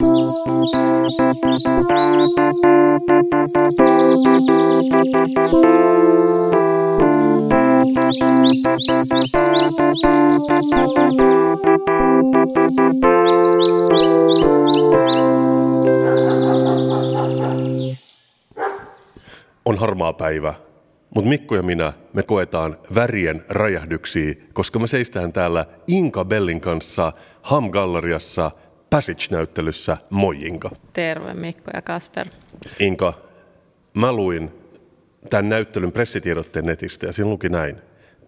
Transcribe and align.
On 0.00 0.08
harmaa 19.78 20.12
päivä, 20.12 20.54
mutta 21.14 21.28
Mikko 21.28 21.56
ja 21.56 21.62
minä, 21.62 21.92
me 22.12 22.22
koetaan 22.22 22.76
värien 22.94 23.44
räjähdyksiä, 23.48 24.34
koska 24.52 24.78
me 24.78 24.86
seistään 24.86 25.32
täällä 25.32 25.66
Inka 25.86 26.24
Bellin 26.24 26.60
kanssa 26.60 27.12
Ham-galleriassa 27.42 28.50
Passage-näyttelyssä 28.90 29.96
Moi 30.10 30.36
Inka. 30.36 30.70
Terve 30.92 31.34
Mikko 31.34 31.70
ja 31.74 31.82
Kasper. 31.82 32.26
Inka, 32.78 33.12
mä 33.94 34.12
luin 34.12 34.52
tämän 35.30 35.48
näyttelyn 35.48 35.92
pressitiedotteen 35.92 36.66
netistä 36.66 37.06
ja 37.06 37.12
siinä 37.12 37.30
luki 37.30 37.48
näin. 37.48 37.76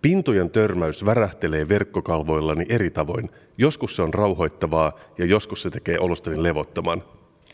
Pintojen 0.02 0.50
törmäys 0.50 1.04
värähtelee 1.04 1.68
verkkokalvoillani 1.68 2.66
eri 2.68 2.90
tavoin. 2.90 3.30
Joskus 3.58 3.96
se 3.96 4.02
on 4.02 4.14
rauhoittavaa 4.14 4.98
ja 5.18 5.24
joskus 5.24 5.62
se 5.62 5.70
tekee 5.70 5.98
olostani 5.98 6.42
levottoman. 6.42 7.02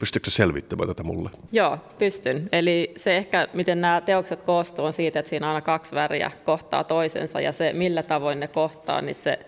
Pystytkö 0.00 0.30
selvittämään 0.30 0.88
tätä 0.88 1.02
mulle? 1.02 1.30
Joo, 1.52 1.78
pystyn. 1.98 2.48
Eli 2.52 2.92
se 2.96 3.16
ehkä, 3.16 3.48
miten 3.52 3.80
nämä 3.80 4.00
teokset 4.00 4.42
koostuu, 4.42 4.84
on 4.84 4.92
siitä, 4.92 5.18
että 5.18 5.30
siinä 5.30 5.48
aina 5.48 5.60
kaksi 5.60 5.94
väriä 5.94 6.30
kohtaa 6.44 6.84
toisensa 6.84 7.40
ja 7.40 7.52
se, 7.52 7.72
millä 7.72 8.02
tavoin 8.02 8.40
ne 8.40 8.48
kohtaa, 8.48 9.02
niin 9.02 9.14
se 9.14 9.38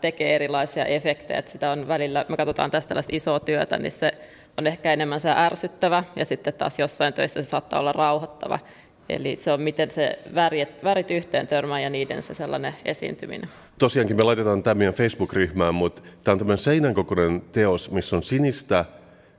tekee 0.00 0.34
erilaisia 0.34 0.84
efektejä. 0.84 1.38
Että 1.38 1.50
sitä 1.50 1.70
on 1.70 1.88
välillä, 1.88 2.24
me 2.28 2.36
katsotaan 2.36 2.70
tästä 2.70 2.88
tällaista 2.88 3.16
isoa 3.16 3.40
työtä, 3.40 3.78
niin 3.78 3.92
se 3.92 4.12
on 4.58 4.66
ehkä 4.66 4.92
enemmän 4.92 5.20
se 5.20 5.28
ärsyttävä 5.30 6.04
ja 6.16 6.24
sitten 6.24 6.54
taas 6.54 6.78
jossain 6.78 7.14
töissä 7.14 7.42
se 7.42 7.48
saattaa 7.48 7.80
olla 7.80 7.92
rauhoittava. 7.92 8.58
Eli 9.08 9.36
se 9.36 9.52
on 9.52 9.60
miten 9.60 9.90
se 9.90 10.18
värit, 10.34 10.84
värit 10.84 11.10
yhteen 11.10 11.46
törmää 11.46 11.80
ja 11.80 11.90
niiden 11.90 12.22
se 12.22 12.34
sellainen 12.34 12.74
esiintyminen. 12.84 13.48
Tosiaankin 13.78 14.16
me 14.16 14.22
laitetaan 14.22 14.62
tämä 14.62 14.74
meidän 14.74 14.94
Facebook-ryhmään, 14.94 15.74
mutta 15.74 16.02
tämä 16.24 16.32
on 16.32 16.38
tämmöinen 16.38 16.58
seinän 16.58 16.94
kokoinen 16.94 17.42
teos, 17.52 17.90
missä 17.90 18.16
on 18.16 18.22
sinistä 18.22 18.84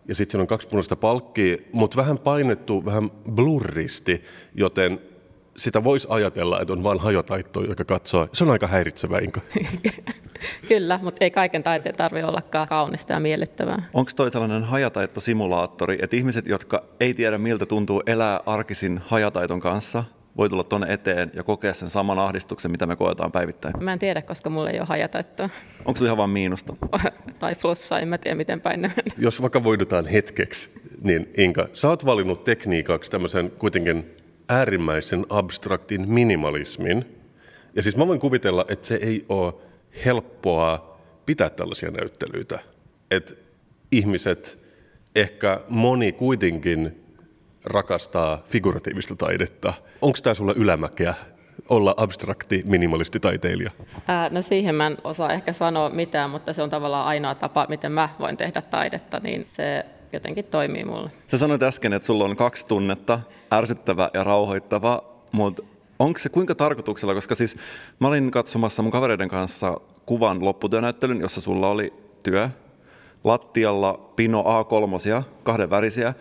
ja 0.08 0.16
sitten 0.16 0.42
on 0.42 0.48
kaksi 0.48 0.67
punaista 0.67 0.95
palkkia, 0.95 1.58
mutta 1.72 1.98
vähän 1.98 2.17
painettu, 2.17 2.86
vähän 2.86 3.09
blurristi, 3.31 4.23
joten 4.55 5.00
sitä 5.58 5.84
voisi 5.84 6.08
ajatella, 6.09 6.62
että 6.62 6.73
on 6.73 6.84
vain 6.84 7.00
hajotaitto, 7.00 7.64
joka 7.64 7.86
katsoo. 7.86 8.28
Se 8.34 8.44
on 8.44 8.50
aika 8.50 8.68
häiritsevä, 8.68 9.20
Inka. 9.20 9.42
Kyllä, 10.68 11.00
mutta 11.04 11.23
ei 11.26 11.32
kaiken 11.32 11.64
taiteen 11.64 11.95
tarvitse 11.95 12.26
ollakaan 12.26 12.68
kaunista 12.68 13.14
ja 13.14 13.20
miellyttävää. 13.20 13.84
Onko 13.94 14.12
toi 14.16 14.32
tällainen 14.32 14.64
hajataitto-simulaattori, 14.64 15.98
että 16.02 16.16
ihmiset, 16.16 16.48
jotka 16.48 16.84
ei 17.00 17.14
tiedä 17.14 17.38
miltä 17.38 17.66
tuntuu 17.66 18.04
elää 18.06 18.40
arkisin 18.45 19.02
hajataiton 19.06 19.60
kanssa, 19.60 20.04
voi 20.38 20.50
tulla 20.50 20.64
tuonne 20.64 20.94
eteen 20.94 21.32
ja 21.34 21.44
kokea 21.44 21.73
sen 21.73 21.90
saman 21.90 22.20
ahdistuksen, 22.20 22.72
mitä 22.72 22.86
me 22.86 22.95
koetaan 22.95 23.32
päivittäin? 23.32 23.84
Mä 23.84 23.94
en 23.94 24.00
tiedä, 24.00 24.22
koska 24.22 24.50
mulla 24.50 24.70
ei 24.70 24.80
ole 24.80 24.88
hajataittoa. 24.88 25.50
Onko 25.86 25.98
se 25.98 26.06
ihan 26.06 26.17
vain 26.17 26.30
miinusta? 26.30 26.76
tai 27.40 27.56
plussaa, 27.56 28.00
en 28.00 28.08
mä 28.08 28.17
tiedä 28.17 28.36
miten 28.36 28.62
päin 28.62 28.82
ne. 28.82 28.92
Jos 29.17 29.42
vaikka 29.42 29.64
voidutaan 29.64 30.06
hetkeksi, 30.06 30.70
niin 31.02 31.30
Inka, 31.38 31.67
sä 31.73 31.90
oot 31.90 32.06
valinnut 32.06 32.44
tekniikaksi 32.44 33.12
tämmöisen 33.12 33.52
kuitenkin 33.52 34.23
äärimmäisen 34.54 35.26
abstraktin 35.30 36.09
minimalismin. 36.09 37.06
Ja 37.76 37.84
siis 37.84 37.98
mä 37.98 38.08
voin 38.08 38.20
kuvitella, 38.20 38.66
että 38.70 38.88
se 38.88 38.95
ei 38.95 39.26
ole 39.30 39.54
helppoa 40.06 41.00
pitää 41.26 41.50
tällaisia 41.50 41.92
näyttelyitä. 41.92 42.60
Että 43.12 43.34
ihmiset, 43.92 44.60
ehkä 45.16 45.60
moni 45.70 46.12
kuitenkin 46.12 47.04
rakastaa 47.64 48.44
figuratiivista 48.45 49.16
taidetta. 49.16 49.73
Onko 50.02 50.18
tämä 50.23 50.34
sulle 50.34 50.54
ylämäkeä 50.56 51.14
olla 51.70 51.94
abstrakti 51.98 52.64
minimalistitaiteilija? 52.66 53.72
Ää, 54.08 54.30
no 54.30 54.42
siihen 54.42 54.76
mä 54.76 54.88
en 54.88 54.98
osaa 55.04 55.33
ehkä 55.33 55.54
sanoa 55.54 55.89
mitään, 55.89 56.30
mutta 56.30 56.54
se 56.54 56.61
on 56.61 56.70
tavallaan 56.70 57.08
ainoa 57.08 57.36
tapa, 57.36 57.66
miten 57.70 57.92
mä 57.92 58.10
voin 58.20 58.38
tehdä 58.38 58.61
taidetta, 58.61 59.20
niin 59.20 59.45
se 59.45 59.86
jotenkin 60.14 60.46
toimii 60.46 60.86
mulle. 60.86 61.12
Sä 61.28 61.38
sanoit 61.38 61.64
äsken, 61.64 61.94
että 61.94 62.06
sulla 62.06 62.24
on 62.24 62.36
kaksi 62.36 62.68
tunnetta, 62.68 63.20
ärsyttävä 63.54 64.10
ja 64.14 64.24
rauhoittava, 64.24 65.04
mutta 65.32 65.64
onko 66.00 66.20
se 66.20 66.30
kuinka 66.30 66.56
tarkoituksella, 66.56 67.14
koska 67.14 67.36
siis 67.36 67.58
mä 68.00 68.08
olin 68.08 68.32
katsomassa 68.32 68.84
mun 68.84 68.92
kavereiden 68.92 69.30
kanssa 69.30 69.82
kuvan 70.06 70.46
lopputyönäyttelyn, 70.46 71.22
jossa 71.22 71.42
sulla 71.42 71.70
oli 71.70 71.94
työ, 72.24 72.50
lattialla 73.24 74.12
pino 74.16 74.44
A3, 74.44 75.24
kahden 75.44 75.70
värisiä, 75.70 76.14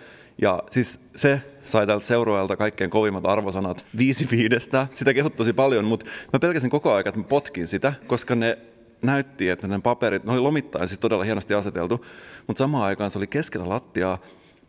ja 0.43 0.63
siis 0.71 1.01
se 1.17 1.43
sai 1.65 1.87
tältä 1.87 2.07
seuraajalta 2.07 2.57
kaikkein 2.57 2.91
kovimmat 2.91 3.27
arvosanat 3.27 3.85
viisi 3.99 4.29
viidestä. 4.31 4.87
Sitä 4.95 5.15
kehut 5.15 5.37
tosi 5.37 5.53
paljon, 5.53 5.85
mutta 5.85 6.07
mä 6.33 6.39
pelkäsin 6.39 6.71
koko 6.71 6.93
ajan, 6.93 7.09
että 7.09 7.21
mä 7.21 7.25
potkin 7.25 7.69
sitä, 7.69 7.93
koska 8.07 8.35
ne 8.35 8.59
näytti, 9.03 9.49
että 9.49 9.69
ne 9.69 9.81
paperit, 9.83 10.25
ne 10.25 10.33
oli 10.33 10.41
lomittain 10.41 10.89
siis 10.89 10.99
todella 10.99 11.25
hienosti 11.25 11.55
aseteltu, 11.55 12.05
mutta 12.47 12.59
samaan 12.59 12.85
aikaan 12.85 13.11
se 13.11 13.19
oli 13.19 13.27
keskellä 13.27 13.69
lattiaa. 13.69 14.19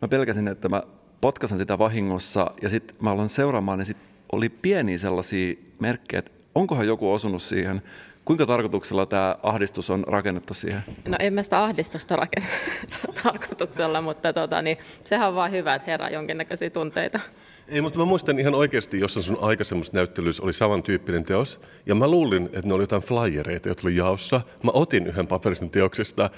Mä 0.01 0.07
pelkäsin, 0.07 0.47
että 0.47 0.69
mä 0.69 0.83
potkasin 1.21 1.57
sitä 1.57 1.77
vahingossa 1.77 2.51
ja 2.61 2.69
sitten 2.69 2.95
mä 3.01 3.11
aloin 3.11 3.29
seuraamaan, 3.29 3.79
niin 3.79 3.85
sitten 3.85 4.07
oli 4.31 4.49
pieniä 4.49 4.97
sellaisia 4.97 5.55
merkkejä, 5.79 6.19
että 6.19 6.31
onkohan 6.55 6.87
joku 6.87 7.13
osunut 7.13 7.41
siihen. 7.41 7.81
Kuinka 8.25 8.45
tarkoituksella 8.45 9.05
tämä 9.05 9.35
ahdistus 9.43 9.89
on 9.89 10.03
rakennettu 10.07 10.53
siihen? 10.53 10.83
No 11.07 11.17
en 11.19 11.33
mä 11.33 11.43
sitä 11.43 11.63
ahdistusta 11.63 12.15
rakenna 12.15 12.49
tarkoituksella, 13.23 14.01
mutta 14.01 14.33
tota, 14.33 14.61
niin, 14.61 14.77
sehän 15.03 15.27
on 15.27 15.35
vaan 15.35 15.51
hyvä, 15.51 15.75
että 15.75 15.91
herää 15.91 16.09
jonkinnäköisiä 16.09 16.69
tunteita. 16.69 17.19
Ei, 17.67 17.81
mutta 17.81 17.99
mä 17.99 18.05
muistan 18.05 18.39
ihan 18.39 18.55
oikeasti, 18.55 18.99
jos 18.99 19.17
on 19.17 19.23
sun 19.23 19.37
aikaisemmassa 19.41 19.93
näyttelyssä 19.93 20.43
oli 20.43 20.53
samantyyppinen 20.53 21.23
teos, 21.23 21.61
ja 21.85 21.95
mä 21.95 22.07
luulin, 22.07 22.45
että 22.45 22.67
ne 22.67 22.73
oli 22.73 22.83
jotain 22.83 23.01
flyereita, 23.01 23.67
jotka 23.67 23.87
oli 23.87 23.95
jaossa. 23.95 24.41
Mä 24.63 24.71
otin 24.73 25.07
yhden 25.07 25.27
paperisen 25.27 25.69
teoksesta, 25.69 26.29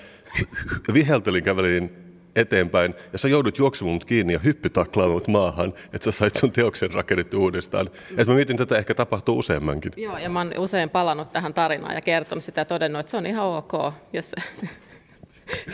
viheltelin, 0.94 1.44
kävelin 1.44 1.92
eteenpäin, 2.36 2.94
ja 3.14 3.18
sä 3.18 3.28
joudut 3.28 3.58
juoksemaan 3.58 3.94
mut 3.94 4.06
kiinni 4.06 4.34
ja 4.34 4.40
hyppytaklaamaan 4.40 5.16
mut 5.16 5.28
maahan, 5.28 5.74
että 5.94 6.12
sä 6.12 6.18
sait 6.18 6.36
sun 6.36 6.52
teoksen 6.52 6.92
rakennettu 6.92 7.42
uudestaan. 7.42 7.90
Et 8.18 8.28
mä 8.28 8.34
mietin, 8.34 8.54
että 8.56 8.66
tätä 8.66 8.80
ehkä 8.80 8.94
tapahtuu 8.94 9.40
useammankin. 9.40 9.92
Joo, 9.98 10.18
ja 10.18 10.30
mä 10.30 10.40
oon 10.40 10.52
usein 10.58 10.90
palannut 10.90 11.32
tähän 11.32 11.54
tarinaan 11.54 11.96
ja 11.96 12.02
kertonut 12.02 12.44
sitä 12.44 12.62
ja 12.62 12.66
todennut, 12.66 13.00
että 13.00 13.12
se 13.12 13.18
on 13.18 13.26
ihan 13.26 13.46
ok, 13.46 13.94
jos 14.14 14.36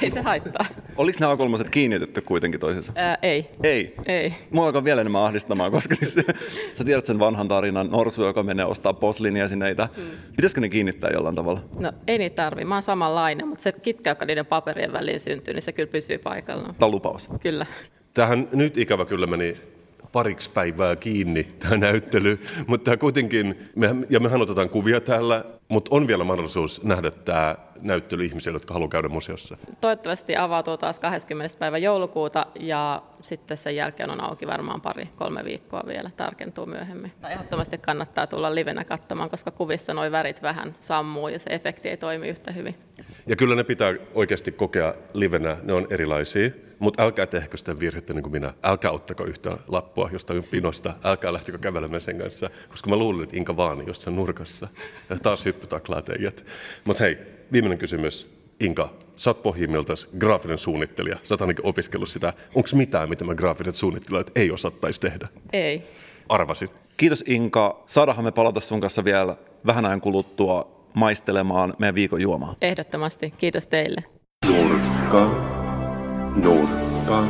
ei 0.02 0.12
se 0.12 0.22
haittaa. 0.22 0.66
Oliko 0.98 1.18
nämä 1.20 1.38
kolmoset 1.38 1.70
kiinnitetty 1.70 2.22
kuitenkin 2.22 2.60
toisessa? 2.60 2.94
Ää, 2.96 3.18
ei. 3.22 3.50
Ei? 3.64 3.96
Ei. 4.08 4.34
Mua 4.52 4.66
alkaa 4.66 4.84
vielä 4.84 5.02
enemmän 5.02 5.22
ahdistamaan, 5.22 5.72
koska 5.72 5.96
siis, 5.96 6.16
sä 6.78 6.84
tiedät 6.84 7.06
sen 7.06 7.20
vanhan 7.20 7.48
tarinan, 7.48 7.90
norsu, 7.92 8.24
joka 8.24 8.44
menee 8.44 8.66
ostaa 8.66 8.94
posliiniesineitä. 8.94 9.90
Hmm. 9.96 10.06
Pitäisikö 10.36 10.62
ne 10.62 10.70
kiinnittää 10.70 11.10
jollain 11.14 11.36
tavalla? 11.36 11.62
No 11.80 11.92
ei 12.08 12.18
niitä 12.18 12.44
tarvi. 12.44 12.66
Mä 12.66 12.76
oon 12.76 12.82
samanlainen, 12.82 13.48
mutta 13.48 13.64
se 13.64 13.72
kitkä, 13.72 14.10
joka 14.10 14.26
niiden 14.26 14.46
paperien 14.46 14.94
väliin 14.94 15.20
syntyy, 15.20 15.54
niin 15.54 15.62
se 15.62 15.72
kyllä 15.72 15.92
pysyy 15.92 16.18
paikallaan. 16.18 16.76
Tämä 16.76 16.86
on 16.86 16.92
lupaus. 16.92 17.30
Kyllä. 17.42 17.66
Tähän 18.14 18.48
nyt 18.52 18.78
ikävä 18.78 19.06
kyllä 19.06 19.28
meni 19.28 19.56
pariksi 20.12 20.50
päivää 20.50 20.96
kiinni 20.96 21.44
tämä 21.44 21.78
näyttely, 21.78 22.40
mutta 22.68 22.98
kuitenkin, 22.98 23.70
me, 23.76 23.96
ja 24.10 24.20
mehän 24.20 24.42
otetaan 24.42 24.70
kuvia 24.70 25.02
täällä, 25.02 25.44
mutta 25.68 25.96
on 25.96 26.08
vielä 26.08 26.24
mahdollisuus 26.24 26.84
nähdä 26.84 27.12
tämä 27.12 27.56
näyttely 27.81 28.25
ihmisille, 28.25 28.56
jotka 28.56 28.74
haluaa 28.74 28.90
käydä 28.90 29.08
museossa. 29.08 29.58
Toivottavasti 29.81 30.38
avautuu 30.38 30.78
taas 30.78 31.00
20. 31.00 31.59
päivä 31.59 31.78
joulukuuta 31.78 32.46
ja 32.59 33.02
sitten 33.22 33.58
sen 33.58 33.75
jälkeen 33.75 34.09
on 34.09 34.24
auki 34.24 34.47
varmaan 34.47 34.81
pari, 34.81 35.09
kolme 35.16 35.46
viikkoa 35.46 35.84
vielä, 35.88 36.12
tarkentuu 36.18 36.66
myöhemmin. 36.66 37.12
Tai 37.22 37.31
ehdottomasti 37.31 37.78
kannattaa 37.78 38.28
tulla 38.28 38.56
livenä 38.56 38.84
katsomaan, 38.84 39.30
koska 39.30 39.52
kuvissa 39.52 39.94
nuo 39.94 40.12
värit 40.12 40.42
vähän 40.42 40.75
sammuu 40.80 41.28
ja 41.28 41.40
se 41.40 41.50
efekti 41.50 41.90
ei 41.90 41.97
toimi 41.97 42.28
yhtä 42.28 42.52
hyvin. 42.52 42.75
Ja 43.28 43.36
kyllä 43.36 43.56
ne 43.56 43.64
pitää 43.64 43.94
oikeasti 44.13 44.52
kokea 44.52 44.94
livenä, 45.13 45.58
ne 45.63 45.74
on 45.74 45.88
erilaisia, 45.90 46.50
mutta 46.80 47.04
älkää 47.04 47.25
tehkö 47.25 47.57
sitä 47.57 47.80
virhettä 47.80 48.13
niin 48.13 48.24
kuin 48.24 48.31
minä. 48.31 48.54
Älkää 48.63 48.92
ottako 48.92 49.24
yhtä 49.24 49.57
lappua 49.68 50.10
jostain 50.13 50.44
pinosta, 50.44 50.94
älkää 51.04 51.33
lähtikö 51.33 51.57
kävelemään 51.57 52.01
sen 52.01 52.18
kanssa, 52.18 52.50
koska 52.69 52.89
mä 52.89 52.95
luulin, 52.95 53.24
että 53.24 53.38
Inka 53.38 53.57
Vaani 53.57 53.83
jossain 53.88 54.16
nurkassa 54.16 54.68
ja 55.10 55.18
taas 55.19 55.45
hyppytaklaa 55.45 56.01
teijät. 56.01 56.45
Mutta 56.86 57.04
hei, 57.04 57.18
viimeinen 57.51 57.77
kysymys. 57.77 58.42
Inka, 58.59 58.94
sä 59.15 59.30
oot 59.30 59.44
pohjimmiltaan 59.44 59.98
graafinen 60.19 60.57
suunnittelija. 60.57 61.18
Sä 61.24 61.33
oot 61.33 61.42
ainakin 61.42 61.65
opiskellut 61.65 62.09
sitä. 62.09 62.33
Onko 62.56 62.69
mitään, 62.74 63.09
mitä 63.09 63.25
mä 63.25 63.36
graafiset 63.36 63.75
suunnittelijat 63.75 64.31
ei 64.36 64.51
osattaisi 64.51 65.01
tehdä? 65.01 65.27
Ei. 65.53 65.83
Arvasin. 66.30 66.69
Kiitos 66.98 67.24
Inka. 67.27 67.83
Saadaanhan 67.86 68.25
me 68.25 68.31
palata 68.31 68.59
sun 68.59 68.81
kanssa 68.81 69.06
vielä 69.06 69.36
vähän 69.65 69.86
ajan 69.86 70.01
kuluttua 70.01 70.81
maistelemaan 70.94 71.74
meidän 71.80 71.95
viikon 71.95 72.21
juomaa. 72.21 72.56
Ehdottomasti. 72.62 73.33
Kiitos 73.38 73.68
teille. 73.68 74.04
Nurkka, 74.47 75.30
nurkka, 76.44 77.24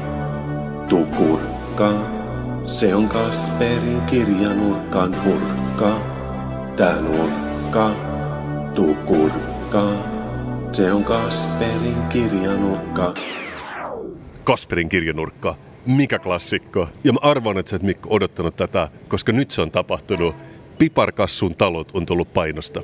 tukurkka. 0.89 1.93
Se 2.65 2.95
on 2.95 3.07
Kasperin 3.07 4.01
kirjanurkan 4.01 5.23
hurkka. 5.23 6.01
Tää 6.75 7.01
nurkka, 7.01 7.95
tukurkka. 8.75 10.10
Se 10.71 10.91
on 10.91 11.03
Kasperin 11.03 12.07
kirjanurkka. 12.09 13.13
Kasperin 14.43 14.89
kirjanurkka. 14.89 15.55
Mikä 15.85 16.19
klassikko? 16.19 16.87
Ja 17.03 17.13
mä 17.13 17.19
arvaan, 17.21 17.57
että 17.57 17.69
sä 17.69 17.75
et 17.75 17.83
Mikko 17.83 18.09
odottanut 18.11 18.55
tätä, 18.55 18.89
koska 19.07 19.31
nyt 19.31 19.51
se 19.51 19.61
on 19.61 19.71
tapahtunut. 19.71 20.35
Piparkassun 20.77 21.55
talot 21.55 21.87
on 21.93 22.05
tullut 22.05 22.33
painosta. 22.33 22.81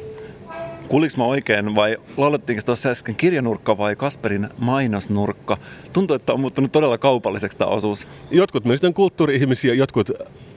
Kuuliks 0.88 1.18
mä 1.18 1.26
oikein 1.26 1.76
vai 1.76 1.98
laulettiinko 2.18 2.64
tuossa 2.66 2.90
äsken 2.90 3.16
kirjanurkka 3.16 3.78
vai 3.78 3.96
Kasperin 3.96 4.50
mainosnurkka? 4.58 5.58
Tuntuu, 5.94 6.16
että 6.16 6.34
on 6.34 6.40
muuttunut 6.40 6.72
todella 6.72 6.98
kaupalliseksi 6.98 7.58
tämä 7.58 7.72
osuus. 7.72 8.08
Jotkut 8.32 8.66
meistä 8.66 8.88
on 8.88 8.94
kulttuuri-ihmisiä, 8.94 9.74
jotkut 9.74 10.12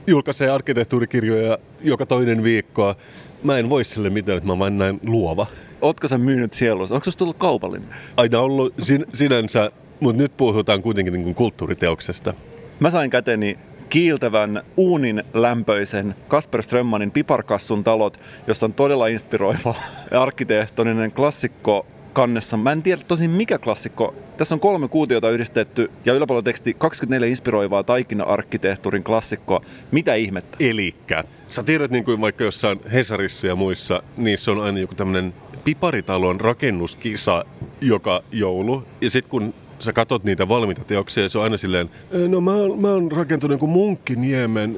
julkaisee 0.07 0.49
arkkitehtuurikirjoja 0.49 1.57
joka 1.81 2.05
toinen 2.05 2.43
viikko. 2.43 2.95
Mä 3.43 3.57
en 3.57 3.69
voi 3.69 3.83
sille 3.83 4.09
mitään, 4.09 4.37
että 4.37 4.47
mä 4.47 4.51
oon 4.51 4.59
vain 4.59 4.77
näin 4.77 4.99
luova. 5.05 5.45
Ootko 5.81 6.07
sä 6.07 6.17
myynyt 6.17 6.53
sielus? 6.53 6.91
Onko 6.91 7.11
se 7.11 7.17
tullut 7.17 7.37
kaupallinen? 7.37 7.87
Aina 8.17 8.39
ollut 8.39 8.73
sin- 8.81 9.05
sinänsä, 9.13 9.71
mutta 9.99 10.21
nyt 10.21 10.37
puhutaan 10.37 10.81
kuitenkin 10.81 11.13
niin 11.13 11.23
kuin 11.23 11.35
kulttuuriteoksesta. 11.35 12.33
Mä 12.79 12.91
sain 12.91 13.09
käteni 13.09 13.57
kiiltävän 13.89 14.63
uunin 14.77 15.23
lämpöisen 15.33 16.15
Kasper 16.27 16.63
Strömmanin 16.63 17.11
Piparkassun 17.11 17.83
talot, 17.83 18.19
jossa 18.47 18.65
on 18.65 18.73
todella 18.73 19.07
inspiroiva 19.07 19.75
arkkitehtoninen 20.11 21.11
klassikko 21.11 21.85
kannessa. 22.13 22.57
Mä 22.57 22.71
en 22.71 22.83
tiedä 22.83 23.01
tosin 23.07 23.29
mikä 23.29 23.57
klassikko. 23.57 24.15
Tässä 24.37 24.55
on 24.55 24.59
kolme 24.59 24.87
kuutiota 24.87 25.29
yhdistetty 25.29 25.91
ja 26.05 26.13
yläpalloteksti 26.13 26.73
24 26.73 27.27
inspiroivaa 27.27 27.83
taikina-arkkitehtuurin 27.83 29.03
klassikkoa. 29.03 29.61
Mitä 29.91 30.15
ihmettä? 30.15 30.57
Elikkä, 30.59 31.23
sä 31.49 31.63
tiedät 31.63 31.91
niin 31.91 32.03
kuin 32.05 32.21
vaikka 32.21 32.43
jossain 32.43 32.79
Hesarissa 32.93 33.47
ja 33.47 33.55
muissa, 33.55 34.03
niissä 34.17 34.51
on 34.51 34.61
aina 34.61 34.79
joku 34.79 34.95
tämmönen 34.95 35.33
piparitalon 35.63 36.41
rakennuskisa 36.41 37.45
joka 37.81 38.23
joulu. 38.31 38.83
Ja 39.01 39.09
sitten 39.09 39.29
kun 39.29 39.53
sä 39.81 39.93
katot 39.93 40.23
niitä 40.23 40.47
valmiita 40.47 40.83
teoksia, 40.83 41.29
se 41.29 41.37
on 41.37 41.43
aina 41.43 41.57
silleen, 41.57 41.89
no 42.27 42.41
mä 42.41 42.53
oon, 42.53 42.81
mä 42.81 42.87
oon 42.87 43.11
rakentunut 43.11 43.59
kuin 43.59 43.69
Munkkiniemen 43.69 44.77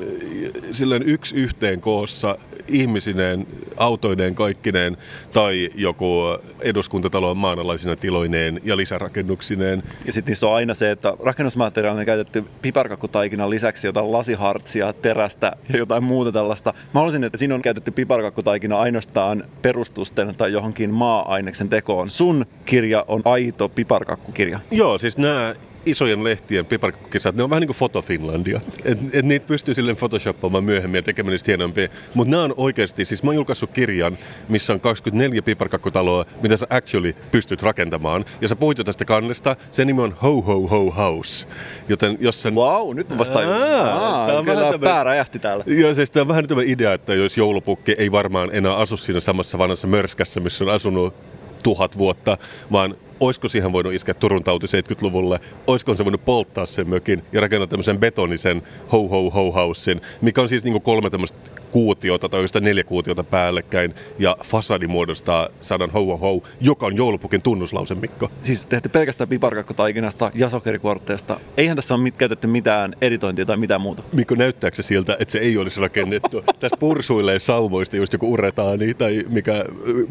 silleen 0.72 1.04
yksi 1.04 1.36
yhteen 1.36 1.82
koossa 1.82 2.38
ihmisineen, 2.68 3.48
autoineen, 3.78 4.36
kaikkineen, 4.36 4.98
tai 5.34 5.70
joku 5.76 6.22
eduskuntatalon 6.62 7.38
maanalaisina 7.38 7.96
tiloineen 7.96 8.62
ja 8.64 8.78
lisärakennuksineen. 8.78 9.84
Ja 10.06 10.14
sitten 10.14 10.32
niissä 10.32 10.48
on 10.48 10.56
aina 10.56 10.74
se, 10.74 10.92
että 10.92 11.14
rakennusmateriaalina 11.20 12.00
on 12.00 12.06
käytetty 12.06 12.44
piparkakkutaikinan 12.62 13.50
lisäksi 13.50 13.88
jotain 13.88 14.12
lasihartsia, 14.12 14.94
terästä 14.94 15.56
ja 15.70 15.78
jotain 15.78 16.04
muuta 16.04 16.32
tällaista. 16.32 16.74
Mä 16.94 17.00
haluaisin, 17.00 17.24
että 17.24 17.38
siinä 17.38 17.56
on 17.56 17.62
käytetty 17.62 17.92
piparkakkutaikina 17.92 18.80
ainoastaan 18.80 19.44
perustusten 19.62 20.36
tai 20.36 20.52
johonkin 20.52 20.90
maa-aineksen 20.90 21.70
tekoon. 21.70 22.10
Sun 22.10 22.46
kirja 22.66 23.06
on 23.08 23.22
aito 23.26 23.70
piparkakkukirja. 23.70 24.60
Joo, 24.72 24.93
siis 24.98 25.18
nämä 25.18 25.56
isojen 25.86 26.24
lehtien 26.24 26.66
piparkkukisat, 26.66 27.36
ne 27.36 27.44
on 27.44 27.50
vähän 27.50 27.62
niin 27.62 27.68
kuin 27.68 27.78
Foto 27.78 28.02
Finlandia. 28.02 28.62
Et, 28.86 29.00
et 29.14 29.26
niitä 29.26 29.48
pystyy 29.48 29.74
silleen 29.74 29.98
photoshoppaamaan 29.98 30.64
myöhemmin 30.64 30.98
ja 30.98 31.04
tekemään 31.04 31.32
niistä 31.32 31.52
hienompia. 31.52 31.88
Mutta 32.14 32.32
nämä 32.32 32.44
on 32.44 32.54
oikeasti, 32.58 33.06
siis 33.06 33.24
mä 33.24 33.30
oon 33.30 33.36
julkaissut 33.36 33.72
kirjan, 33.72 34.18
missä 34.50 34.74
on 34.74 34.80
24 34.80 35.42
piparkakkutaloa, 35.42 36.26
mitä 36.42 36.58
sä 36.58 36.68
actually 36.70 37.14
pystyt 37.32 37.62
rakentamaan. 37.62 38.26
Ja 38.42 38.48
sä 38.48 38.56
puhuit 38.56 38.78
jo 38.78 38.84
tästä 38.84 39.06
kannesta, 39.06 39.56
sen 39.72 39.88
nimi 39.88 40.02
on 40.02 40.16
Ho 40.22 40.42
Ho 40.42 40.68
Ho 40.68 40.92
House. 40.92 41.48
Joten 41.90 42.18
jos 42.20 42.42
sen... 42.42 42.56
Wow, 42.56 42.96
nyt 42.96 43.10
mä 43.10 43.18
vasta 43.18 43.40
tää 43.40 44.38
on 44.38 44.46
vähän 44.46 44.58
tämmönen- 44.58 44.80
pää 44.80 45.04
räjähti 45.04 45.40
täällä. 45.40 45.64
Joo, 45.68 45.94
siis 45.94 46.12
tämä 46.12 46.22
on 46.22 46.28
vähän 46.28 46.48
tämä 46.48 46.62
idea, 46.66 46.94
että 46.94 47.14
jos 47.14 47.38
joulupukki 47.38 47.96
ei 47.98 48.12
varmaan 48.12 48.50
enää 48.54 48.76
asu 48.76 48.98
siinä 48.98 49.20
samassa 49.20 49.58
vanhassa 49.58 49.88
mörskässä, 49.88 50.40
missä 50.40 50.64
on 50.64 50.70
asunut 50.70 51.14
tuhat 51.64 51.98
vuotta, 51.98 52.38
vaan 52.72 52.96
olisiko 53.26 53.48
siihen 53.48 53.72
voinut 53.72 53.94
iskeä 53.94 54.14
Turun 54.14 54.44
tauti 54.44 54.66
70-luvulle, 54.68 55.40
olisiko 55.68 55.96
se 55.96 56.06
voinut 56.06 56.26
polttaa 56.26 56.66
sen 56.66 56.90
mökin 56.90 57.24
ja 57.32 57.42
rakentaa 57.42 57.68
tämmöisen 57.68 58.00
betonisen 58.00 58.62
ho 58.92 59.08
ho 59.08 59.30
ho 59.30 59.52
housein, 59.52 60.02
mikä 60.22 60.42
on 60.42 60.50
siis 60.50 60.64
niinku 60.64 60.80
kolme 60.80 61.10
tämmöistä 61.10 61.38
kuutiota 61.74 62.30
tai 62.30 62.38
oikeastaan 62.38 62.64
neljä 62.64 62.84
kuutiota 62.84 63.24
päällekkäin 63.24 63.94
ja 64.20 64.38
fasadi 64.44 64.88
muodostaa 64.88 65.50
sanan 65.62 65.92
ho 65.92 66.06
ho 66.06 66.18
ho, 66.18 66.44
joka 66.62 66.86
on 66.86 66.98
joulupukin 66.98 67.42
tunnuslause, 67.42 67.96
Mikko. 67.96 68.32
Siis 68.44 68.66
tehty 68.66 68.90
pelkästään 68.90 69.28
piparkakkutaikinasta 69.28 70.32
ja 70.36 70.50
sokerikuorteesta. 70.50 71.40
Eihän 71.58 71.76
tässä 71.76 71.94
ole 71.94 72.04
mit- 72.04 72.16
käytetty 72.18 72.48
mitään 72.48 72.96
editointia 73.02 73.46
tai 73.46 73.58
mitään 73.58 73.82
muuta. 73.82 74.04
Mikko, 74.14 74.36
näyttääkö 74.36 74.76
se 74.76 74.84
siltä, 74.84 75.18
että 75.20 75.32
se 75.32 75.38
ei 75.38 75.58
olisi 75.58 75.82
rakennettu? 75.82 76.44
Tässä 76.60 76.78
pursuilee 76.80 77.40
saumoista 77.40 77.96
just 77.96 78.14
joku 78.14 78.34
uretaani 78.34 78.94
tai 78.94 79.26
mikä 79.30 79.66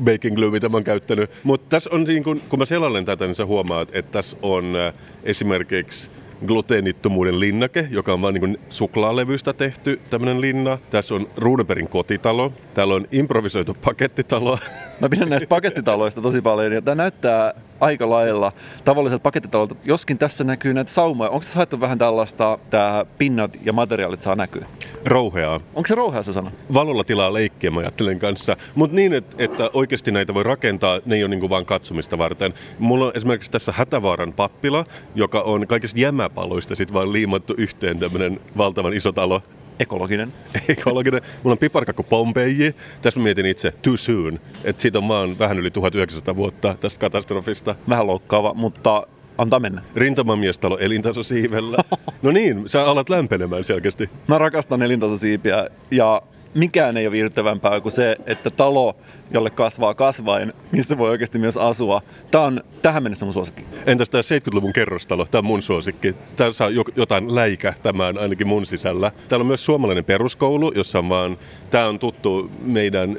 baking 0.04 0.36
glue, 0.36 0.50
mitä 0.50 0.68
mä 0.68 0.76
oon 0.76 0.84
käyttänyt. 0.84 1.30
Mutta 1.42 1.66
tässä 1.68 1.90
on, 1.92 2.04
niin 2.04 2.24
kun, 2.24 2.40
kun 2.48 2.58
mä 2.58 2.66
selailen 2.66 3.04
tätä, 3.04 3.26
niin 3.26 3.34
sä 3.34 3.46
huomaat, 3.46 3.88
että 3.92 4.12
tässä 4.12 4.36
on 4.42 4.76
äh, 4.76 4.94
esimerkiksi 5.24 6.10
gluteenittomuuden 6.46 7.40
linnake, 7.40 7.88
joka 7.90 8.12
on 8.12 8.22
vain 8.22 8.34
niin 8.34 8.58
suklaalevystä 8.70 9.52
tehty 9.52 10.00
tämmöinen 10.10 10.40
linna. 10.40 10.78
Tässä 10.90 11.14
on 11.14 11.28
Runebergin 11.36 11.88
kotitalo. 11.88 12.52
Täällä 12.74 12.94
on 12.94 13.06
improvisoitu 13.12 13.76
pakettitalo. 13.84 14.58
Mä 15.00 15.08
pidän 15.08 15.28
näistä 15.28 15.48
pakettitaloista 15.48 16.22
tosi 16.22 16.40
paljon 16.40 16.84
tämä 16.84 16.94
näyttää 16.94 17.54
aika 17.82 18.10
lailla 18.10 18.52
tavalliselta 18.84 19.22
pakettitalolta, 19.22 19.74
joskin 19.84 20.18
tässä 20.18 20.44
näkyy 20.44 20.74
näitä 20.74 20.92
saumoja. 20.92 21.30
Onko 21.30 21.40
tässä 21.40 21.58
haettu 21.58 21.80
vähän 21.80 21.98
tällaista, 21.98 22.58
tämä 22.70 23.04
pinnat 23.18 23.58
ja 23.62 23.72
materiaalit 23.72 24.22
saa 24.22 24.36
näkyä? 24.36 24.66
Rouheaa. 25.06 25.60
Onko 25.74 25.86
se 25.86 25.94
rouhea 25.94 26.22
se 26.22 26.32
sana? 26.32 26.50
Valolla 26.74 27.04
tilaa 27.04 27.32
leikkiä, 27.32 27.70
mä 27.70 27.80
ajattelen 27.80 28.18
kanssa. 28.18 28.56
Mutta 28.74 28.96
niin, 28.96 29.12
että, 29.12 29.36
että 29.38 29.70
oikeasti 29.72 30.10
näitä 30.12 30.34
voi 30.34 30.42
rakentaa, 30.42 31.00
ne 31.06 31.16
ei 31.16 31.22
ole 31.22 31.30
niinku 31.30 31.50
vaan 31.50 31.66
katsomista 31.66 32.18
varten. 32.18 32.54
Mulla 32.78 33.06
on 33.06 33.12
esimerkiksi 33.14 33.50
tässä 33.50 33.72
Hätävaaran 33.76 34.32
pappila, 34.32 34.84
joka 35.14 35.40
on 35.40 35.66
kaikista 35.66 36.00
jämäpaloista 36.00 36.74
sit 36.74 36.92
vaan 36.92 37.12
liimattu 37.12 37.54
yhteen 37.56 37.98
tämmönen 37.98 38.40
valtavan 38.56 38.92
iso 38.92 39.12
talo. 39.12 39.42
Ekologinen. 39.78 40.32
Ekologinen. 40.68 41.22
Mulla 41.42 41.54
on 41.54 41.58
piparkakku 41.58 42.02
Pompeji. 42.02 42.74
Tässä 43.02 43.20
mä 43.20 43.24
mietin 43.24 43.46
itse 43.46 43.70
too 43.70 43.96
soon. 43.96 44.40
Että 44.64 44.82
siitä 44.82 44.98
on 44.98 45.08
vaan 45.08 45.38
vähän 45.38 45.58
yli 45.58 45.70
1900 45.70 46.36
vuotta 46.36 46.74
tästä 46.80 47.00
katastrofista. 47.00 47.74
Vähän 47.88 48.06
loukkaava, 48.06 48.54
mutta 48.54 49.06
antaa 49.38 49.60
mennä. 49.60 49.82
Rintamamiestalo 49.96 50.78
elintasosiivellä. 50.78 51.78
No 52.22 52.30
niin, 52.30 52.68
sä 52.68 52.84
alat 52.84 53.10
lämpenemään 53.10 53.64
selkeästi. 53.64 54.10
Mä 54.28 54.38
rakastan 54.38 54.82
elintasosiipiä 54.82 55.68
ja 55.90 56.22
mikään 56.54 56.96
ei 56.96 57.06
ole 57.06 57.12
viihdyttävämpää 57.12 57.80
kuin 57.80 57.92
se, 57.92 58.16
että 58.26 58.50
talo, 58.50 58.96
jolle 59.30 59.50
kasvaa 59.50 59.94
kasvain, 59.94 60.52
missä 60.72 60.98
voi 60.98 61.10
oikeasti 61.10 61.38
myös 61.38 61.56
asua. 61.56 62.02
Tämä 62.30 62.44
on 62.44 62.60
tähän 62.82 63.02
mennessä 63.02 63.24
mun 63.26 63.32
suosikki. 63.34 63.64
Entäs 63.86 64.08
tämä 64.10 64.22
70-luvun 64.22 64.72
kerrostalo? 64.72 65.26
Tämä 65.26 65.38
on 65.38 65.44
mun 65.44 65.62
suosikki. 65.62 66.16
Täällä 66.36 66.52
saa 66.52 66.70
jo- 66.70 66.84
jotain 66.96 67.34
läikähtämään 67.34 68.18
ainakin 68.18 68.46
mun 68.46 68.66
sisällä. 68.66 69.12
Täällä 69.28 69.42
on 69.42 69.46
myös 69.46 69.64
suomalainen 69.64 70.04
peruskoulu, 70.04 70.72
jossa 70.74 70.98
on 70.98 71.08
vaan... 71.08 71.38
Tämä 71.70 71.86
on 71.86 71.98
tuttu 71.98 72.50
meidän, 72.62 73.18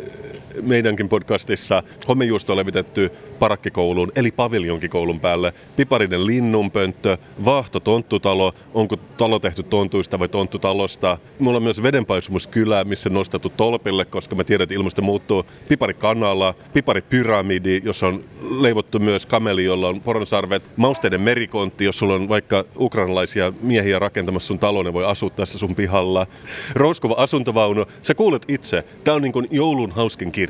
meidänkin 0.61 1.09
podcastissa. 1.09 1.83
Homejuusto 2.07 2.53
on 2.53 2.57
levitetty 2.57 3.11
parakkikouluun, 3.39 4.11
eli 4.15 4.31
paviljonkikoulun 4.31 5.19
päälle. 5.19 5.53
Piparinen 5.75 6.25
linnunpönttö, 6.25 7.17
vaahto 7.45 7.79
tonttutalo. 7.79 8.53
Onko 8.73 8.95
talo 8.95 9.39
tehty 9.39 9.63
tontuista 9.63 10.19
vai 10.19 10.29
tonttutalosta? 10.29 11.17
Mulla 11.39 11.57
on 11.57 11.63
myös 11.63 11.83
vedenpaisumuskylä, 11.83 12.83
missä 12.83 13.09
on 13.09 13.13
nostettu 13.13 13.49
tolpille, 13.57 14.05
koska 14.05 14.35
mä 14.35 14.43
tiedän, 14.43 14.63
että 14.63 14.75
ilmasto 14.75 15.01
muuttuu. 15.01 15.45
Piparikanala, 15.67 16.55
piparipyramidi, 16.73 17.81
jossa 17.83 18.07
on 18.07 18.23
leivottu 18.59 18.99
myös 18.99 19.25
kameli, 19.25 19.63
jolla 19.63 19.87
on 19.87 20.01
poronsarvet. 20.01 20.63
Mausteiden 20.75 21.21
merikontti, 21.21 21.85
jos 21.85 21.99
sulla 21.99 22.15
on 22.15 22.29
vaikka 22.29 22.65
ukrainalaisia 22.79 23.53
miehiä 23.61 23.99
rakentamassa 23.99 24.47
sun 24.47 24.59
talo, 24.59 24.83
ne 24.83 24.93
voi 24.93 25.05
asua 25.05 25.29
tässä 25.29 25.57
sun 25.57 25.75
pihalla. 25.75 26.27
Rouskuva 26.73 27.15
asuntovaunu. 27.17 27.85
Sä 28.01 28.15
kuulet 28.15 28.45
itse, 28.47 28.83
tää 29.03 29.13
on 29.13 29.21
niin 29.21 29.47
joulun 29.51 29.91
hauskin 29.91 30.31
kirja. 30.31 30.42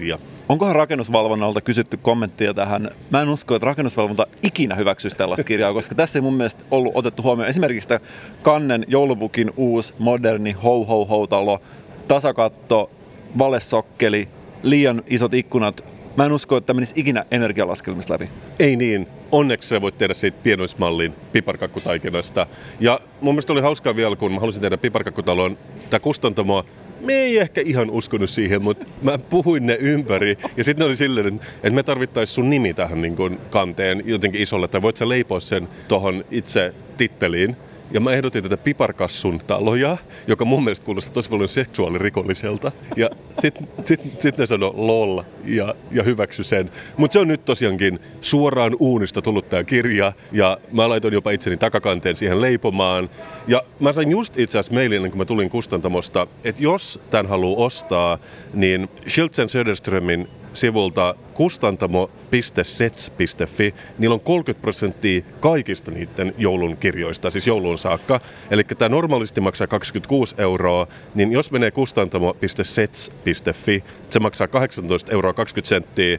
Onkohan 0.50 0.76
rakennusvalvonnalta 0.76 1.62
kysytty 1.62 1.98
kommenttia 1.98 2.54
tähän? 2.54 2.92
Mä 3.10 3.22
en 3.22 3.30
usko, 3.30 3.56
että 3.56 3.66
rakennusvalvonta 3.66 4.28
ikinä 4.44 4.76
hyväksyisi 4.76 5.18
tällaista 5.18 5.44
kirjaa, 5.44 5.74
koska 5.74 5.96
tässä 5.96 6.20
ei 6.20 6.22
mun 6.22 6.34
mielestä 6.34 6.64
ollut 6.72 6.92
otettu 6.96 7.24
huomioon 7.24 7.50
esimerkiksi 7.50 7.88
tämä 7.88 8.00
Kannen 8.42 8.86
joulupukin 8.88 9.52
uusi 9.58 9.94
moderni 10.00 10.52
ho 10.52 10.86
ho 10.86 11.06
ho 11.06 11.28
talo, 11.28 11.62
tasakatto, 12.08 12.90
valesokkeli, 13.38 14.28
liian 14.64 15.04
isot 15.08 15.34
ikkunat. 15.34 15.84
Mä 16.18 16.26
en 16.26 16.32
usko, 16.32 16.58
että 16.58 16.74
menisi 16.74 16.94
ikinä 16.98 17.26
energialaskelmista 17.32 18.14
läpi. 18.14 18.30
Ei 18.60 18.76
niin. 18.76 19.08
Onneksi 19.32 19.70
sä 19.70 19.82
voit 19.82 19.98
tehdä 19.98 20.14
siitä 20.14 20.38
pienoismallin 20.44 21.14
piparkakkutaikinasta. 21.32 22.48
Ja 22.80 23.00
mun 23.22 23.34
mielestä 23.34 23.54
oli 23.54 23.62
hauskaa 23.62 23.96
vielä, 23.96 24.16
kun 24.16 24.32
mä 24.32 24.40
halusin 24.40 24.62
tehdä 24.62 24.78
piparkakkutalon. 24.78 25.58
Tämä 25.90 26.00
kustantamoa, 26.00 26.66
me 27.04 27.14
ei 27.14 27.38
ehkä 27.38 27.62
ihan 27.62 27.90
uskonut 27.90 28.30
siihen, 28.30 28.62
mutta 28.62 28.88
mä 29.02 29.18
puhuin 29.18 29.66
ne 29.66 29.78
ympäri. 29.80 30.38
Ja 30.58 30.64
sitten 30.64 30.88
oli 30.88 30.96
silleen, 30.96 31.40
että 31.54 31.70
me 31.70 31.84
tarvittaisiin 31.84 32.36
sun 32.36 32.50
nimi 32.50 32.74
tähän 32.74 33.02
niin 33.02 33.40
kanteen 33.50 34.04
jotenkin 34.06 34.42
isolle. 34.42 34.68
Tai 34.68 34.82
voit 34.82 34.98
sä 34.98 35.10
leipoa 35.10 35.40
sen 35.40 35.68
tuohon 35.88 36.26
itse 36.32 36.74
titteliin. 36.98 37.56
Ja 37.94 38.00
mä 38.00 38.12
ehdotin 38.12 38.44
tätä 38.44 38.58
piparkassun 38.58 39.40
taloja, 39.48 39.98
joka 40.28 40.46
mun 40.46 40.64
mielestä 40.64 40.86
kuulostaa 40.86 41.14
tosi 41.14 41.30
paljon 41.30 41.50
seksuaalirikolliselta. 41.50 42.72
Ja 42.96 43.10
sitten 43.40 43.68
sit, 43.86 44.02
sit 44.20 44.38
ne 44.38 44.48
sanoi 44.48 44.72
lol 44.76 45.22
ja, 45.46 45.76
ja 45.92 46.04
hyväksy 46.04 46.44
sen. 46.44 46.72
Mutta 46.98 47.14
se 47.14 47.20
on 47.20 47.28
nyt 47.28 47.46
tosiaankin 47.46 48.00
suoraan 48.22 48.76
uunista 48.80 49.22
tullut 49.22 49.50
tämä 49.50 49.64
kirja, 49.64 50.14
ja 50.32 50.58
mä 50.72 50.90
laitoin 50.90 51.14
jopa 51.14 51.32
itseni 51.32 51.58
takakanteen 51.58 52.16
siihen 52.16 52.42
leipomaan. 52.42 53.10
Ja 53.48 53.64
mä 53.80 53.94
sain 53.94 54.12
just 54.12 54.40
itse 54.40 54.60
asiassa 54.60 54.74
mailin, 54.74 55.02
kuin 55.02 55.18
mä 55.18 55.26
tulin 55.26 55.50
kustantamosta, 55.50 56.28
että 56.44 56.64
jos 56.64 57.00
tämän 57.10 57.28
haluaa 57.28 57.66
ostaa, 57.66 58.18
niin 58.54 58.90
Schiltzen 59.08 59.50
Söderströmin 59.50 60.28
sivulta 60.54 61.16
kustantamo.sets.fi, 61.34 63.74
niillä 63.98 64.14
on 64.14 64.20
30 64.20 64.62
prosenttia 64.62 65.22
kaikista 65.40 65.92
niiden 65.92 66.34
joulun 66.38 66.78
kirjoista, 66.78 67.32
siis 67.32 67.48
joulun 67.48 67.78
saakka. 67.78 68.20
Eli 68.52 68.64
tämä 68.64 68.90
normaalisti 68.90 69.42
maksaa 69.42 69.68
26 69.68 70.36
euroa, 70.38 70.88
niin 71.16 71.32
jos 71.32 71.52
menee 71.52 71.72
kustantamo.sets.fi, 71.72 73.84
se 74.10 74.20
maksaa 74.20 74.48
18 74.48 75.12
euroa 75.12 75.34
20 75.34 75.70
senttiä, 75.70 76.18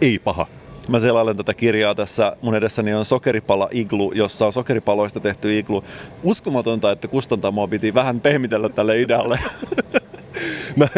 ei 0.00 0.18
paha. 0.18 0.46
Mä 0.88 1.00
selailen 1.00 1.36
tätä 1.36 1.54
kirjaa 1.54 1.94
tässä. 1.94 2.36
Mun 2.42 2.54
edessäni 2.54 2.94
on 2.94 3.04
sokeripala 3.04 3.68
iglu, 3.70 4.12
jossa 4.12 4.46
on 4.46 4.52
sokeripaloista 4.52 5.20
tehty 5.20 5.58
iglu. 5.58 5.84
Uskomatonta, 6.22 6.90
että 6.90 7.08
kustantamoa 7.08 7.68
piti 7.68 7.94
vähän 7.94 8.20
pehmitellä 8.20 8.68
tälle 8.68 9.00
idealle. 9.00 9.38
Mä, 10.76 10.88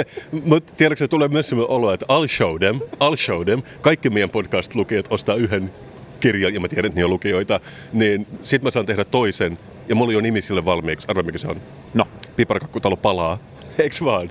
mutta 0.45 0.73
tiedätkö, 0.76 0.99
se 0.99 1.09
tulee 1.09 1.28
myös 1.28 1.49
sellainen 1.49 1.76
olo, 1.76 1.92
että 1.92 2.06
I'll 2.06 2.28
show 2.28 2.59
them, 2.59 2.80
I'll 2.80 3.16
show 3.16 3.45
them. 3.45 3.62
Kaikki 3.80 4.11
meidän 4.11 4.30
podcast-lukijat 4.30 5.06
ostaa 5.11 5.35
yhden 5.35 5.73
kirjan, 6.21 6.54
ja 6.54 6.61
mä 6.61 6.68
tiedän, 6.68 6.87
että 6.87 7.00
ne 7.00 7.04
on 7.04 7.11
lukijoita, 7.11 7.61
niin 7.92 8.26
sit 8.42 8.62
mä 8.62 8.71
saan 8.71 8.87
tehdä 8.87 9.04
toisen, 9.04 9.59
ja 9.88 9.95
mulla 9.95 10.11
on 10.11 10.14
jo 10.14 10.21
nimi 10.21 10.42
sille 10.42 10.64
valmiiksi. 10.64 11.06
Arva, 11.11 11.23
mikä 11.23 11.38
se 11.38 11.49
on? 11.49 11.61
No, 11.95 12.09
Piparkakkutalo 12.37 12.97
palaa. 12.97 13.38
Eiks 13.78 14.04
vaan? 14.04 14.30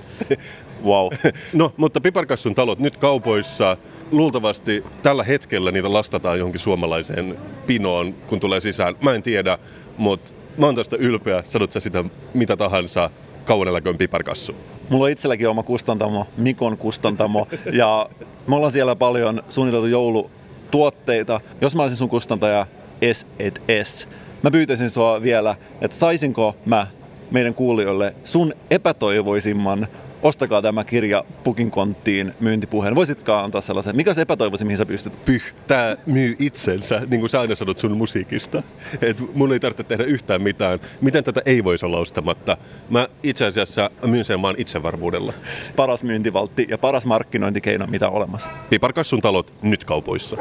wow. 0.84 1.08
No, 1.52 1.72
mutta 1.76 2.00
Piparkassun 2.00 2.54
talot 2.54 2.78
nyt 2.78 2.96
kaupoissa. 2.96 3.76
Luultavasti 4.10 4.84
tällä 5.02 5.24
hetkellä 5.24 5.70
niitä 5.70 5.92
lastataan 5.92 6.38
johonkin 6.38 6.60
suomalaiseen 6.60 7.38
pinoon, 7.66 8.14
kun 8.14 8.40
tulee 8.40 8.60
sisään. 8.60 8.94
Mä 9.00 9.14
en 9.14 9.22
tiedä, 9.22 9.58
mutta 9.98 10.32
mä 10.58 10.66
oon 10.66 10.74
tästä 10.74 10.96
ylpeä. 10.96 11.42
Sanot 11.46 11.72
sä 11.72 11.80
sitä 11.80 12.04
mitä 12.34 12.56
tahansa. 12.56 13.10
Kauan 13.46 13.68
eläköön 13.68 13.98
Piparkassu. 13.98 14.54
Mulla 14.88 15.04
on 15.04 15.10
itselläkin 15.10 15.48
oma 15.48 15.62
kustantamo, 15.62 16.26
Mikon 16.36 16.78
kustantamo, 16.78 17.48
ja 17.72 18.08
me 18.46 18.56
ollaan 18.56 18.72
siellä 18.72 18.96
paljon 18.96 19.42
suunniteltu 19.48 19.86
joulutuotteita. 19.86 21.40
Jos 21.60 21.76
mä 21.76 21.82
olisin 21.82 21.96
sun 21.96 22.08
kustantaja 22.08 22.66
S 23.12 23.26
et 23.38 23.62
S, 23.84 24.08
mä 24.42 24.50
pyytäisin 24.50 24.90
sua 24.90 25.22
vielä, 25.22 25.56
että 25.80 25.96
saisinko 25.96 26.56
mä 26.64 26.86
meidän 27.30 27.54
kuulijoille 27.54 28.14
sun 28.24 28.52
epätoivoisimman 28.70 29.86
ostakaa 30.22 30.62
tämä 30.62 30.84
kirja 30.84 31.24
Pukin 31.44 31.70
konttiin 31.70 32.34
myyntipuheen. 32.40 32.94
Voisitko 32.94 33.34
antaa 33.34 33.60
sellaisen? 33.60 33.96
Mikä 33.96 34.14
se 34.14 34.20
epätoivoisin, 34.20 34.66
mihin 34.66 34.78
sä 34.78 34.86
pystyt? 34.86 35.24
Pyh, 35.24 35.54
tää 35.66 35.96
myy 36.06 36.36
itsensä, 36.38 37.02
niin 37.06 37.20
kuin 37.20 37.30
sä 37.30 37.40
aina 37.40 37.54
sanot 37.54 37.78
sun 37.78 37.96
musiikista. 37.96 38.62
Et 39.02 39.34
mun 39.34 39.52
ei 39.52 39.60
tarvitse 39.60 39.84
tehdä 39.84 40.04
yhtään 40.04 40.42
mitään. 40.42 40.80
Miten 41.00 41.24
tätä 41.24 41.42
ei 41.46 41.64
voisi 41.64 41.86
olla 41.86 41.98
ostamatta? 41.98 42.56
Mä 42.90 43.08
itse 43.22 43.46
asiassa 43.46 43.90
myyn 44.06 44.24
sen 44.24 44.42
vaan 44.42 44.54
itsevarmuudella. 44.58 45.32
Paras 45.76 46.02
myyntivaltti 46.02 46.66
ja 46.70 46.78
paras 46.78 47.06
markkinointikeino, 47.06 47.86
mitä 47.86 48.08
on 48.08 48.14
olemassa. 48.14 48.52
Piparkassun 48.70 49.20
talot 49.20 49.52
nyt 49.62 49.84
kaupoissa. 49.84 50.36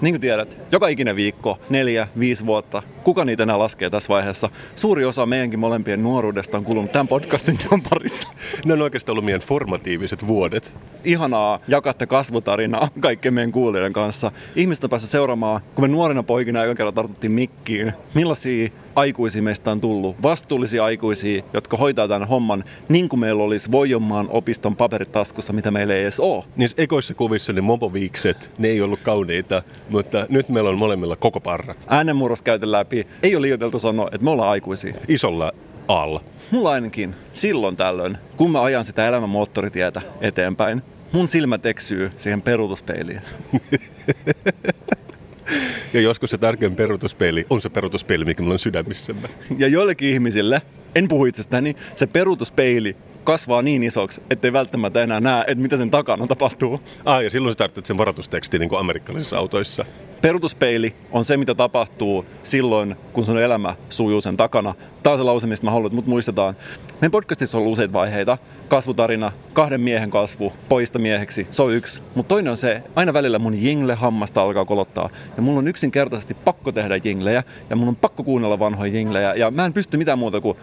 Niin 0.00 0.14
kuin 0.14 0.20
tiedät, 0.20 0.56
joka 0.72 0.88
ikinen 0.88 1.16
viikko, 1.16 1.58
neljä, 1.70 2.08
viisi 2.18 2.46
vuotta, 2.46 2.82
kuka 3.04 3.24
niitä 3.24 3.42
enää 3.42 3.58
laskee 3.58 3.90
tässä 3.90 4.08
vaiheessa? 4.08 4.50
Suuri 4.74 5.04
osa 5.04 5.26
meidänkin 5.26 5.58
molempien 5.58 6.02
nuoruudesta 6.02 6.56
on 6.56 6.64
kulunut 6.64 6.92
tämän 6.92 7.08
podcastin 7.08 7.58
työn 7.58 7.82
parissa. 7.90 8.28
Ne 8.64 8.72
on 8.72 8.82
oikeastaan 8.82 9.12
ollut 9.12 9.24
meidän 9.24 9.40
formatiiviset 9.40 10.26
vuodet. 10.26 10.76
Ihanaa 11.04 11.60
jakaa 11.68 11.92
tätä 11.92 12.06
kasvutarinaa 12.06 12.88
kaikkien 13.00 13.34
meidän 13.34 13.52
kuulijoiden 13.52 13.92
kanssa. 13.92 14.32
Ihmiset 14.56 14.84
on 14.84 14.90
päässyt 14.90 15.10
seuraamaan, 15.10 15.60
kun 15.74 15.84
me 15.84 15.88
nuorina 15.88 16.22
poikina 16.22 16.60
aika 16.60 16.74
kerran 16.74 16.94
tartuttiin 16.94 17.32
mikkiin, 17.32 17.92
millaisia 18.14 18.68
aikuisia 18.98 19.42
meistä 19.42 19.70
on 19.70 19.80
tullut. 19.80 20.22
Vastuullisia 20.22 20.84
aikuisia, 20.84 21.42
jotka 21.52 21.76
hoitaa 21.76 22.08
tämän 22.08 22.28
homman 22.28 22.64
niin 22.88 23.08
kuin 23.08 23.20
meillä 23.20 23.42
olisi 23.42 23.70
Voijonmaan 23.70 24.26
opiston 24.30 24.76
paperit 24.76 25.12
taskussa, 25.12 25.52
mitä 25.52 25.70
meillä 25.70 25.94
ei 25.94 26.02
edes 26.02 26.20
ole. 26.20 26.44
Niissä 26.56 26.82
ekoissa 26.82 27.14
kuvissa 27.14 27.52
ne 27.52 27.60
mopoviikset, 27.60 28.50
ne 28.58 28.68
ei 28.68 28.82
ollut 28.82 29.00
kauniita, 29.02 29.62
mutta 29.88 30.26
nyt 30.28 30.48
meillä 30.48 30.70
on 30.70 30.78
molemmilla 30.78 31.16
koko 31.16 31.40
parrat. 31.40 31.86
Äänenmurros 31.88 32.42
käyty 32.42 32.72
läpi. 32.72 33.06
Ei 33.22 33.36
ole 33.36 33.42
liioiteltu 33.42 33.78
sanoa, 33.78 34.08
että 34.12 34.24
me 34.24 34.30
ollaan 34.30 34.50
aikuisia. 34.50 34.94
Isolla 35.08 35.52
alla. 35.88 36.20
Mulla 36.50 36.70
ainakin 36.70 37.14
silloin 37.32 37.76
tällöin, 37.76 38.18
kun 38.36 38.52
mä 38.52 38.62
ajan 38.62 38.84
sitä 38.84 39.08
elämän 39.08 39.28
moottoritietä 39.28 40.02
eteenpäin, 40.20 40.82
mun 41.12 41.28
silmät 41.28 41.66
eksyy 41.66 42.12
siihen 42.16 42.42
peruutuspeiliin. 42.42 43.20
Ja 45.94 46.00
joskus 46.00 46.30
se 46.30 46.38
tärkein 46.38 46.76
peruutuspeili 46.76 47.46
on 47.50 47.60
se 47.60 47.68
peruutuspeili, 47.68 48.24
mikä 48.24 48.42
meillä 48.42 48.52
on 48.52 48.58
sydämissämme. 48.58 49.28
Ja 49.58 49.68
joillekin 49.68 50.08
ihmisille, 50.08 50.62
en 50.94 51.08
puhu 51.08 51.24
itsestäni, 51.24 51.76
se 51.94 52.06
peruutuspeili 52.06 52.96
kasvaa 53.24 53.62
niin 53.62 53.82
isoksi, 53.82 54.22
ettei 54.30 54.52
välttämättä 54.52 55.02
enää 55.02 55.20
näe, 55.20 55.44
että 55.46 55.62
mitä 55.62 55.76
sen 55.76 55.90
takana 55.90 56.26
tapahtuu. 56.26 56.80
Ah, 57.04 57.24
ja 57.24 57.30
silloin 57.30 57.52
sä 57.52 57.58
tarvitset 57.58 57.86
sen 57.86 57.98
varoitustekstin 57.98 58.60
niin 58.60 58.68
kuin 58.68 58.80
amerikkalaisissa 58.80 59.38
autoissa. 59.38 59.84
Peruutuspeili 60.20 60.94
on 61.12 61.24
se, 61.24 61.36
mitä 61.36 61.54
tapahtuu 61.54 62.24
silloin, 62.42 62.96
kun 63.12 63.26
sun 63.26 63.42
elämä 63.42 63.74
sujuu 63.88 64.20
sen 64.20 64.36
takana. 64.36 64.74
Tämä 65.02 65.12
on 65.12 65.18
se 65.18 65.22
lause, 65.22 65.46
mistä 65.46 65.66
mä 65.66 65.70
haluan, 65.70 65.86
että 65.86 65.96
mut 65.96 66.06
muistetaan. 66.06 66.56
Meidän 66.92 67.10
podcastissa 67.10 67.58
on 67.58 67.62
ollut 67.62 67.72
useita 67.72 67.92
vaiheita. 67.92 68.38
Kasvutarina, 68.68 69.32
kahden 69.52 69.80
miehen 69.80 70.10
kasvu, 70.10 70.52
poista 70.68 70.98
mieheksi, 70.98 71.46
se 71.50 71.62
on 71.62 71.72
yksi. 71.72 72.02
Mutta 72.14 72.28
toinen 72.28 72.50
on 72.50 72.56
se, 72.56 72.82
aina 72.96 73.12
välillä 73.12 73.38
mun 73.38 73.62
jingle 73.62 73.94
hammasta 73.94 74.42
alkaa 74.42 74.64
kolottaa. 74.64 75.10
Ja 75.36 75.42
mulla 75.42 75.58
on 75.58 75.68
yksinkertaisesti 75.68 76.34
pakko 76.34 76.72
tehdä 76.72 76.96
jinglejä, 77.04 77.42
ja 77.70 77.76
mun 77.76 77.88
on 77.88 77.96
pakko 77.96 78.22
kuunnella 78.22 78.58
vanhoja 78.58 78.92
jinglejä. 78.92 79.34
Ja 79.34 79.50
mä 79.50 79.66
en 79.66 79.72
pysty 79.72 79.96
mitään 79.96 80.18
muuta 80.18 80.40
kuin 80.40 80.58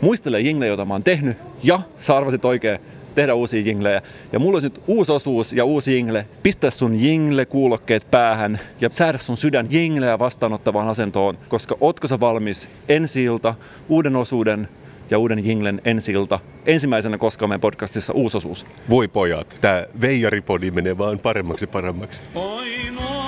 muistele 0.00 0.40
jinglejä, 0.40 0.68
joita 0.68 0.84
mä 0.84 0.94
oon 0.94 1.04
tehnyt, 1.04 1.38
ja 1.62 1.78
sä 1.96 2.16
arvasit 2.16 2.44
oikein, 2.44 2.78
tehdä 3.14 3.34
uusia 3.34 3.62
jinglejä. 3.62 4.02
Ja 4.32 4.38
mulla 4.38 4.56
olisi 4.56 4.66
nyt 4.66 4.82
uusi 4.86 5.12
osuus 5.12 5.52
ja 5.52 5.64
uusi 5.64 5.94
jingle. 5.94 6.26
Pistä 6.42 6.70
sun 6.70 7.00
jingle-kuulokkeet 7.00 8.10
päähän 8.10 8.60
ja 8.80 8.90
säädä 8.90 9.18
sun 9.18 9.36
sydän 9.36 9.66
jingleä 9.70 10.18
vastaanottavaan 10.18 10.88
asentoon, 10.88 11.38
koska 11.48 11.76
ootko 11.80 12.08
sä 12.08 12.20
valmis 12.20 12.70
ensi 12.88 13.24
ilta, 13.24 13.54
uuden 13.88 14.16
osuuden 14.16 14.68
ja 15.10 15.18
uuden 15.18 15.46
jinglen 15.46 15.80
ensi 15.84 16.12
ilta. 16.12 16.40
Ensimmäisenä 16.66 17.18
koskaan 17.18 17.48
meidän 17.48 17.60
podcastissa 17.60 18.12
uusi 18.12 18.36
osuus. 18.36 18.66
Voi 18.90 19.08
pojat, 19.08 19.58
tää 19.60 19.86
veijaripodi 20.00 20.70
menee 20.70 20.98
vaan 20.98 21.18
paremmaksi 21.18 21.66
paremmaksi. 21.66 22.22
Oi 22.34 22.64
niin 22.64 23.19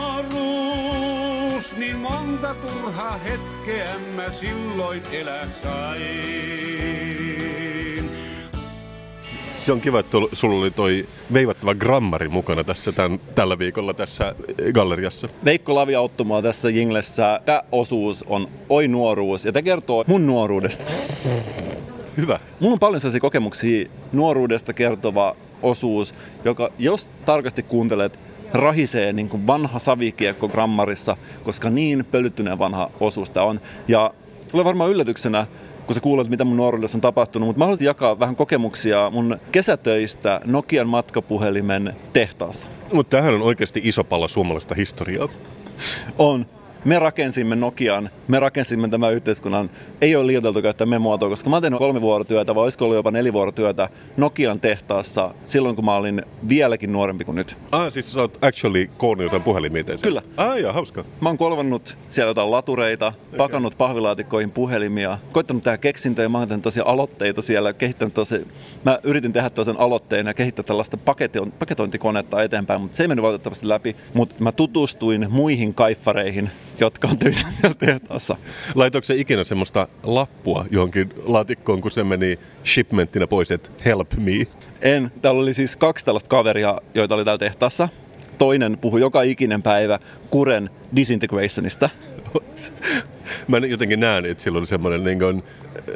monta 2.42 2.68
turhaa 2.68 3.18
hetkeä 3.18 3.98
mä 4.16 4.32
silloin 4.32 5.02
elää 5.12 5.48
sain. 5.62 6.02
Se 9.56 9.72
on 9.72 9.80
kiva, 9.80 10.00
että 10.00 10.18
sulla 10.32 10.60
oli 10.60 10.70
toi 10.70 11.08
veivattava 11.32 11.74
grammari 11.74 12.28
mukana 12.28 12.64
tässä 12.64 12.92
tämän, 12.92 13.20
tällä 13.34 13.58
viikolla 13.58 13.94
tässä 13.94 14.34
galleriassa. 14.72 15.28
Veikko 15.44 15.74
Lavi 15.74 15.94
auttoi 15.94 16.26
mua 16.26 16.42
tässä 16.42 16.70
jinglessä. 16.70 17.40
Tämä 17.44 17.62
osuus 17.72 18.24
on 18.28 18.48
Oi 18.68 18.88
nuoruus 18.88 19.44
ja 19.44 19.52
tämä 19.52 19.62
kertoo 19.62 20.04
mun 20.06 20.26
nuoruudesta. 20.26 20.84
Hyvä. 22.16 22.40
Mulla 22.60 22.72
on 22.72 22.78
paljon 22.78 23.00
sellaisia 23.00 23.20
kokemuksia 23.20 23.88
nuoruudesta 24.12 24.72
kertova 24.72 25.36
osuus, 25.62 26.14
joka 26.44 26.70
jos 26.78 27.10
tarkasti 27.24 27.62
kuuntelet, 27.62 28.18
rahisee 28.52 29.12
niin 29.12 29.28
kuin 29.28 29.46
vanha 29.46 29.78
savikiekko 29.78 30.48
grammarissa, 30.48 31.16
koska 31.44 31.70
niin 31.70 32.04
pölyttyneen 32.04 32.58
vanha 32.58 32.90
osuus 33.00 33.30
tää 33.30 33.42
on. 33.42 33.60
Ja 33.88 34.14
tulee 34.50 34.64
varmaan 34.64 34.90
yllätyksenä, 34.90 35.46
kun 35.86 35.94
sä 35.94 36.00
kuulet, 36.00 36.28
mitä 36.28 36.44
mun 36.44 36.56
nuoruudessa 36.56 36.96
on 36.96 37.02
tapahtunut, 37.02 37.46
mutta 37.46 37.58
mä 37.58 37.64
haluaisin 37.64 37.86
jakaa 37.86 38.18
vähän 38.18 38.36
kokemuksia 38.36 39.10
mun 39.10 39.38
kesätöistä 39.52 40.40
Nokian 40.44 40.88
matkapuhelimen 40.88 41.96
tehtaassa. 42.12 42.68
Mutta 42.92 43.10
tämähän 43.16 43.34
on 43.34 43.42
oikeasti 43.42 43.80
iso 43.84 44.04
pala 44.04 44.28
suomalaista 44.28 44.74
historiaa. 44.74 45.28
On. 46.18 46.46
Me 46.84 46.98
rakensimme 46.98 47.56
Nokian, 47.56 48.10
me 48.28 48.40
rakensimme 48.40 48.88
tämän 48.88 49.12
yhteiskunnan. 49.12 49.70
Ei 50.00 50.16
ole 50.16 50.26
liioiteltu 50.26 50.62
käyttää 50.62 50.86
memoatoa, 50.86 51.28
koska 51.28 51.50
mä 51.50 51.56
oon 51.56 51.62
tehnyt 51.62 51.78
kolme 51.78 52.00
vuorotyötä, 52.00 52.54
vai 52.54 52.62
olisiko 52.62 52.84
ollut 52.84 52.96
jopa 52.96 53.10
neli 53.10 53.32
vuorotyötä 53.32 53.88
Nokian 54.16 54.60
tehtaassa 54.60 55.34
silloin, 55.44 55.76
kun 55.76 55.84
mä 55.84 55.96
olin 55.96 56.22
vieläkin 56.48 56.92
nuorempi 56.92 57.24
kuin 57.24 57.34
nyt. 57.34 57.56
Ah, 57.72 57.92
siis 57.92 58.12
sä 58.12 58.20
oot 58.20 58.38
actually 58.44 58.90
koonnut 58.96 59.24
jotain 59.24 59.42
puhelimia? 59.42 59.84
Kyllä. 60.02 60.22
Ah, 60.36 60.58
ja 60.58 60.72
hauska. 60.72 61.04
Mä 61.20 61.28
oon 61.28 61.38
kolvannut 61.38 61.98
siellä 62.10 62.30
jotain 62.30 62.50
latureita, 62.50 63.12
pakannut 63.36 63.78
pahvilaatikkoihin 63.78 64.50
puhelimia, 64.50 65.18
koittanut 65.32 65.62
tehdä 65.62 65.78
keksintöjä, 65.78 66.28
mä 66.28 66.38
oon 66.38 66.48
tehnyt 66.48 66.62
tosia 66.62 66.84
aloitteita 66.86 67.42
siellä, 67.42 67.72
kehittänyt 67.72 68.14
tosi, 68.14 68.46
mä 68.84 68.98
yritin 69.02 69.32
tehdä 69.32 69.50
tosen 69.50 69.80
aloitteen 69.80 70.26
ja 70.26 70.34
kehittää 70.34 70.62
tällaista 70.62 70.96
paketoin, 70.96 71.52
paketointikonetta 71.52 72.42
eteenpäin, 72.42 72.80
mutta 72.80 72.96
se 72.96 73.02
ei 73.02 73.08
mennyt 73.08 73.22
valitettavasti 73.22 73.68
läpi, 73.68 73.96
mutta 74.14 74.34
mä 74.38 74.52
tutustuin 74.52 75.26
muihin 75.30 75.74
kaiffareihin, 75.74 76.50
jotka 76.84 77.08
on 77.08 77.18
töissä 77.18 77.46
siellä 77.60 77.74
tehtaassa. 77.74 78.36
Laitoiko 78.74 79.04
se 79.04 79.14
ikinä 79.14 79.44
semmoista 79.44 79.88
lappua 80.02 80.66
johonkin 80.70 81.14
laatikkoon, 81.24 81.80
kun 81.80 81.90
se 81.90 82.04
meni 82.04 82.38
shipmenttina 82.64 83.26
pois, 83.26 83.50
että 83.50 83.70
help 83.84 84.12
me? 84.16 84.46
En. 84.80 85.12
Täällä 85.22 85.42
oli 85.42 85.54
siis 85.54 85.76
kaksi 85.76 86.04
tällaista 86.04 86.28
kaveria, 86.28 86.78
joita 86.94 87.14
oli 87.14 87.24
täällä 87.24 87.38
tehtaassa. 87.38 87.88
Toinen 88.38 88.78
puhui 88.78 89.00
joka 89.00 89.22
ikinen 89.22 89.62
päivä 89.62 89.98
Kuren 90.30 90.70
disintegrationista. 90.96 91.90
Mä 93.48 93.58
jotenkin 93.58 94.00
näen, 94.00 94.26
että 94.26 94.44
sillä 94.44 94.58
on 94.58 94.66
semmoinen 94.66 95.04
niin 95.04 95.18
kuin 95.18 95.42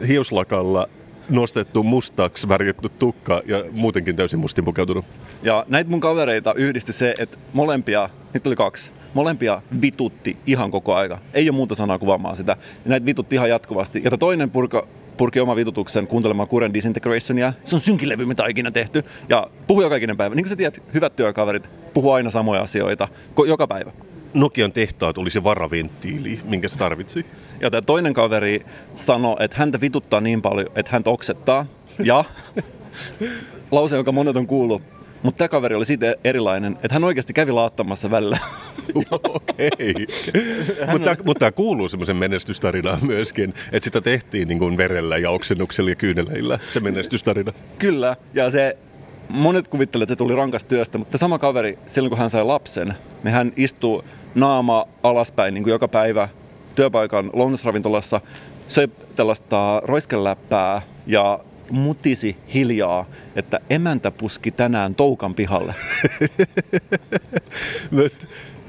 hiuslakalla 0.09 0.89
nostettu 1.29 1.83
mustaksi 1.83 2.49
värjätty 2.49 2.89
tukka 2.89 3.43
ja 3.47 3.65
muutenkin 3.73 4.17
täysin 4.17 4.39
mustin 4.39 4.65
pukeutunut. 4.65 5.05
Ja 5.43 5.65
näitä 5.69 5.91
mun 5.91 6.01
kavereita 6.01 6.55
yhdisti 6.55 6.93
se, 6.93 7.15
että 7.19 7.39
molempia, 7.53 8.11
niitä 8.35 8.49
oli 8.49 8.57
kaksi, 8.57 8.91
molempia 9.17 9.63
vitutti 9.81 10.37
ihan 10.47 10.71
koko 10.71 10.95
aika. 10.95 11.19
Ei 11.35 11.49
ole 11.49 11.57
muuta 11.57 11.75
sanaa 11.75 11.99
kuvaamaan 11.99 12.37
sitä. 12.37 12.57
Ja 12.85 12.91
näitä 12.91 13.07
vitutti 13.07 13.37
ihan 13.37 13.49
jatkuvasti. 13.49 14.03
Ja 14.05 14.19
toinen 14.19 14.51
purka, 14.51 14.87
purki 15.17 15.41
oma 15.41 15.57
vitutuksen 15.57 16.07
kuuntelemaan 16.07 16.49
Kuren 16.49 16.75
Disintegrationia. 16.75 17.53
Se 17.65 17.77
on 17.77 17.81
synkin 17.81 18.09
levy, 18.09 18.25
mitä 18.25 18.43
on 18.43 18.51
ikinä 18.51 18.71
tehty. 18.71 19.05
Ja 19.29 19.47
puhuu 19.67 19.83
joka 19.83 19.97
ikinen 19.97 20.17
päivä. 20.17 20.35
Niin 20.35 20.45
kuin 20.45 20.51
sä 20.51 20.57
tiedät, 20.57 20.83
hyvät 20.95 21.17
työkaverit 21.17 21.69
puhuu 21.95 22.13
aina 22.13 22.31
samoja 22.31 22.63
asioita 22.63 23.09
joka 23.47 23.67
päivä. 23.67 23.93
Nokian 24.35 24.73
tehtaat 24.73 25.19
oli 25.19 25.31
se 25.31 25.45
varaventtiili, 25.45 26.41
minkä 26.45 26.69
se 26.69 26.79
tarvitsi. 26.79 27.27
Ja 27.61 27.71
tämä 27.71 27.83
toinen 27.83 28.15
kaveri 28.15 28.67
sanoi, 28.95 29.37
että 29.41 29.57
häntä 29.57 29.81
vituttaa 29.81 30.21
niin 30.21 30.43
paljon, 30.43 30.69
että 30.75 30.93
hän 30.93 31.03
oksettaa. 31.05 31.67
Ja 32.05 32.25
lause, 33.71 33.97
joka 33.97 34.13
monet 34.13 34.37
on 34.37 34.47
kuullut, 34.47 34.83
mutta 35.23 35.39
tämä 35.39 35.49
kaveri 35.49 35.75
oli 35.75 35.85
siitä 35.85 36.15
erilainen, 36.25 36.73
että 36.73 36.95
hän 36.95 37.05
oikeasti 37.05 37.33
kävi 37.33 37.53
laattamassa 37.53 38.11
välillä. 38.11 38.39
Okei. 39.11 39.95
mutta, 40.93 41.17
mutta 41.25 41.39
tämä 41.39 41.53
kuuluu 41.53 41.89
semmoisen 41.89 42.17
menestystarinaan 42.17 42.99
myöskin, 43.03 43.55
että 43.73 43.85
sitä 43.85 44.01
tehtiin 44.01 44.49
niin 44.49 44.59
kuin 44.59 44.77
verellä 44.77 45.17
ja 45.17 45.31
oksennuksella 45.31 45.91
ja 45.91 45.97
kyyneleillä, 45.97 46.59
se 46.69 46.81
menestystarina. 46.81 47.53
Kyllä, 47.79 48.17
ja 48.35 48.51
se 48.51 48.77
monet 49.29 49.69
kuvittelevat, 49.69 50.11
että 50.11 50.13
se 50.13 50.19
tuli 50.19 50.35
rankasta 50.35 50.69
työstä, 50.69 50.99
mutta 50.99 51.19
sama 51.19 51.39
kaveri, 51.39 51.79
silloin 51.87 52.11
kun 52.11 52.19
hän 52.19 52.31
sai 52.31 52.45
lapsen, 52.45 52.95
niin 53.25 53.35
hän 53.35 53.53
istuu 53.57 54.05
naama 54.35 54.87
alaspäin 55.03 55.55
niin 55.55 55.65
kuin 55.65 55.73
joka 55.73 55.89
päivä 55.89 56.29
työpaikan 56.75 57.31
lounasravintolassa, 57.33 58.21
söi 58.69 58.89
tällaista 59.17 59.83
roiskeläppää 59.85 60.83
ja 61.07 61.39
mutisi 61.71 62.37
hiljaa, 62.55 63.07
että 63.37 63.61
emäntä 63.71 64.11
puski 64.11 64.51
tänään 64.51 64.95
toukan 64.95 65.35
pihalle. 65.35 65.75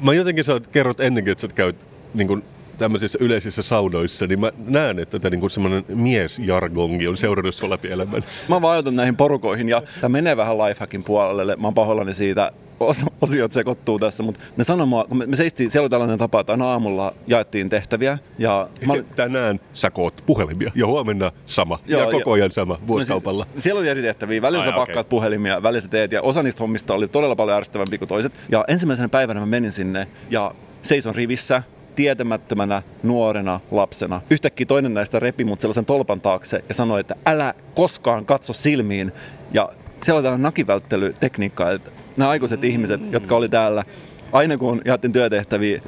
Mä 0.02 0.14
jotenkin 0.14 0.44
sä 0.44 0.62
kerrot 0.72 1.00
ennenkin, 1.00 1.32
että 1.32 1.42
sä 1.42 1.48
käyt 1.48 1.86
niin 2.14 2.28
kuin 2.28 2.44
tämmöisissä 2.78 3.18
yleisissä 3.22 3.62
saunoissa, 3.62 4.28
niin 4.28 4.40
mä 4.40 4.52
näen, 4.68 5.00
että 5.00 5.20
tätä 5.20 5.36
niin 5.36 5.50
semmoinen 5.50 5.86
miesjargongi 5.96 7.08
on 7.08 7.18
seurannut 7.18 7.56
sua 7.56 7.70
läpi 7.70 7.92
elämän. 7.92 8.24
Mä 8.50 8.62
vaan 8.62 8.96
näihin 8.96 9.16
porukoihin 9.16 9.70
ja 9.70 9.82
tämä 10.02 10.10
menee 10.10 10.38
vähän 10.38 10.58
lifehackin 10.58 11.04
puolelle. 11.04 11.56
Mä 11.56 11.68
oon 11.68 11.74
pahoillani 11.74 12.14
siitä, 12.14 12.52
os- 12.84 13.08
osiot 13.22 13.52
sekoittuu 13.52 14.00
tässä, 14.00 14.24
mutta 14.24 14.40
ne 14.58 14.64
sanoi 14.64 14.88
mua, 14.88 15.06
kun 15.06 15.18
me, 15.18 15.26
me 15.26 15.36
seistiin, 15.36 15.72
siellä 15.72 15.84
oli 15.84 15.90
tällainen 15.90 16.18
tapa, 16.18 16.40
että 16.40 16.54
aina 16.54 16.66
aamulla 16.72 17.14
jaettiin 17.28 17.70
tehtäviä 17.70 18.18
ja 18.38 18.70
mä 18.86 18.94
olin, 18.94 19.06
Tänään 19.16 19.60
sä 19.74 19.90
koot 19.90 20.24
puhelimia 20.26 20.72
ja 20.76 20.88
huomenna 20.88 21.32
sama 21.46 21.80
Joo, 21.88 22.02
ja 22.02 22.12
koko 22.12 22.36
ja- 22.36 22.42
ajan 22.42 22.52
sama 22.52 22.80
vuosikaupalla. 22.88 23.44
No 23.44 23.52
siis, 23.52 23.64
siellä 23.64 23.80
oli 23.80 23.88
eri 23.90 24.02
tehtäviä. 24.02 24.42
Välillä 24.42 24.64
Ai, 24.64 24.70
sä 24.70 24.76
pakkaat 24.76 25.06
okei. 25.06 25.10
puhelimia, 25.10 25.64
välillä 25.64 25.82
sä 25.82 25.88
teet. 25.88 26.12
Ja 26.12 26.22
osa 26.22 26.44
niistä 26.44 26.64
hommista 26.64 26.94
oli 26.94 27.08
todella 27.08 27.36
paljon 27.36 27.58
ärsyttävämpi 27.58 27.98
kuin 27.98 28.10
toiset. 28.10 28.34
Ja 28.52 28.66
ensimmäisenä 28.68 29.10
päivänä 29.10 29.40
mä 29.40 29.46
menin 29.46 29.72
sinne 29.72 30.08
ja 30.30 30.52
seison 30.82 31.16
rivissä 31.16 31.64
tietämättömänä 31.98 32.82
nuorena 33.04 33.60
lapsena. 33.72 34.22
Yhtäkkiä 34.30 34.66
toinen 34.66 34.94
näistä 34.94 35.20
repi 35.20 35.44
mut 35.44 35.62
sellaisen 35.62 35.86
tolpan 35.86 36.22
taakse 36.22 36.64
ja 36.70 36.76
sanoi, 36.76 37.00
että 37.00 37.16
älä 37.26 37.54
koskaan 37.76 38.26
katso 38.26 38.54
silmiin. 38.54 39.12
Ja 39.54 39.70
siellä 40.04 40.18
oli 40.18 40.24
tällainen 40.24 40.44
nakivälttelytekniikka, 40.44 41.72
että 41.72 41.92
nämä 42.18 42.30
aikuiset 42.30 42.64
ihmiset, 42.64 43.02
jotka 43.12 43.36
oli 43.36 43.50
täällä, 43.50 43.84
aina 44.32 44.58
kun 44.58 44.82
jaettiin 44.86 45.14
työtehtäviä, 45.14 45.82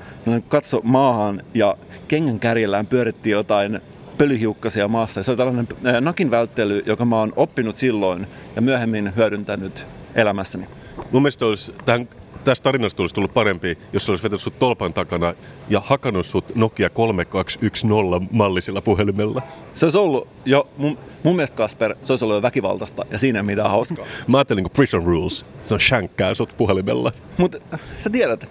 katso 0.48 0.82
maahan 0.84 1.42
ja 1.54 1.78
kengän 2.08 2.40
kärjellään 2.40 2.88
pyörittiin 2.88 3.32
jotain 3.32 3.82
pölyhiukkasia 4.18 4.88
maassa. 4.88 5.20
Ja 5.20 5.24
se 5.24 5.32
on 5.32 5.38
tällainen 5.38 5.68
nakin 6.02 6.32
välttely, 6.32 6.84
joka 6.86 7.06
mä 7.06 7.20
oon 7.20 7.34
oppinut 7.36 7.76
silloin 7.76 8.28
ja 8.56 8.62
myöhemmin 8.62 9.14
hyödyntänyt 9.16 9.88
elämässäni. 10.16 10.68
Mun 11.12 11.22
mielestä 11.22 11.46
olisi, 11.46 11.74
tähän, 11.86 12.10
tästä 12.50 12.64
tarinasta 12.64 13.04
olisi 13.04 13.16
tullut 13.16 13.34
parempi, 13.34 13.78
jos 13.94 14.06
se 14.06 14.12
olisi 14.12 14.24
vetänyt 14.24 14.42
sut 14.42 14.60
tolpan 14.60 14.94
takana 14.94 15.34
ja 15.70 15.82
hakannut 15.86 16.26
sut 16.26 16.56
Nokia 16.56 16.90
3210 16.90 18.30
mallisella 18.32 18.82
puhelimella. 18.82 19.42
Se 19.74 19.86
olisi 19.86 19.98
ollut 19.98 20.28
jo, 20.46 20.68
mun, 20.78 20.98
mun 21.24 21.36
mielestä 21.36 21.58
Kasper, 21.58 21.96
se 22.02 22.14
olisi 22.14 22.26
ollut 22.26 22.38
jo 22.38 22.42
väkivaltaista 22.42 23.06
ja 23.12 23.18
siinä 23.18 23.40
ei 23.40 23.44
mitään 23.44 23.70
hauskaa. 23.70 24.06
Mä 24.28 24.38
ajattelin 24.38 24.64
kuin 24.64 24.72
Prison 24.72 25.04
Rules. 25.04 25.46
Se 25.62 25.74
on 25.74 25.80
shankkää 25.80 26.36
sut 26.36 26.58
puhelimella. 26.58 27.12
Mutta 27.38 27.78
sä 27.98 28.10
tiedät, 28.10 28.50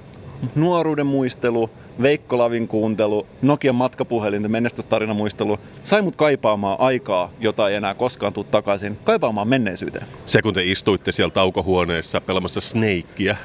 nuoruuden 0.55 1.07
muistelu, 1.07 1.71
Veikko 2.03 2.39
Lavin 2.39 2.69
kuuntelu, 2.69 3.27
Nokian 3.43 3.75
matkapuhelinten 3.75 4.51
menestystarinamuistelu 4.51 5.59
sai 5.83 6.03
mut 6.03 6.17
kaipaamaan 6.17 6.81
aikaa, 6.81 7.31
jota 7.41 7.69
ei 7.69 7.77
enää 7.77 7.95
koskaan 7.95 8.33
tuu 8.33 8.45
takaisin, 8.45 8.99
kaipaamaan 9.05 9.49
menneisyyteen. 9.49 10.07
Se 10.27 10.43
kun 10.43 10.55
te 10.55 10.63
istuitte 10.65 11.13
siellä 11.13 11.33
taukohuoneessa 11.33 12.21
pelamassa 12.21 12.61
Snakea, 12.61 13.37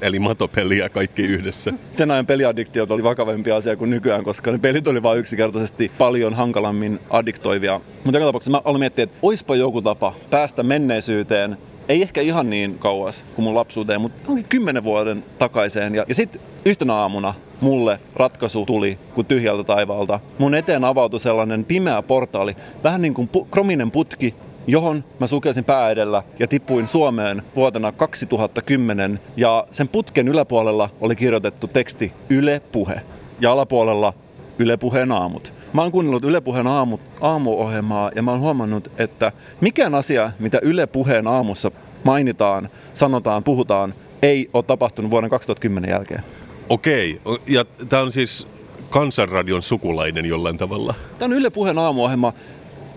eli 0.00 0.18
matopeliä 0.18 0.88
kaikki 0.88 1.22
yhdessä. 1.22 1.72
Sen 1.92 2.10
ajan 2.10 2.26
peliaddiktiot 2.26 2.90
oli 2.90 3.02
vakavampi 3.02 3.50
asia 3.50 3.76
kuin 3.76 3.90
nykyään, 3.90 4.24
koska 4.24 4.52
ne 4.52 4.58
pelit 4.58 4.86
oli 4.86 5.02
vain 5.02 5.18
yksinkertaisesti 5.18 5.92
paljon 5.98 6.34
hankalammin 6.34 7.00
addiktoivia. 7.10 7.80
Mutta 8.04 8.18
joka 8.18 8.26
tapauksessa 8.26 8.50
mä 8.50 8.60
aloin 8.64 8.80
miettiä, 8.80 9.02
että 9.02 9.18
oispa 9.22 9.56
joku 9.56 9.82
tapa 9.82 10.12
päästä 10.30 10.62
menneisyyteen 10.62 11.56
ei 11.88 12.02
ehkä 12.02 12.20
ihan 12.20 12.50
niin 12.50 12.78
kauas 12.78 13.24
kuin 13.34 13.44
mun 13.44 13.54
lapsuuteen, 13.54 14.00
mutta 14.00 14.22
onkin 14.28 14.48
kymmenen 14.48 14.84
vuoden 14.84 15.24
takaiseen. 15.38 15.94
Ja, 15.94 16.04
ja 16.08 16.14
sitten 16.14 16.40
yhtenä 16.64 16.94
aamuna 16.94 17.34
mulle 17.62 18.00
ratkaisu 18.16 18.66
tuli 18.66 18.98
kuin 19.14 19.26
tyhjältä 19.26 19.64
taivaalta. 19.64 20.20
Mun 20.38 20.54
eteen 20.54 20.84
avautui 20.84 21.20
sellainen 21.20 21.64
pimeä 21.64 22.02
portaali, 22.02 22.56
vähän 22.84 23.02
niin 23.02 23.14
kuin 23.14 23.28
pu- 23.36 23.46
krominen 23.50 23.90
putki, 23.90 24.34
johon 24.66 25.04
mä 25.20 25.26
sukelsin 25.26 25.64
pää 25.64 25.90
edellä 25.90 26.22
ja 26.38 26.48
tippuin 26.48 26.86
Suomeen 26.86 27.42
vuotena 27.56 27.92
2010. 27.92 29.20
Ja 29.36 29.66
sen 29.70 29.88
putken 29.88 30.28
yläpuolella 30.28 30.90
oli 31.00 31.16
kirjoitettu 31.16 31.66
teksti 31.68 32.12
Yle 32.30 32.62
Puhe 32.72 33.00
ja 33.40 33.52
alapuolella 33.52 34.14
Yle 34.58 34.76
Puheen 34.76 35.12
aamut. 35.12 35.54
Mä 35.72 35.82
oon 35.82 35.92
kuunnellut 35.92 36.24
Yle 36.24 36.40
Puheen 36.40 36.66
aamu, 36.66 36.98
aamuohjelmaa 37.20 38.10
ja 38.14 38.22
mä 38.22 38.30
oon 38.30 38.40
huomannut, 38.40 38.90
että 38.98 39.32
mikään 39.60 39.94
asia, 39.94 40.32
mitä 40.38 40.58
Yle 40.62 40.86
Puheen 40.86 41.26
aamussa 41.26 41.70
mainitaan, 42.04 42.68
sanotaan, 42.92 43.44
puhutaan, 43.44 43.94
ei 44.22 44.50
ole 44.52 44.62
tapahtunut 44.62 45.10
vuoden 45.10 45.30
2010 45.30 45.90
jälkeen. 45.90 46.22
Okei, 46.68 47.20
ja 47.46 47.64
tämä 47.88 48.02
on 48.02 48.12
siis 48.12 48.46
Kansanradion 48.90 49.62
sukulainen 49.62 50.26
jollain 50.26 50.58
tavalla. 50.58 50.94
Tämä 51.18 51.26
on 51.26 51.38
Yle 51.38 51.50
Puheen 51.50 51.78
aamuohjelma. 51.78 52.32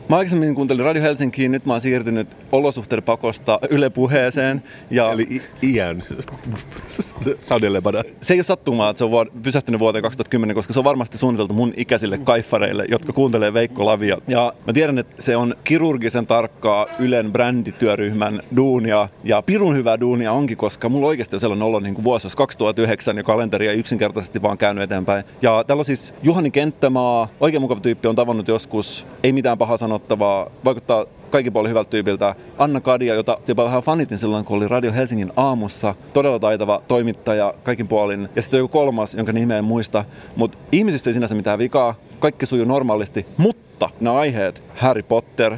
Mä 0.09 0.15
aikaisemmin 0.17 0.55
kuuntelin 0.55 0.85
Radio 0.85 1.01
Helsinkiin, 1.01 1.51
nyt 1.51 1.65
mä 1.65 1.73
oon 1.73 1.81
siirtynyt 1.81 2.27
olosuhteiden 2.51 3.03
pakosta 3.03 3.59
Yle 3.69 3.89
Puheeseen. 3.89 4.63
Ja 4.91 5.11
Eli 5.11 5.27
i- 5.31 5.41
iän 5.73 6.03
sadelemana. 7.39 8.03
se 8.21 8.33
ei 8.33 8.37
ole 8.37 8.43
sattumaa, 8.43 8.89
että 8.89 8.97
se 8.97 9.03
on 9.03 9.11
vuod- 9.11 9.31
pysähtynyt 9.43 9.79
vuoteen 9.79 10.01
2010, 10.03 10.55
koska 10.55 10.73
se 10.73 10.79
on 10.79 10.85
varmasti 10.85 11.17
suunniteltu 11.17 11.53
mun 11.53 11.73
ikäisille 11.77 12.17
kaiffareille, 12.17 12.85
jotka 12.89 13.13
kuuntelee 13.13 13.53
Veikko 13.53 13.85
Lavia. 13.85 14.17
Ja 14.27 14.53
mä 14.67 14.73
tiedän, 14.73 14.97
että 14.97 15.15
se 15.21 15.37
on 15.37 15.55
kirurgisen 15.63 16.27
tarkkaa 16.27 16.85
Ylen 16.99 17.31
brändityöryhmän 17.31 18.41
duunia. 18.55 19.09
Ja 19.23 19.41
pirun 19.41 19.75
hyvää 19.75 19.99
duunia 19.99 20.31
onkin, 20.31 20.57
koska 20.57 20.89
mulla 20.89 21.07
oikeasti 21.07 21.35
on 21.35 21.39
sellainen 21.39 21.67
olo 21.67 21.79
niin 21.79 21.95
kuin 21.95 22.03
vuosi 22.03 22.25
olisi 22.25 22.37
2009 22.37 23.17
ja 23.17 23.23
kalenteri 23.23 23.67
ei 23.67 23.77
yksinkertaisesti 23.79 24.41
vaan 24.41 24.57
käynyt 24.57 24.83
eteenpäin. 24.83 25.23
Ja 25.41 25.63
täällä 25.67 25.81
on 25.81 25.85
siis 25.85 26.13
Juhani 26.23 26.51
Kenttämaa, 26.51 27.27
oikein 27.39 27.61
mukava 27.61 27.79
tyyppi, 27.79 28.07
on 28.07 28.15
tavannut 28.15 28.47
joskus, 28.47 29.07
ei 29.23 29.31
mitään 29.33 29.57
pahaa 29.57 29.77
sanottavaa, 29.95 30.51
vaikuttaa 30.65 31.05
kaikki 31.29 31.51
puolin 31.51 31.69
hyvältä 31.69 31.89
tyypiltä. 31.89 32.35
Anna 32.57 32.81
Kadia, 32.81 33.15
jota 33.15 33.37
jopa 33.47 33.63
vähän 33.63 33.81
fanitin 33.81 34.17
silloin, 34.17 34.45
kun 34.45 34.57
oli 34.57 34.67
Radio 34.67 34.93
Helsingin 34.93 35.31
aamussa. 35.35 35.95
Todella 36.13 36.39
taitava 36.39 36.81
toimittaja 36.87 37.53
kaikin 37.63 37.87
puolin. 37.87 38.29
Ja 38.35 38.41
sitten 38.41 38.57
joku 38.57 38.71
kolmas, 38.71 39.15
jonka 39.15 39.31
nimeä 39.31 39.57
en 39.57 39.65
muista. 39.65 40.05
Mutta 40.35 40.57
ihmisissä 40.71 41.09
ei 41.09 41.13
sinänsä 41.13 41.35
mitään 41.35 41.59
vikaa. 41.59 41.95
Kaikki 42.19 42.45
sujuu 42.45 42.65
normaalisti. 42.65 43.25
Mutta 43.37 43.89
nämä 43.99 44.17
aiheet, 44.19 44.63
Harry 44.75 45.03
Potter, 45.03 45.57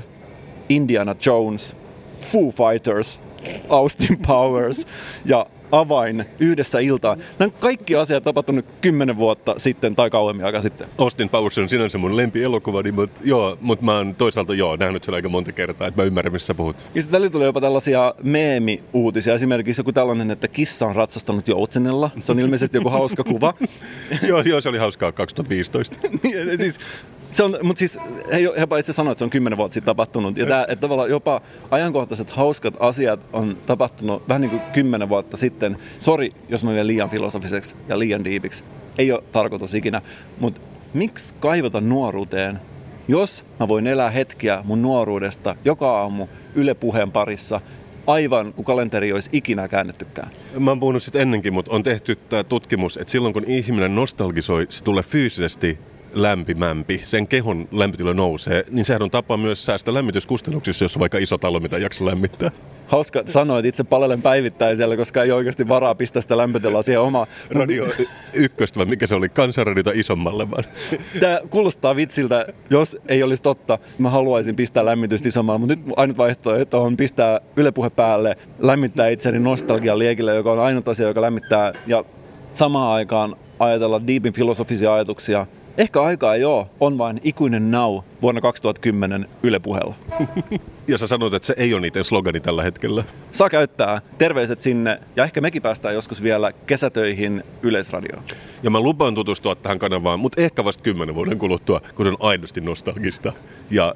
Indiana 0.69 1.15
Jones, 1.25 1.75
Foo 2.19 2.51
Fighters, 2.51 3.21
Austin 3.69 4.17
Powers 4.27 4.87
ja 5.25 5.45
avain 5.71 6.25
yhdessä 6.39 6.79
iltaan. 6.79 7.19
Nämä 7.39 7.51
kaikki 7.59 7.95
asiat 7.95 8.23
tapahtunut 8.23 8.65
kymmenen 8.81 9.17
vuotta 9.17 9.55
sitten 9.57 9.95
tai 9.95 10.09
kauemmin 10.09 10.45
aika 10.45 10.61
sitten. 10.61 10.87
Austin 10.97 11.29
Powers 11.29 11.57
on 11.57 11.69
sinänsä 11.69 11.97
mun 11.97 12.17
lempielokuvani, 12.17 12.91
mutta 12.91 13.21
joo, 13.23 13.57
mutta 13.61 13.85
mä 13.85 13.97
oon 13.97 14.15
toisaalta 14.15 14.53
joo, 14.53 14.75
nähnyt 14.75 15.03
sen 15.03 15.13
aika 15.13 15.29
monta 15.29 15.51
kertaa, 15.51 15.87
että 15.87 16.01
mä 16.01 16.05
ymmärrän, 16.05 16.33
missä 16.33 16.53
puhut. 16.53 16.89
Ja 16.95 17.01
sitten 17.01 17.17
välillä 17.17 17.31
tulee 17.31 17.45
jopa 17.45 17.61
tällaisia 17.61 18.13
meemi-uutisia. 18.23 19.33
Esimerkiksi 19.33 19.79
joku 19.79 19.91
tällainen, 19.91 20.31
että 20.31 20.47
kissa 20.47 20.85
on 20.85 20.95
ratsastanut 20.95 21.47
joutsenella. 21.47 22.09
Se 22.21 22.31
on 22.31 22.39
ilmeisesti 22.39 22.77
joku 22.77 22.89
hauska 22.89 23.23
kuva. 23.23 23.53
joo, 24.27 24.41
joo, 24.41 24.61
se 24.61 24.69
oli 24.69 24.77
hauskaa 24.77 25.11
2015. 25.11 25.97
Niin, 26.23 26.57
siis, 26.57 26.79
se 27.31 27.43
on, 27.43 27.57
mutta 27.63 27.79
siis 27.79 27.99
he, 28.31 28.37
he 28.37 28.79
itse 28.79 28.93
sanoivat, 28.93 29.11
että 29.11 29.19
se 29.19 29.23
on 29.23 29.29
kymmenen 29.29 29.57
vuotta 29.57 29.73
sitten 29.73 29.85
tapahtunut. 29.85 30.37
Ja 30.37 30.45
tää, 30.45 30.63
että 30.63 30.81
tavallaan 30.81 31.09
jopa 31.09 31.41
ajankohtaiset 31.71 32.29
hauskat 32.29 32.73
asiat 32.79 33.19
on 33.33 33.57
tapahtunut 33.65 34.27
vähän 34.27 34.41
niin 34.41 34.49
kuin 34.49 34.61
kymmenen 34.73 35.09
vuotta 35.09 35.37
sitten. 35.37 35.77
Sori, 35.99 36.31
jos 36.49 36.63
mä 36.63 36.69
menen 36.69 36.87
liian 36.87 37.09
filosofiseksi 37.09 37.75
ja 37.87 37.99
liian 37.99 38.23
diipiksi. 38.23 38.63
Ei 38.97 39.11
ole 39.11 39.23
tarkoitus 39.31 39.73
ikinä. 39.73 40.01
Mutta 40.39 40.61
miksi 40.93 41.33
kaivata 41.39 41.81
nuoruuteen, 41.81 42.59
jos 43.07 43.45
mä 43.59 43.67
voin 43.67 43.87
elää 43.87 44.09
hetkiä 44.09 44.61
mun 44.63 44.81
nuoruudesta 44.81 45.55
joka 45.65 45.99
aamu 45.99 46.27
Yle 46.55 46.73
Puheen 46.73 47.11
parissa, 47.11 47.61
aivan 48.07 48.53
kuin 48.53 48.65
kalenteri 48.65 49.13
olisi 49.13 49.29
ikinä 49.33 49.67
käännettykään. 49.67 50.29
Mä 50.59 50.71
oon 50.71 50.79
puhunut 50.79 51.03
sitä 51.03 51.19
ennenkin, 51.19 51.53
mutta 51.53 51.71
on 51.71 51.83
tehty 51.83 52.15
tämä 52.15 52.43
tutkimus, 52.43 52.97
että 52.97 53.11
silloin 53.11 53.33
kun 53.33 53.43
ihminen 53.47 53.95
nostalgisoi, 53.95 54.67
se 54.69 54.83
tulee 54.83 55.03
fyysisesti 55.03 55.79
lämpimämpi, 56.13 57.01
sen 57.03 57.27
kehon 57.27 57.67
lämpötila 57.71 58.13
nousee, 58.13 58.63
niin 58.71 58.85
sehän 58.85 59.01
on 59.01 59.11
tapa 59.11 59.37
myös 59.37 59.65
säästää 59.65 59.93
lämmityskustannuksissa, 59.93 60.85
jos 60.85 60.95
on 60.95 60.99
vaikka 60.99 61.17
iso 61.17 61.37
talo, 61.37 61.59
mitä 61.59 61.77
jaksa 61.77 62.05
lämmittää. 62.05 62.51
Hauska 62.87 63.23
sanoa, 63.25 63.59
että 63.59 63.67
itse 63.67 63.83
palelen 63.83 64.21
päivittäin 64.21 64.77
siellä, 64.77 64.97
koska 64.97 65.23
ei 65.23 65.31
oikeasti 65.31 65.67
varaa 65.67 65.95
pistää 65.95 66.21
sitä 66.21 66.37
lämpötilaa 66.37 66.81
siihen 66.81 67.01
omaan. 67.01 67.27
Radio 67.49 67.87
ykköstä, 68.33 68.77
vai 68.77 68.85
mikä 68.85 69.07
se 69.07 69.15
oli, 69.15 69.29
kansanradiota 69.29 69.91
isommalle 69.93 70.51
vaan. 70.51 70.63
Tämä 71.19 71.39
kuulostaa 71.49 71.95
vitsiltä, 71.95 72.45
jos 72.69 72.97
ei 73.07 73.23
olisi 73.23 73.43
totta. 73.43 73.79
Mä 73.97 74.09
haluaisin 74.09 74.55
pistää 74.55 74.85
lämmitystä 74.85 75.27
isommalle, 75.27 75.59
mutta 75.59 75.75
nyt 75.75 75.85
ainut 75.95 76.17
vaihtoehto 76.17 76.83
on 76.83 76.97
pistää 76.97 77.41
ylepuhe 77.55 77.89
päälle, 77.89 78.37
lämmittää 78.59 79.07
itseni 79.07 79.39
nostalgian 79.39 79.99
liekille, 79.99 80.35
joka 80.35 80.51
on 80.51 80.59
ainut 80.59 80.87
asia, 80.87 81.07
joka 81.07 81.21
lämmittää. 81.21 81.73
Ja 81.87 82.03
samaan 82.53 82.93
aikaan 82.93 83.35
ajatella 83.59 84.07
deepin 84.07 84.33
filosofisia 84.33 84.93
ajatuksia 84.93 85.45
Ehkä 85.77 86.01
aikaa 86.01 86.33
ole, 86.45 86.67
on 86.79 86.97
vain 86.97 87.21
ikuinen 87.23 87.71
now 87.71 87.99
vuonna 88.21 88.41
2010 88.41 89.25
Yle 89.43 89.59
puheella. 89.59 89.95
ja 90.87 90.97
sä 90.97 91.07
sanoit, 91.07 91.33
että 91.33 91.45
se 91.45 91.53
ei 91.57 91.73
ole 91.73 91.81
niiden 91.81 92.03
slogani 92.03 92.39
tällä 92.39 92.63
hetkellä. 92.63 93.03
Saa 93.31 93.49
käyttää. 93.49 94.01
Terveiset 94.17 94.61
sinne 94.61 94.99
ja 95.15 95.23
ehkä 95.23 95.41
mekin 95.41 95.61
päästään 95.61 95.95
joskus 95.95 96.23
vielä 96.23 96.51
kesätöihin 96.51 97.43
Yleisradioon. 97.61 98.23
Ja 98.63 98.69
mä 98.69 98.79
lupaan 98.79 99.15
tutustua 99.15 99.55
tähän 99.55 99.79
kanavaan, 99.79 100.19
mutta 100.19 100.41
ehkä 100.41 100.63
vasta 100.63 100.83
kymmenen 100.83 101.15
vuoden 101.15 101.37
kuluttua, 101.37 101.81
kun 101.95 102.05
se 102.05 102.09
on 102.09 102.17
aidosti 102.19 102.61
nostalgista. 102.61 103.33
Ja 103.71 103.95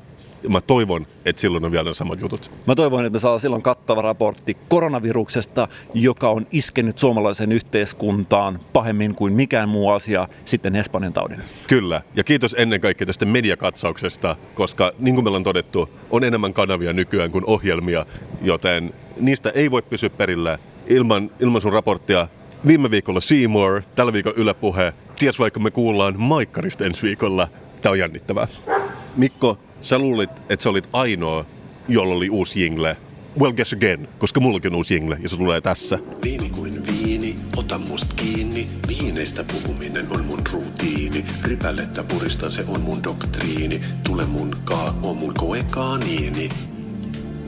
mä 0.50 0.62
toivon, 0.62 1.08
että 1.26 1.42
silloin 1.42 1.66
on 1.66 1.72
vielä 1.72 1.90
ne 1.90 1.94
samat 1.94 2.22
jutut. 2.22 2.52
Mä 2.68 2.76
toivon, 2.76 3.06
että 3.06 3.16
me 3.16 3.20
saa 3.20 3.40
silloin 3.40 3.62
kattava 3.62 4.02
raportti 4.02 4.58
koronaviruksesta, 4.70 5.68
joka 5.94 6.30
on 6.30 6.48
iskenyt 6.52 6.98
suomalaiseen 6.98 7.52
yhteiskuntaan 7.52 8.60
pahemmin 8.74 9.16
kuin 9.16 9.34
mikään 9.34 9.70
muu 9.70 9.90
asia 9.90 10.28
sitten 10.46 10.76
Espanjan 10.76 11.14
taudin. 11.14 11.42
Kyllä, 11.68 12.02
ja 12.16 12.24
kiitos 12.24 12.56
ennen 12.60 12.82
kaikkea 12.82 13.08
tästä 13.08 13.26
mediakatsauksesta, 13.26 14.36
koska 14.56 14.92
niin 15.00 15.16
kuin 15.16 15.26
meillä 15.26 15.38
on 15.38 15.44
todettu, 15.44 15.90
on 16.10 16.24
enemmän 16.24 16.54
kanavia 16.54 16.94
nykyään 16.94 17.32
kuin 17.32 17.46
ohjelmia, 17.48 18.06
joten 18.42 18.94
niistä 19.20 19.50
ei 19.50 19.72
voi 19.72 19.82
pysyä 19.82 20.10
perillä 20.10 20.60
ilman, 20.88 21.32
ilman 21.40 21.62
sun 21.62 21.74
raporttia. 21.74 22.28
Viime 22.68 22.92
viikolla 22.92 23.20
Seymour, 23.20 23.82
tällä 23.96 24.14
viikolla 24.14 24.38
Yle 24.38 24.54
Puhe. 24.54 24.94
Ties 25.20 25.40
vaikka 25.40 25.60
me 25.60 25.72
kuullaan 25.72 26.16
Maikkarista 26.18 26.86
ensi 26.86 27.04
viikolla. 27.04 27.48
Tämä 27.82 27.92
on 27.92 28.00
jännittävää. 28.00 28.48
Mikko, 29.18 29.58
Sä 29.82 30.00
luulit, 30.00 30.30
että 30.50 30.64
sä 30.64 30.70
olit 30.70 30.90
ainoa, 30.94 31.46
jolla 31.88 32.16
oli 32.16 32.30
uusi 32.30 32.62
jingle. 32.62 32.98
Well, 33.40 33.54
guess 33.54 33.74
again, 33.74 34.08
koska 34.20 34.40
mullakin 34.40 34.72
on 34.72 34.76
uusi 34.76 34.94
jingle 34.94 35.18
ja 35.22 35.30
se 35.30 35.38
tulee 35.38 35.62
tässä. 35.62 36.00
Viini 36.24 36.50
kuin 36.50 36.84
viini, 36.88 37.36
ota 37.58 37.78
must 37.78 38.14
kiinni. 38.14 38.68
Viineistä 38.88 39.44
puhuminen 39.44 40.08
on 40.12 40.26
mun 40.26 40.40
rutiini. 40.54 41.26
Rypälettä 41.44 42.04
puristan, 42.04 42.52
se 42.52 42.64
on 42.68 42.82
mun 42.82 43.04
doktriini. 43.04 43.82
Tule 44.04 44.26
mun 44.26 44.56
kaa, 44.66 45.00
on 45.04 45.18
mun 45.18 45.34
koe 45.34 45.64
kaaniini. 45.72 46.50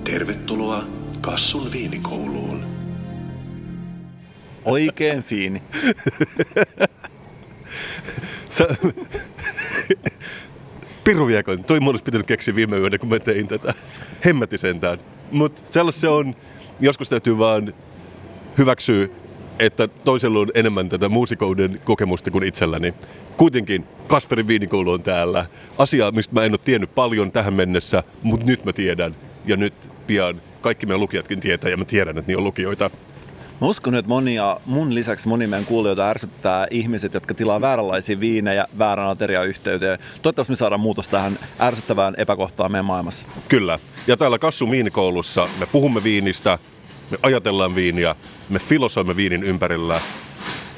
Tervetuloa 0.03 0.83
Kassun 1.21 1.71
viinikouluun. 1.71 2.65
Oikein 4.65 5.23
fiini. 5.23 5.61
Sä, 8.49 8.67
Piru 11.03 11.27
viekon. 11.27 11.63
Toi 11.63 11.79
mun 11.79 11.93
olisi 11.93 12.03
pitänyt 12.03 12.27
keksiä 12.27 12.55
viime 12.55 12.77
yönä, 12.77 12.97
kun 12.97 13.09
mä 13.09 13.19
tein 13.19 13.47
tätä. 13.47 13.73
Hemmäti 14.25 14.57
sentään. 14.57 14.99
Mutta 15.31 15.61
sellaista 15.71 16.01
se 16.01 16.07
on. 16.07 16.35
Joskus 16.79 17.09
täytyy 17.09 17.37
vaan 17.37 17.73
hyväksyä, 18.57 19.07
että 19.59 19.87
toisella 19.87 20.39
on 20.39 20.51
enemmän 20.53 20.89
tätä 20.89 21.09
muusikouden 21.09 21.81
kokemusta 21.83 22.31
kuin 22.31 22.43
itselläni. 22.43 22.93
Kuitenkin 23.37 23.85
Kasperin 24.07 24.47
viinikoulu 24.47 24.91
on 24.91 25.03
täällä. 25.03 25.45
Asia, 25.77 26.11
mistä 26.11 26.33
mä 26.33 26.43
en 26.43 26.51
ole 26.51 26.59
tiennyt 26.63 26.95
paljon 26.95 27.31
tähän 27.31 27.53
mennessä, 27.53 28.03
mutta 28.23 28.45
nyt 28.45 28.65
mä 28.65 28.73
tiedän. 28.73 29.15
Ja 29.45 29.55
nyt 29.55 29.73
pian 30.07 30.41
kaikki 30.61 30.85
meidän 30.85 30.99
lukijatkin 31.01 31.39
tietää 31.39 31.71
ja 31.71 31.77
mä 31.77 31.85
tiedän, 31.85 32.17
että 32.17 32.31
niin 32.31 32.37
on 32.37 32.43
lukijoita. 32.43 32.89
Mä 33.63 33.67
uskon, 33.67 33.95
että 33.95 34.09
monia, 34.09 34.57
mun 34.65 34.95
lisäksi 34.95 35.27
moni 35.27 35.47
meidän 35.47 35.65
kuulijoita 35.65 36.09
ärsyttää 36.09 36.67
ihmiset, 36.71 37.13
jotka 37.13 37.33
tilaa 37.33 37.61
vääränlaisia 37.61 38.19
viinejä 38.19 38.67
väärän 38.77 39.09
ateriayhteyteen. 39.09 39.99
Toivottavasti 40.21 40.51
me 40.51 40.55
saadaan 40.55 40.81
muutos 40.81 41.07
tähän 41.07 41.39
ärsyttävään 41.59 42.13
epäkohtaan 42.17 42.71
meidän 42.71 42.85
maailmassa. 42.85 43.27
Kyllä. 43.47 43.79
Ja 44.07 44.17
täällä 44.17 44.39
Kassun 44.39 44.71
viinikoulussa 44.71 45.47
me 45.59 45.65
puhumme 45.65 46.03
viinistä, 46.03 46.59
me 47.11 47.17
ajatellaan 47.21 47.75
viiniä, 47.75 48.15
me 48.49 48.59
filosoimme 48.59 49.15
viinin 49.15 49.43
ympärillä 49.43 50.01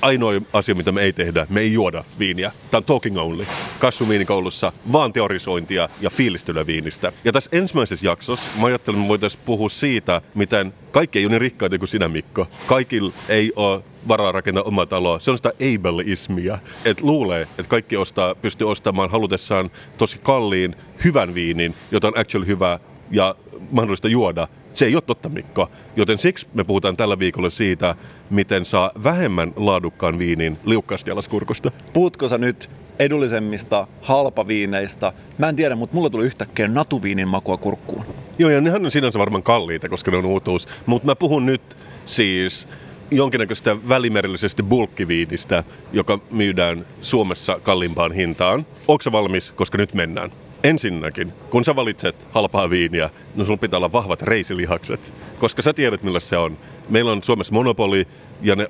ainoa 0.01 0.33
asia, 0.53 0.75
mitä 0.75 0.91
me 0.91 1.01
ei 1.01 1.13
tehdä, 1.13 1.47
me 1.49 1.61
ei 1.61 1.73
juoda 1.73 2.03
viiniä. 2.19 2.51
Tämä 2.71 2.79
on 2.79 2.83
talking 2.83 3.17
only. 3.17 3.45
Kassumiinikoulussa 3.79 4.71
vaan 4.91 5.13
teorisointia 5.13 5.89
ja 6.01 6.09
fiilistelyä 6.09 6.67
viinistä. 6.67 7.11
Ja 7.23 7.31
tässä 7.31 7.49
ensimmäisessä 7.53 8.05
jaksossa 8.05 8.49
mä 8.59 8.67
ajattelin, 8.67 8.97
että 8.97 9.03
me 9.05 9.09
voitaisiin 9.09 9.43
puhua 9.45 9.69
siitä, 9.69 10.21
miten 10.35 10.73
kaikki 10.91 11.19
ei 11.19 11.25
ole 11.25 11.31
niin 11.31 11.41
rikkaita 11.41 11.77
kuin 11.77 11.89
sinä, 11.89 12.07
Mikko. 12.07 12.47
Kaikilla 12.67 13.13
ei 13.29 13.53
ole 13.55 13.83
varaa 14.07 14.31
rakentaa 14.31 14.63
omaa 14.63 14.85
taloa. 14.85 15.19
Se 15.19 15.31
on 15.31 15.37
sitä 15.37 15.51
ableismia, 15.75 16.57
että 16.85 17.05
luulee, 17.05 17.41
että 17.41 17.69
kaikki 17.69 17.97
ostaa, 17.97 18.35
pystyy 18.35 18.69
ostamaan 18.71 19.11
halutessaan 19.11 19.71
tosi 19.97 20.19
kalliin, 20.23 20.75
hyvän 21.03 21.33
viinin, 21.33 21.75
jota 21.91 22.07
on 22.07 22.19
actually 22.19 22.47
hyvä 22.47 22.79
ja 23.11 23.35
mahdollista 23.71 24.07
juoda. 24.07 24.47
Se 24.75 24.85
ei 24.85 24.95
ole 24.95 25.01
totta, 25.01 25.29
Mikko. 25.29 25.69
Joten 25.95 26.19
siksi 26.19 26.47
me 26.53 26.63
puhutaan 26.63 26.97
tällä 26.97 27.19
viikolla 27.19 27.49
siitä, 27.49 27.95
miten 28.29 28.65
saa 28.65 28.91
vähemmän 29.03 29.53
laadukkaan 29.55 30.19
viinin 30.19 30.57
liukkaasti 30.65 31.11
alas 31.11 31.27
kurkusta. 31.27 31.71
Puhutko 31.93 32.27
sä 32.27 32.37
nyt 32.37 32.69
edullisemmista 32.99 33.87
halpaviineistä? 34.01 35.13
Mä 35.37 35.49
en 35.49 35.55
tiedä, 35.55 35.75
mutta 35.75 35.95
mulla 35.95 36.09
tuli 36.09 36.25
yhtäkkiä 36.25 36.67
natuviinin 36.67 37.27
makua 37.27 37.57
kurkkuun. 37.57 38.05
Joo, 38.39 38.49
ja 38.49 38.61
nehän 38.61 38.85
on 38.85 38.91
sinänsä 38.91 39.19
varmaan 39.19 39.43
kalliita, 39.43 39.89
koska 39.89 40.11
ne 40.11 40.17
on 40.17 40.25
uutuus. 40.25 40.67
Mutta 40.85 41.05
mä 41.05 41.15
puhun 41.15 41.45
nyt 41.45 41.77
siis 42.05 42.67
jonkinnäköistä 43.11 43.77
välimerellisestä 43.89 44.63
bulkkiviinistä, 44.63 45.63
joka 45.93 46.19
myydään 46.31 46.85
Suomessa 47.01 47.59
kalliimpaan 47.63 48.11
hintaan. 48.11 48.65
Onko 48.87 49.03
valmis, 49.11 49.51
koska 49.51 49.77
nyt 49.77 49.93
mennään? 49.93 50.31
Ensinnäkin, 50.65 51.33
kun 51.49 51.63
sä 51.63 51.75
valitset 51.75 52.27
halpaa 52.31 52.69
viiniä, 52.69 53.09
no 53.35 53.45
sulla 53.45 53.57
pitää 53.57 53.77
olla 53.77 53.91
vahvat 53.91 54.21
reisilihakset, 54.21 55.13
koska 55.39 55.61
sä 55.61 55.73
tiedät 55.73 56.03
millä 56.03 56.19
se 56.19 56.37
on. 56.37 56.57
Meillä 56.89 57.11
on 57.11 57.23
Suomessa 57.23 57.53
monopoli 57.53 58.07
ja 58.41 58.55
ne 58.55 58.67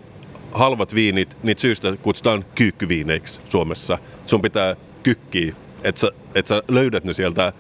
halvat 0.52 0.96
viinit, 0.96 1.38
niitä 1.44 1.62
syystä 1.62 1.96
kutsutaan 2.02 2.46
kyykkyviineiksi 2.56 3.42
Suomessa. 3.50 3.98
Sun 4.28 4.42
pitää 4.42 4.76
kykkiä, 5.04 5.56
että 5.84 6.02
sä, 6.02 6.12
et 6.36 6.48
sä 6.48 6.64
löydät 6.68 7.04
ne 7.04 7.14
sieltä 7.14 7.54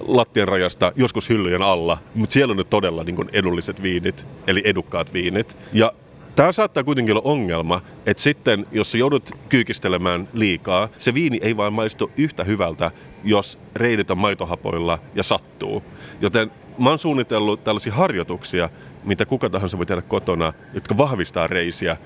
lattian 0.00 0.48
rajasta, 0.48 0.92
joskus 0.96 1.28
hyllyjen 1.28 1.62
alla, 1.62 1.98
mutta 2.14 2.32
siellä 2.32 2.52
on 2.52 2.56
nyt 2.56 2.70
todella 2.70 3.04
niin 3.04 3.30
edulliset 3.32 3.82
viinit, 3.82 4.26
eli 4.46 4.62
edukkaat 4.64 5.12
viinit. 5.12 5.56
Ja 5.72 5.92
Tämä 6.36 6.52
saattaa 6.52 6.84
kuitenkin 6.84 7.14
olla 7.14 7.30
ongelma, 7.30 7.82
että 8.06 8.22
sitten 8.22 8.66
jos 8.72 8.94
joudut 8.94 9.30
kyykistelemään 9.48 10.28
liikaa, 10.32 10.88
se 10.98 11.14
viini 11.14 11.38
ei 11.42 11.56
vain 11.56 11.72
maistu 11.72 12.10
yhtä 12.16 12.44
hyvältä, 12.44 12.90
jos 13.24 13.58
reidit 13.74 14.10
on 14.10 14.18
maitohapoilla 14.18 14.98
ja 15.14 15.22
sattuu. 15.22 15.82
Joten 16.20 16.50
mä 16.78 16.88
oon 16.88 16.98
suunnitellut 16.98 17.64
tällaisia 17.64 17.92
harjoituksia, 17.92 18.70
mitä 19.04 19.26
kuka 19.26 19.50
tahansa 19.50 19.78
voi 19.78 19.86
tehdä 19.86 20.02
kotona, 20.02 20.52
jotka 20.74 20.96
vahvistaa 20.96 21.46
reisiä, 21.46 21.96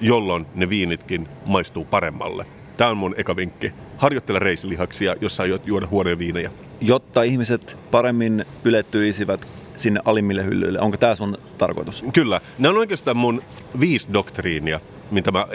jolloin 0.00 0.46
ne 0.54 0.68
viinitkin 0.68 1.28
maistuu 1.46 1.84
paremmalle. 1.84 2.46
Tämä 2.76 2.90
on 2.90 2.96
mun 2.96 3.14
eka 3.16 3.36
vinkki. 3.36 3.72
Harjoittele 3.96 4.38
reisilihaksia, 4.38 5.14
jos 5.20 5.40
aiot 5.40 5.66
juoda 5.66 5.86
huonoja 5.86 6.18
viinejä. 6.18 6.50
Jotta 6.80 7.22
ihmiset 7.22 7.76
paremmin 7.90 8.44
ylettyisivät 8.64 9.48
sinne 9.76 10.00
alimmille 10.04 10.44
hyllyille. 10.44 10.80
Onko 10.80 10.96
tämä 10.96 11.14
sun 11.14 11.37
tarkoitus. 11.58 12.04
Kyllä. 12.12 12.40
Nämä 12.58 12.70
on 12.72 12.78
oikeastaan 12.78 13.16
mun 13.16 13.42
viisi 13.80 14.08
doktriinia, 14.12 14.80
mitä 15.10 15.30
mä, 15.30 15.46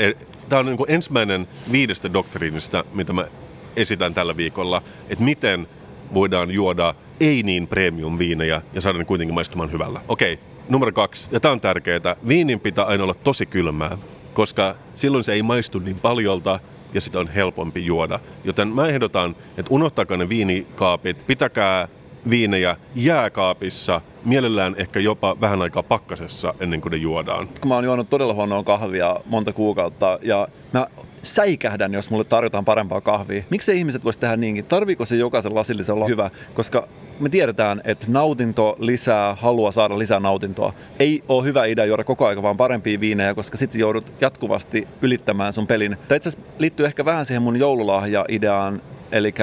tämä 0.49 0.59
on 0.59 0.65
niin 0.65 0.77
kuin 0.77 0.91
ensimmäinen 0.91 1.47
viidestä 1.71 2.13
doktriinista, 2.13 2.83
mitä 2.93 3.13
mä 3.13 3.25
esitän 3.75 4.13
tällä 4.13 4.37
viikolla, 4.37 4.81
että 5.09 5.23
miten 5.23 5.67
voidaan 6.13 6.51
juoda 6.51 6.95
ei 7.19 7.43
niin 7.43 7.67
premium 7.67 8.17
viinejä 8.17 8.61
ja 8.73 8.81
saada 8.81 8.97
ne 8.97 9.05
kuitenkin 9.05 9.33
maistumaan 9.33 9.71
hyvällä. 9.71 10.01
Okei, 10.07 10.39
numero 10.69 10.91
kaksi, 10.91 11.29
ja 11.31 11.39
tämä 11.39 11.51
on 11.51 11.61
tärkeää, 11.61 12.15
viinin 12.27 12.59
pitää 12.59 12.85
aina 12.85 13.03
olla 13.03 13.13
tosi 13.13 13.45
kylmää, 13.45 13.97
koska 14.33 14.75
silloin 14.95 15.23
se 15.23 15.33
ei 15.33 15.43
maistu 15.43 15.79
niin 15.79 15.99
paljolta 15.99 16.59
ja 16.93 17.01
sitä 17.01 17.19
on 17.19 17.27
helpompi 17.27 17.85
juoda. 17.85 18.19
Joten 18.43 18.67
mä 18.67 18.87
ehdotan, 18.87 19.35
että 19.57 19.69
unohtakaa 19.73 20.17
ne 20.17 20.29
viinikaapit, 20.29 21.27
pitäkää 21.27 21.87
viinejä 22.29 22.75
jääkaapissa, 22.95 24.01
mielellään 24.25 24.75
ehkä 24.77 24.99
jopa 24.99 25.41
vähän 25.41 25.61
aikaa 25.61 25.83
pakkasessa 25.83 26.53
ennen 26.59 26.81
kuin 26.81 26.91
ne 26.91 26.97
juodaan. 26.97 27.47
Kun 27.47 27.67
mä 27.67 27.75
oon 27.75 27.85
juonut 27.85 28.09
todella 28.09 28.33
huonoa 28.33 28.63
kahvia 28.63 29.15
monta 29.25 29.53
kuukautta 29.53 30.19
ja 30.21 30.47
mä 30.73 30.87
säikähdän, 31.23 31.93
jos 31.93 32.09
mulle 32.09 32.23
tarjotaan 32.23 32.65
parempaa 32.65 33.01
kahvia. 33.01 33.43
Miksi 33.49 33.77
ihmiset 33.77 34.03
voisi 34.03 34.19
tehdä 34.19 34.37
niinkin? 34.37 34.65
Tarviiko 34.65 35.05
se 35.05 35.15
jokaisen 35.15 35.55
lasillisen 35.55 35.95
olla 35.95 36.07
hyvä? 36.07 36.29
Koska 36.53 36.87
me 37.19 37.29
tiedetään, 37.29 37.81
että 37.83 38.05
nautinto 38.09 38.75
lisää 38.79 39.35
halua 39.35 39.71
saada 39.71 39.99
lisää 39.99 40.19
nautintoa. 40.19 40.73
Ei 40.99 41.23
ole 41.27 41.43
hyvä 41.43 41.65
idea 41.65 41.85
juoda 41.85 42.03
koko 42.03 42.25
ajan 42.25 42.43
vaan 42.43 42.57
parempia 42.57 42.99
viinejä, 42.99 43.33
koska 43.33 43.57
sitten 43.57 43.79
joudut 43.79 44.11
jatkuvasti 44.21 44.87
ylittämään 45.01 45.53
sun 45.53 45.67
pelin. 45.67 45.97
Tämä 46.07 46.15
itse 46.15 46.29
asiassa 46.29 46.49
liittyy 46.59 46.85
ehkä 46.85 47.05
vähän 47.05 47.25
siihen 47.25 47.41
mun 47.41 47.59
joululahja-ideaan, 47.59 48.81
eli 49.11 49.33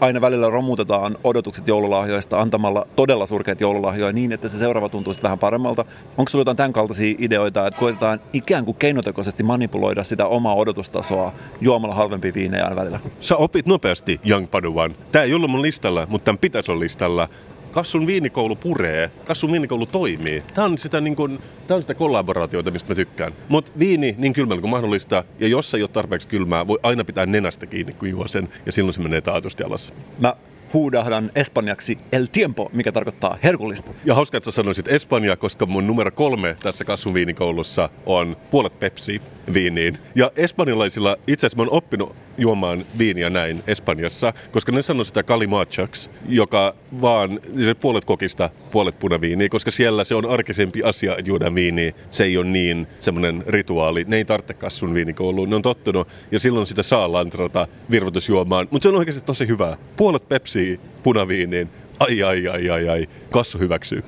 aina 0.00 0.20
välillä 0.20 0.50
romutetaan 0.50 1.16
odotukset 1.24 1.68
joululahjoista 1.68 2.40
antamalla 2.40 2.86
todella 2.96 3.26
surkeita 3.26 3.62
joululahjoja 3.62 4.12
niin, 4.12 4.32
että 4.32 4.48
se 4.48 4.58
seuraava 4.58 4.88
tuntuu 4.88 5.14
vähän 5.22 5.38
paremmalta. 5.38 5.84
Onko 6.16 6.28
sinulla 6.28 6.40
jotain 6.40 6.56
tämän 6.56 6.72
kaltaisia 6.72 7.14
ideoita, 7.18 7.66
että 7.66 7.80
koitetaan 7.80 8.20
ikään 8.32 8.64
kuin 8.64 8.76
keinotekoisesti 8.76 9.42
manipuloida 9.42 10.04
sitä 10.04 10.26
omaa 10.26 10.54
odotustasoa 10.54 11.32
juomalla 11.60 11.94
halvempia 11.94 12.34
viinejä 12.34 12.76
välillä? 12.76 13.00
Sä 13.20 13.36
opit 13.36 13.66
nopeasti, 13.66 14.20
Young 14.28 14.50
Paduan. 14.50 14.94
Tämä 15.12 15.22
ei 15.22 15.34
ollut 15.34 15.50
mun 15.50 15.62
listalla, 15.62 16.06
mutta 16.08 16.24
tämän 16.24 16.38
pitäisi 16.38 16.70
olla 16.70 16.80
listalla. 16.80 17.28
Kassun 17.76 18.06
viinikoulu 18.06 18.56
puree, 18.56 19.10
Kassun 19.24 19.52
viinikoulu 19.52 19.86
toimii. 19.86 20.42
Tämä 20.54 20.64
on 20.64 20.78
sitä, 20.78 21.00
niin 21.00 21.16
kuin, 21.16 21.38
tämä 21.66 21.76
on 21.76 21.82
sitä 21.82 21.94
kollaboraatiota, 21.94 22.70
mistä 22.70 22.90
mä 22.90 22.94
tykkään. 22.94 23.32
Mutta 23.48 23.72
viini 23.78 24.14
niin 24.18 24.32
kylmällä 24.32 24.60
kuin 24.60 24.70
mahdollista, 24.70 25.24
ja 25.38 25.48
jos 25.48 25.74
ei 25.74 25.82
ole 25.82 25.88
tarpeeksi 25.88 26.28
kylmää, 26.28 26.66
voi 26.66 26.78
aina 26.82 27.04
pitää 27.04 27.26
nenästä 27.26 27.66
kiinni, 27.66 27.92
kun 27.92 28.10
juo 28.10 28.28
sen, 28.28 28.48
ja 28.66 28.72
silloin 28.72 28.94
se 28.94 29.02
menee 29.02 29.20
taatusti 29.20 29.62
alas. 29.62 29.94
Mä 30.18 30.36
huudahdan 30.72 31.30
espanjaksi 31.34 31.98
el 32.12 32.26
tiempo, 32.32 32.70
mikä 32.72 32.92
tarkoittaa 32.92 33.38
herkullista. 33.42 33.90
Ja 34.04 34.14
hauska, 34.14 34.36
että 34.36 34.50
sä 34.50 34.54
sanoisit 34.54 34.88
Espanja, 34.88 35.36
koska 35.36 35.66
mun 35.66 35.86
numero 35.86 36.10
kolme 36.10 36.56
tässä 36.62 36.84
viinikoulussa 37.14 37.88
on 38.06 38.36
puolet 38.50 38.78
Pepsi 38.78 39.22
viiniin. 39.52 39.98
Ja 40.14 40.30
espanjalaisilla, 40.36 41.16
itse 41.26 41.46
asiassa 41.46 41.56
mä 41.56 41.62
oon 41.62 41.72
oppinut 41.72 42.16
juomaan 42.38 42.84
viiniä 42.98 43.30
näin 43.30 43.62
Espanjassa, 43.66 44.32
koska 44.52 44.72
ne 44.72 44.82
sanoo 44.82 45.04
sitä 45.04 45.22
kalimachaks, 45.22 46.10
joka 46.28 46.74
vaan 47.00 47.40
se 47.64 47.74
puolet 47.74 48.04
kokista, 48.04 48.50
puolet 48.70 48.98
punaviiniä, 48.98 49.48
koska 49.48 49.70
siellä 49.70 50.04
se 50.04 50.14
on 50.14 50.30
arkisempi 50.30 50.82
asia, 50.82 51.16
juodaan 51.24 51.54
viiniä. 51.54 51.92
Se 52.10 52.24
ei 52.24 52.36
ole 52.36 52.46
niin 52.46 52.86
semmoinen 53.00 53.44
rituaali. 53.46 54.04
Ne 54.08 54.16
ei 54.16 54.24
tarvitse 54.24 54.54
kassun 54.54 54.94
viinikouluun. 54.94 55.50
Ne 55.50 55.56
on 55.56 55.62
tottunut 55.62 56.08
ja 56.30 56.38
silloin 56.38 56.66
sitä 56.66 56.82
saa 56.82 57.12
lantrata 57.12 57.66
virvoitusjuomaan. 57.90 58.68
Mutta 58.70 58.86
se 58.86 58.88
on 58.88 58.96
oikeasti 58.96 59.22
tosi 59.26 59.46
hyvää. 59.46 59.76
Puolet 59.96 60.28
Pepsi 60.28 60.80
punaviiniin. 61.02 61.68
Ai, 61.98 62.22
ai, 62.22 62.48
ai, 62.48 62.70
ai, 62.70 62.88
ai. 62.88 63.08
Kassu 63.30 63.58
hyväksyy. 63.58 64.02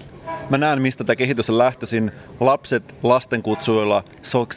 Mä 0.51 0.59
näen, 0.59 0.83
mistä 0.83 1.05
tämä 1.05 1.17
kehitys 1.17 1.51
on 1.51 1.59
lähtöisin. 1.59 2.13
Lapset 2.41 2.95
lastenkutsuilla 3.03 4.05
so- 4.23 4.49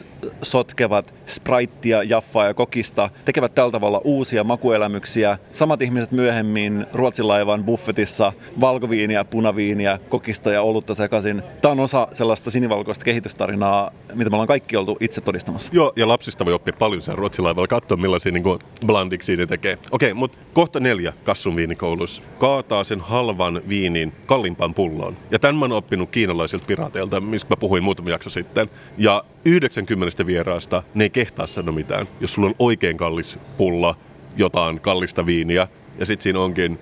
sotkevat 0.42 1.14
spraittia, 1.26 2.02
jaffaa 2.02 2.46
ja 2.46 2.54
kokista, 2.54 3.10
tekevät 3.24 3.54
tällä 3.54 3.70
tavalla 3.70 4.00
uusia 4.04 4.44
makuelämyksiä. 4.44 5.38
Samat 5.52 5.82
ihmiset 5.82 6.12
myöhemmin 6.12 6.86
Ruotsin 6.92 7.28
laivan 7.28 7.64
buffetissa 7.64 8.32
valkoviiniä, 8.60 9.24
punaviiniä, 9.24 9.98
kokista 10.08 10.50
ja 10.50 10.62
olutta 10.62 10.94
sekaisin. 10.94 11.42
Tämä 11.62 11.72
on 11.72 11.80
osa 11.80 12.08
sellaista 12.12 12.50
sinivalkoista 12.50 13.04
kehitystarinaa, 13.04 13.90
mitä 14.14 14.30
me 14.30 14.36
ollaan 14.36 14.48
kaikki 14.48 14.76
oltu 14.76 14.96
itse 15.00 15.20
todistamassa. 15.20 15.72
Joo, 15.74 15.92
ja 15.96 16.08
lapsista 16.08 16.44
voi 16.44 16.54
oppia 16.54 16.74
paljon 16.78 17.02
siellä 17.02 17.18
Ruotsin 17.18 17.44
laivalla, 17.44 17.68
katsoa 17.68 17.96
millaisia 17.96 18.32
niin 18.32 18.44
blandiksi 18.86 19.36
ne 19.36 19.46
tekee. 19.46 19.78
Okei, 19.90 20.14
mutta 20.14 20.38
kohta 20.52 20.80
neljä 20.80 21.12
kassun 21.24 21.56
viinikoulussa. 21.56 22.22
Kaataa 22.38 22.84
sen 22.84 23.00
halvan 23.00 23.62
viinin 23.68 24.12
kalliimpaan 24.26 24.74
pulloon. 24.74 25.16
Ja 25.30 25.38
tämän 25.38 25.54
mä 25.62 25.74
oon 25.74 25.78
oppinut 25.78 26.10
kiinalaisilta 26.10 26.64
piraateilta, 26.66 27.20
mistä 27.20 27.50
mä 27.50 27.56
puhuin 27.56 27.82
muutama 27.82 28.10
jakso 28.10 28.30
sitten. 28.30 28.70
Ja 28.98 29.24
90 29.44 30.26
vieraasta 30.26 30.82
ne 30.94 31.04
ei 31.04 31.10
kehtaa 31.10 31.46
sanoa 31.46 31.74
mitään. 31.74 32.08
Jos 32.20 32.32
sulla 32.32 32.48
on 32.48 32.54
oikein 32.58 32.96
kallis 32.96 33.38
pulla, 33.56 33.96
jotain 34.36 34.80
kallista 34.80 35.26
viiniä, 35.26 35.68
ja 35.98 36.06
sitten 36.06 36.22
siinä 36.22 36.40
onkin 36.40 36.78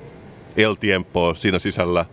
El 0.57 0.75
Tiempo 0.75 1.35
siinä 1.35 1.59
sisällä. 1.59 2.05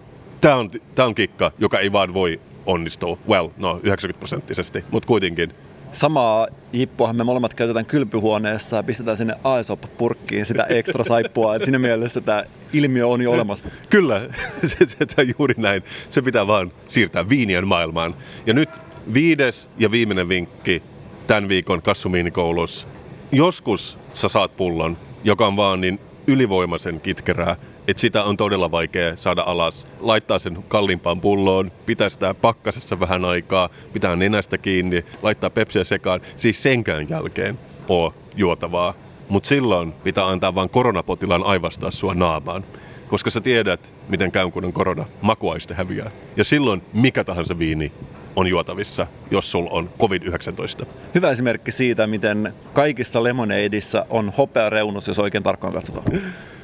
Tämä 0.41 0.55
on, 0.55 0.71
tää 0.95 1.05
on 1.05 1.15
kikka, 1.15 1.51
joka 1.59 1.79
ei 1.79 1.91
vaan 1.91 2.13
voi 2.13 2.39
onnistua. 2.65 3.17
Well, 3.29 3.49
no 3.57 3.79
90 3.83 4.19
prosenttisesti, 4.19 4.83
mutta 4.91 5.07
kuitenkin. 5.07 5.53
Samaa 5.91 6.47
jippuahan 6.73 7.15
me 7.15 7.23
molemmat 7.23 7.53
käytetään 7.53 7.85
kylpyhuoneessa 7.85 8.75
ja 8.75 8.83
pistetään 8.83 9.17
sinne 9.17 9.35
Aesop-purkkiin 9.43 10.45
sitä 10.45 10.63
ekstra 10.63 11.03
saippua. 11.03 11.55
Et 11.55 11.63
siinä 11.63 11.79
mielessä 11.79 12.21
tämä 12.21 12.43
ilmiö 12.73 13.07
on 13.07 13.21
jo 13.21 13.31
olemassa. 13.31 13.69
Kyllä, 13.89 14.21
se, 14.67 14.77
se, 14.77 14.85
se 14.87 15.21
on 15.21 15.33
juuri 15.39 15.53
näin. 15.57 15.83
Se 16.09 16.21
pitää 16.21 16.47
vaan 16.47 16.71
siirtää 16.87 17.29
viinien 17.29 17.67
maailmaan. 17.67 18.15
Ja 18.45 18.53
nyt 18.53 18.69
viides 19.13 19.69
ja 19.77 19.91
viimeinen 19.91 20.29
vinkki 20.29 20.83
tämän 21.27 21.49
viikon 21.49 21.81
kassumiinikoulussa. 21.81 22.87
Joskus 23.31 23.97
sä 24.13 24.27
saat 24.27 24.55
pullon, 24.57 24.97
joka 25.23 25.47
on 25.47 25.55
vaan 25.55 25.81
niin 25.81 25.99
ylivoimaisen 26.27 27.01
kitkerää, 27.01 27.55
että 27.87 28.01
sitä 28.01 28.23
on 28.23 28.37
todella 28.37 28.71
vaikea 28.71 29.17
saada 29.17 29.41
alas. 29.41 29.87
Laittaa 29.99 30.39
sen 30.39 30.63
kalliimpaan 30.67 31.21
pulloon, 31.21 31.71
pitää 31.85 32.09
sitä 32.09 32.33
pakkasessa 32.33 32.99
vähän 32.99 33.25
aikaa, 33.25 33.69
pitää 33.93 34.15
nenästä 34.15 34.57
kiinni, 34.57 35.05
laittaa 35.21 35.49
pepsiä 35.49 35.83
sekaan. 35.83 36.21
Siis 36.35 36.63
senkään 36.63 37.09
jälkeen 37.09 37.59
oo 37.87 38.13
juotavaa. 38.35 38.93
Mutta 39.29 39.47
silloin 39.47 39.91
pitää 39.91 40.27
antaa 40.27 40.55
vain 40.55 40.69
koronapotilaan 40.69 41.43
aivastaa 41.43 41.91
sua 41.91 42.13
naamaan. 42.13 42.63
Koska 43.07 43.29
sä 43.29 43.41
tiedät, 43.41 43.93
miten 44.09 44.31
käy, 44.31 44.51
kun 44.51 44.65
on 44.65 44.73
korona. 44.73 45.05
Makuaiste 45.21 45.73
häviää. 45.73 46.11
Ja 46.37 46.43
silloin 46.43 46.81
mikä 46.93 47.23
tahansa 47.23 47.59
viini 47.59 47.91
on 48.35 48.47
juotavissa, 48.47 49.07
jos 49.31 49.51
sulla 49.51 49.69
on 49.69 49.89
COVID-19. 49.99 50.85
Hyvä 51.15 51.31
esimerkki 51.31 51.71
siitä, 51.71 52.07
miten 52.07 52.53
kaikissa 52.73 53.23
lemoneidissa 53.23 54.05
on 54.09 54.31
hopeareunus, 54.37 55.07
jos 55.07 55.19
oikein 55.19 55.43
tarkkaan 55.43 55.73
katsotaan. 55.73 56.05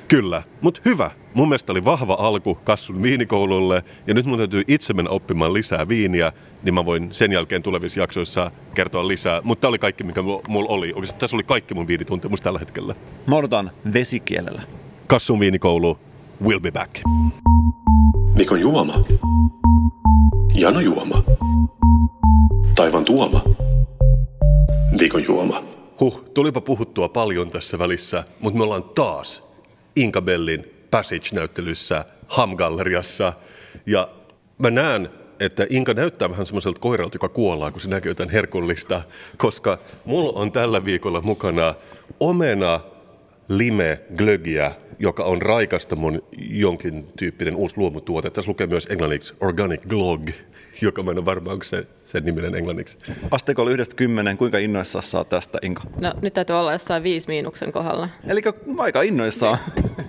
Kyllä, 0.07 0.43
mutta 0.61 0.81
hyvä. 0.85 1.11
Mun 1.33 1.49
mielestä 1.49 1.71
oli 1.71 1.85
vahva 1.85 2.13
alku 2.19 2.55
Kassun 2.55 3.03
viinikoululle 3.03 3.83
ja 4.07 4.13
nyt 4.13 4.25
mun 4.25 4.37
täytyy 4.37 4.63
itse 4.67 4.93
mennä 4.93 5.11
oppimaan 5.11 5.53
lisää 5.53 5.87
viiniä, 5.87 6.31
niin 6.63 6.73
mä 6.73 6.85
voin 6.85 7.07
sen 7.11 7.31
jälkeen 7.31 7.63
tulevissa 7.63 7.99
jaksoissa 7.99 8.51
kertoa 8.75 9.07
lisää. 9.07 9.41
Mutta 9.43 9.61
tämä 9.61 9.69
oli 9.69 9.79
kaikki, 9.79 10.03
mikä 10.03 10.21
mulla 10.47 10.73
oli. 10.73 10.87
Oikeastaan 10.87 11.19
tässä 11.19 11.37
oli 11.37 11.43
kaikki 11.43 11.73
mun 11.73 11.87
viinituntemus 11.87 12.41
tällä 12.41 12.59
hetkellä. 12.59 12.95
Mä 13.27 13.35
odotan 13.35 13.71
vesikielellä. 13.93 14.61
Kassun 15.07 15.39
viinikoulu, 15.39 15.97
will 16.43 16.59
be 16.59 16.71
back. 16.71 17.01
Mikon 18.35 18.61
juoma. 18.61 19.03
Jano 20.53 20.79
juoma. 20.79 21.23
Taivan 22.75 23.05
tuoma. 23.05 23.41
Viikon 24.99 25.23
juoma. 25.23 25.63
Huh, 25.99 26.23
tulipa 26.33 26.61
puhuttua 26.61 27.09
paljon 27.09 27.49
tässä 27.49 27.79
välissä, 27.79 28.23
mutta 28.39 28.57
me 28.57 28.63
ollaan 28.63 28.83
taas 28.95 29.52
Inkabellin 29.95 30.85
Passage-näyttelyssä 30.91 32.05
Ham-galleriassa. 32.27 33.33
Ja 33.85 34.09
mä 34.57 34.69
näen, 34.69 35.09
että 35.39 35.67
Inka 35.69 35.93
näyttää 35.93 36.29
vähän 36.29 36.45
semmoiselta 36.45 36.79
koiralta, 36.79 37.15
joka 37.15 37.29
kuollaan, 37.29 37.71
kun 37.71 37.81
se 37.81 37.89
näkee 37.89 38.09
jotain 38.09 38.29
herkullista, 38.29 39.01
koska 39.37 39.77
mulla 40.05 40.39
on 40.39 40.51
tällä 40.51 40.85
viikolla 40.85 41.21
mukana 41.21 41.75
omena 42.19 42.79
lime 43.49 44.01
glögiä, 44.15 44.71
joka 44.99 45.23
on 45.23 45.41
raikasta 45.41 45.95
mun 45.95 46.23
jonkin 46.49 47.05
tyyppinen 47.17 47.55
uusi 47.55 47.77
luomutuote. 47.77 48.29
Tässä 48.29 48.51
lukee 48.51 48.67
myös 48.67 48.87
englanniksi 48.91 49.33
organic 49.39 49.81
glog, 49.87 50.29
joka 50.81 51.03
mä 51.03 51.11
en 51.11 51.17
ole 51.17 51.25
varma, 51.25 51.51
onko 51.51 51.63
se 51.63 51.87
sen 52.03 52.25
niminen 52.25 52.55
englanniksi. 52.55 52.97
Asteikolla 53.31 53.71
yhdestä 53.71 53.95
kymmenen, 53.95 54.37
kuinka 54.37 54.57
innoissaan 54.57 55.03
saa 55.03 55.23
tästä, 55.23 55.59
Inka? 55.61 55.83
No 56.01 56.13
nyt 56.21 56.33
täytyy 56.33 56.55
olla 56.55 56.71
jossain 56.71 57.03
viisi 57.03 57.27
miinuksen 57.27 57.71
kohdalla. 57.71 58.09
Eli 58.27 58.41
aika 58.77 59.01
innoissaan. 59.01 59.57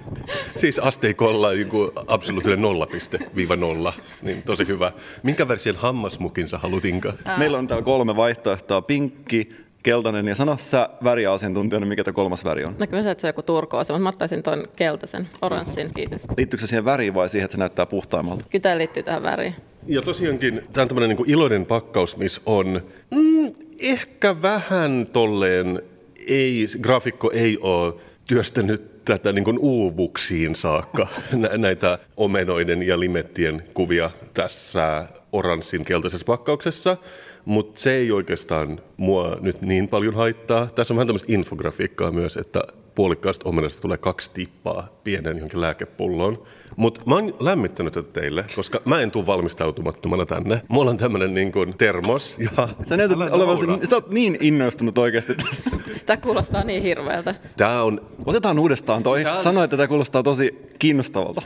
siis 0.57 0.79
asteikolla 0.79 1.53
joku 1.53 1.93
absoluuttinen 2.07 2.63
nollapiste 2.63 3.19
viiva 3.37 3.57
nolla, 3.57 3.93
niin 4.23 4.43
tosi 4.43 4.67
hyvä. 4.67 4.93
Minkä 5.23 5.49
version 5.49 5.77
hammasmukin 5.77 6.49
sä 6.49 6.59
haluat, 6.59 6.85
Inka? 6.85 7.13
Meillä 7.37 7.59
on 7.59 7.67
täällä 7.67 7.85
kolme 7.85 8.17
vaihtoehtoa. 8.17 8.83
Pinkki, 8.83 9.64
keltainen 9.85 10.29
ja 10.29 10.35
sano 10.35 10.57
sä 10.59 10.89
väriasiantuntijana, 11.05 11.87
mikä 11.87 12.05
tämä 12.05 12.15
kolmas 12.15 12.45
väri 12.45 12.65
on? 12.65 12.75
No 12.79 12.87
kyllä 12.87 13.03
se, 13.03 13.11
että 13.11 13.21
se 13.21 13.27
on 13.27 13.29
joku 13.29 13.43
turkoosi, 13.43 13.93
mutta 13.93 14.03
mä 14.03 14.09
ottaisin 14.09 14.43
tuon 14.43 14.69
keltaisen, 14.77 15.29
oranssin, 15.43 15.95
kiitos. 15.95 16.23
Liittyykö 16.37 16.61
se 16.61 16.67
siihen 16.67 16.85
väriin 16.85 17.15
vai 17.15 17.29
siihen, 17.29 17.45
että 17.45 17.53
se 17.53 17.59
näyttää 17.59 17.87
puhtaimmalta? 17.87 18.45
Kyllä 18.51 18.63
tämä 18.63 18.79
liittyy 18.79 19.03
tähän 19.03 19.23
väriin. 19.23 19.55
Ja 19.87 20.03
tosiaankin 20.03 20.63
tämä 20.73 20.83
on 20.83 20.89
tämmöinen 20.89 21.17
niin 21.17 21.31
iloinen 21.31 21.67
pakkaus, 21.67 22.17
missä 22.17 22.41
on 22.47 22.81
mm, 23.11 23.53
ehkä 23.79 24.43
vähän 24.43 25.07
tolleen, 25.13 25.83
ei, 26.27 26.67
graafikko 26.81 27.31
ei 27.31 27.59
ole 27.61 27.95
työstänyt 28.27 29.05
tätä 29.05 29.33
niin 29.33 29.45
kuin 29.45 29.59
uuvuksiin 29.59 30.55
saakka 30.55 31.07
nä- 31.33 31.59
näitä 31.59 31.99
omenoiden 32.17 32.83
ja 32.83 33.01
limettien 33.01 33.63
kuvia 33.75 34.11
tässä 34.35 35.07
oranssin 35.33 35.85
keltaisessa 35.85 36.25
pakkauksessa, 36.25 36.97
mutta 37.45 37.81
se 37.81 37.93
ei 37.93 38.13
oikeastaan 38.13 38.81
mua 38.97 39.37
nyt 39.41 39.63
niin 39.63 39.89
paljon 39.89 40.15
haittaa. 40.15 40.67
Tässä 40.67 40.95
on 40.95 40.97
vähän 40.97 41.07
tämmöistä 41.07 41.33
infografiikkaa 41.33 42.11
myös, 42.11 42.37
että 42.37 42.63
puolikkaasta 42.95 43.49
omenasta 43.49 43.83
tulee 43.83 43.97
kaksi 43.97 44.31
tippaa 44.35 44.89
pienen 45.05 45.37
johonkin 45.37 45.61
lääkepulloon. 45.61 46.43
Mutta 46.77 47.01
mä 47.07 47.15
oon 47.15 47.35
lämmittänyt 47.41 47.93
tätä 47.93 48.09
teille, 48.13 48.45
koska 48.57 48.81
mä 48.85 49.01
en 49.01 49.11
tule 49.11 49.27
valmistautumattomana 49.27 50.27
tänne. 50.27 50.63
Mulla 50.69 50.91
on 50.91 50.97
tämmönen 50.97 51.35
niin 51.35 51.53
kuin 51.53 51.75
termos 51.79 52.37
ja... 52.39 52.69
Sä, 52.89 52.97
näytät 52.97 53.21
Älä 53.21 53.31
olevan, 53.31 53.89
sä 53.89 53.97
oot 53.97 54.11
niin 54.11 54.37
innostunut 54.41 54.99
oikeasti 54.99 55.35
tästä. 55.35 55.71
Tämä 56.07 56.17
kuulostaa 56.17 56.65
niin 56.65 56.83
hirveältä. 56.83 57.35
Tää 57.57 57.83
on 57.83 58.01
Otetaan 58.27 58.59
uudestaan 58.59 59.03
toi. 59.03 59.23
Tää 59.23 59.37
on- 59.37 59.43
Sano, 59.43 59.63
että 59.63 59.77
tämä 59.77 59.87
kuulostaa 59.87 60.23
tosi 60.23 60.59
kiinnostavalta. 60.79 61.43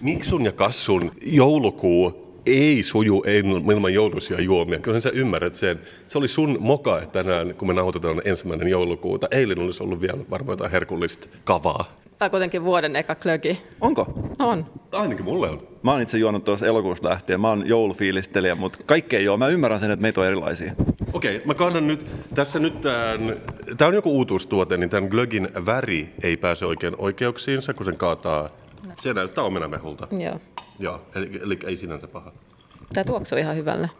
Miksun 0.00 0.44
ja 0.44 0.52
Kassun 0.52 1.10
joulukuu 1.26 2.25
ei 2.46 2.82
suju 2.82 3.22
ilman 3.72 3.94
jouluisia 3.94 4.40
juomia. 4.40 4.78
Kyllä 4.78 5.00
sä 5.00 5.10
ymmärrät 5.10 5.54
sen. 5.54 5.80
Se 6.08 6.18
oli 6.18 6.28
sun 6.28 6.56
moka 6.60 7.02
että 7.02 7.22
tänään, 7.24 7.54
kun 7.54 7.68
me 7.68 7.74
nauhoitetaan 7.74 8.22
ensimmäinen 8.24 8.68
joulukuuta. 8.68 9.28
Eilen 9.30 9.58
olisi 9.58 9.82
ollut 9.82 10.00
vielä 10.00 10.18
varmaan 10.30 10.52
jotain 10.52 10.70
herkullista 10.70 11.28
kavaa. 11.44 11.84
Tämä 12.18 12.26
on 12.26 12.30
kuitenkin 12.30 12.64
vuoden 12.64 12.96
eka 12.96 13.14
klögi. 13.14 13.62
Onko? 13.80 14.06
On. 14.38 14.66
Ainakin 14.92 15.24
mulle 15.24 15.50
on. 15.50 15.68
Mä 15.82 15.92
oon 15.92 16.02
itse 16.02 16.18
juonut 16.18 16.44
tuossa 16.44 16.66
elokuusta 16.66 17.08
lähtien. 17.08 17.40
Mä 17.40 17.48
oon 17.48 17.68
joulufiilistelijä, 17.68 18.54
mutta 18.54 18.78
kaikkea 18.86 19.20
joo. 19.20 19.36
Mä 19.36 19.48
ymmärrän 19.48 19.80
sen, 19.80 19.90
että 19.90 20.02
meitä 20.02 20.20
on 20.20 20.26
erilaisia. 20.26 20.72
Okei, 21.12 21.42
mä 21.44 21.54
kannan 21.54 21.86
nyt, 21.86 22.06
tässä 22.34 22.58
nyt 22.58 22.80
tämän, 22.80 23.36
tää 23.76 23.88
on 23.88 23.94
joku 23.94 24.10
uutuustuote, 24.10 24.76
niin 24.76 24.90
tämän 24.90 25.08
glögin 25.08 25.48
väri 25.66 26.08
ei 26.22 26.36
pääse 26.36 26.66
oikein 26.66 26.94
oikeuksiinsa, 26.98 27.74
kun 27.74 27.84
sen 27.84 27.96
kaataa. 27.96 28.48
Se 29.00 29.14
näyttää 29.14 29.44
omenamehulta. 29.44 30.08
Joo. 30.10 30.40
Joo, 30.78 31.00
eli, 31.14 31.30
eli 31.42 31.58
ei 31.66 31.76
sinänsä 31.76 32.08
paha. 32.08 32.32
Tämä 32.94 33.04
tuoksuu 33.04 33.38
ihan 33.38 33.56
hyvälle. 33.56 33.90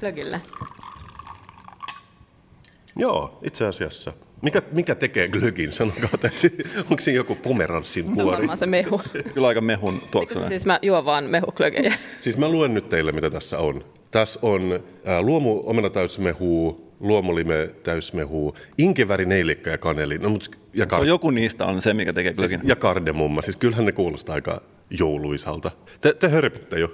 Klögille. 0.00 0.40
Joo, 2.96 3.38
itse 3.42 3.66
asiassa. 3.66 4.12
Mikä, 4.42 4.62
mikä 4.72 4.94
tekee 4.94 5.28
glögin, 5.28 5.72
sanokaa 5.72 6.18
te. 6.20 6.30
Onko 6.90 6.98
siinä 7.00 7.16
joku 7.16 7.34
pomeranssin 7.34 8.06
No 8.06 8.14
kuori? 8.14 8.36
varmaan 8.36 8.58
se 8.58 8.66
mehu. 8.66 9.00
Kyllä 9.34 9.48
aika 9.48 9.60
mehun 9.60 9.94
se 10.04 10.10
tuoksunen. 10.10 10.48
siis 10.48 10.66
mä 10.66 10.78
juon 10.82 11.04
vaan 11.04 11.24
mehuklögejä. 11.24 11.94
Siis 12.20 12.36
mä 12.36 12.48
luen 12.48 12.74
nyt 12.74 12.88
teille, 12.88 13.12
mitä 13.12 13.30
tässä 13.30 13.58
on. 13.58 13.84
Tässä 14.10 14.38
on 14.42 14.80
ää, 15.04 15.22
luomu 15.22 15.62
omena 15.64 15.90
täysmehu, 15.90 16.86
luomulime 17.00 17.70
täysmehu, 17.82 18.56
inkeväri, 18.78 19.26
neilikkä 19.26 19.70
ja 19.70 19.78
kaneli. 19.78 20.18
No, 20.18 20.28
mut, 20.28 20.50
ja, 20.74 20.84
Se 20.90 20.96
kar- 20.96 21.00
on 21.00 21.08
joku 21.08 21.30
niistä 21.30 21.64
on 21.66 21.82
se, 21.82 21.94
mikä 21.94 22.12
tekee 22.12 22.32
glögin. 22.32 22.60
ja 22.64 22.76
kardemumma. 22.76 23.42
Siis 23.42 23.56
kyllähän 23.56 23.86
ne 23.86 23.92
kuulostaa 23.92 24.34
aika 24.34 24.62
jouluisalta. 24.90 25.70
Te, 26.00 26.12
te 26.14 26.28
hörpitte 26.28 26.78
jo. 26.78 26.88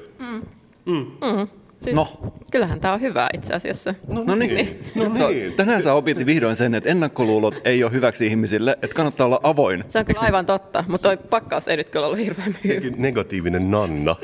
Siis, 1.82 1.96
No. 1.96 2.08
Kyllähän 2.50 2.80
tämä 2.80 2.94
on 2.94 3.00
hyvä 3.00 3.28
itse 3.34 3.54
asiassa. 3.54 3.94
No 4.08 4.34
niin. 4.34 4.80
No 4.94 5.04
Sä- 5.18 5.28
niin. 5.28 5.52
Tänään 5.52 5.82
sä 5.82 5.94
opit 5.94 6.26
vihdoin 6.26 6.56
sen, 6.56 6.74
että 6.74 6.90
ennakkoluulot 6.90 7.54
ei 7.64 7.84
ole 7.84 7.92
hyväksi 7.92 8.26
ihmisille, 8.26 8.70
että 8.82 8.94
kannattaa 8.94 9.26
olla 9.26 9.40
avoin. 9.42 9.84
Se 9.88 9.98
on 9.98 10.04
kyllä 10.04 10.20
aivan 10.20 10.46
totta, 10.46 10.84
mutta 10.88 11.08
toi 11.08 11.16
pakkaus 11.16 11.68
ei 11.68 11.76
nyt 11.76 11.88
kyllä 11.90 12.06
ollut 12.06 12.18
hirveän 12.18 12.56
hyvä. 12.64 12.74
Sekin 12.74 12.94
negatiivinen 12.98 13.70
nanna. 13.70 14.16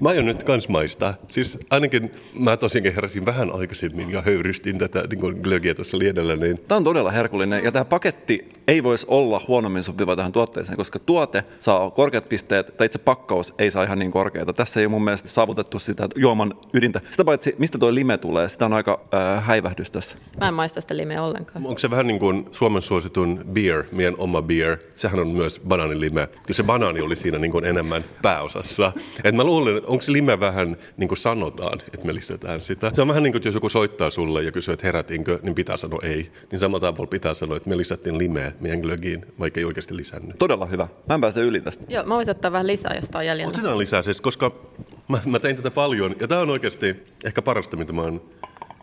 Mä 0.00 0.08
aion 0.08 0.24
nyt 0.26 0.44
kans 0.44 0.68
maistaa. 0.68 1.14
Siis 1.28 1.58
ainakin 1.70 2.10
mä 2.34 2.56
tosiaankin 2.56 2.94
heräsin 2.94 3.26
vähän 3.26 3.50
aikaisemmin 3.54 4.10
ja 4.10 4.22
höyrystin 4.22 4.78
tätä 4.78 5.04
niin 5.10 5.40
glögiä 5.42 5.74
tuossa 5.74 5.98
liedellä, 5.98 6.36
niin 6.36 6.58
Tämä 6.68 6.76
on 6.76 6.84
todella 6.84 7.10
herkullinen 7.10 7.64
ja 7.64 7.72
tämä 7.72 7.84
paketti 7.84 8.48
ei 8.68 8.82
voisi 8.84 9.06
olla 9.08 9.40
huonommin 9.48 9.82
sopiva 9.82 10.16
tähän 10.16 10.32
tuotteeseen, 10.32 10.76
koska 10.76 10.98
tuote 10.98 11.44
saa 11.58 11.90
korkeat 11.90 12.28
pisteet, 12.28 12.76
tai 12.76 12.84
itse 12.86 12.98
pakkaus 12.98 13.54
ei 13.58 13.70
saa 13.70 13.82
ihan 13.84 13.98
niin 13.98 14.10
korkeita. 14.10 14.52
Tässä 14.52 14.80
ei 14.80 14.88
mun 14.88 15.04
mielestä 15.04 15.28
saavutettu 15.28 15.78
sitä 15.78 16.08
juoman 16.16 16.54
ydintä. 16.74 16.99
Sitä 17.10 17.24
paitsi, 17.24 17.54
mistä 17.58 17.78
tuo 17.78 17.94
lime 17.94 18.18
tulee, 18.18 18.48
sitä 18.48 18.64
on 18.64 18.72
aika 18.72 19.00
äh, 19.14 19.44
häivähdys 19.44 19.90
tässä. 19.90 20.16
Mä 20.40 20.48
en 20.48 20.54
maista 20.54 20.80
sitä 20.80 20.96
limeä 20.96 21.22
ollenkaan. 21.22 21.66
onko 21.66 21.78
se 21.78 21.90
vähän 21.90 22.06
niin 22.06 22.18
kuin 22.18 22.48
Suomen 22.52 22.82
suositun 22.82 23.44
beer, 23.52 23.84
meidän 23.92 24.14
oma 24.18 24.42
beer, 24.42 24.78
sehän 24.94 25.20
on 25.20 25.28
myös 25.28 25.60
banaanilime. 25.68 26.26
Kyllä 26.26 26.56
se 26.56 26.62
banaani 26.62 27.00
oli 27.00 27.16
siinä 27.16 27.38
niin 27.38 27.52
kuin 27.52 27.64
enemmän 27.64 28.04
pääosassa. 28.22 28.92
Et 29.24 29.34
mä 29.34 29.44
luulen, 29.44 29.76
että 29.76 29.88
onko 29.90 30.02
se 30.02 30.12
lime 30.12 30.40
vähän 30.40 30.76
niin 30.96 31.08
kuin 31.08 31.18
sanotaan, 31.18 31.78
että 31.94 32.06
me 32.06 32.14
lisätään 32.14 32.60
sitä. 32.60 32.90
Se 32.92 33.02
on 33.02 33.08
vähän 33.08 33.22
niin 33.22 33.32
kuin, 33.32 33.38
että 33.38 33.48
jos 33.48 33.54
joku 33.54 33.68
soittaa 33.68 34.10
sulle 34.10 34.42
ja 34.42 34.52
kysyy, 34.52 34.74
että 34.74 34.86
herätinkö, 34.86 35.38
niin 35.42 35.54
pitää 35.54 35.76
sanoa 35.76 36.00
ei. 36.02 36.30
Niin 36.50 36.58
samalla 36.58 36.80
tavalla 36.80 37.06
pitää 37.06 37.34
sanoa, 37.34 37.56
että 37.56 37.68
me 37.68 37.76
lisättiin 37.76 38.18
limeä 38.18 38.52
meidän 38.60 38.80
glögiin, 38.80 39.26
vaikka 39.38 39.60
ei 39.60 39.64
oikeasti 39.64 39.96
lisännyt. 39.96 40.38
Todella 40.38 40.66
hyvä. 40.66 40.88
Mä 41.08 41.14
en 41.14 41.20
pääse 41.20 41.40
yli 41.40 41.60
tästä. 41.60 41.84
Joo, 41.88 42.04
mä 42.04 42.14
voisin 42.14 42.30
ottaa 42.30 42.52
vähän 42.52 42.66
lisää, 42.66 42.94
jos 42.94 43.08
tää 43.08 43.18
on 43.18 43.26
jäljellä. 43.26 43.50
Otetaan 43.50 43.78
lisää 43.78 44.02
siis, 44.02 44.20
koska 44.20 44.52
mä, 45.10 45.20
mä 45.26 45.38
tein 45.38 45.56
tätä 45.56 45.70
paljon 45.70 46.16
ja 46.20 46.28
tämä 46.28 46.40
on 46.40 46.50
oikeasti 46.50 46.96
ehkä 47.24 47.42
parasta, 47.42 47.76
mitä 47.76 47.92
mä 47.92 48.02
oon 48.02 48.22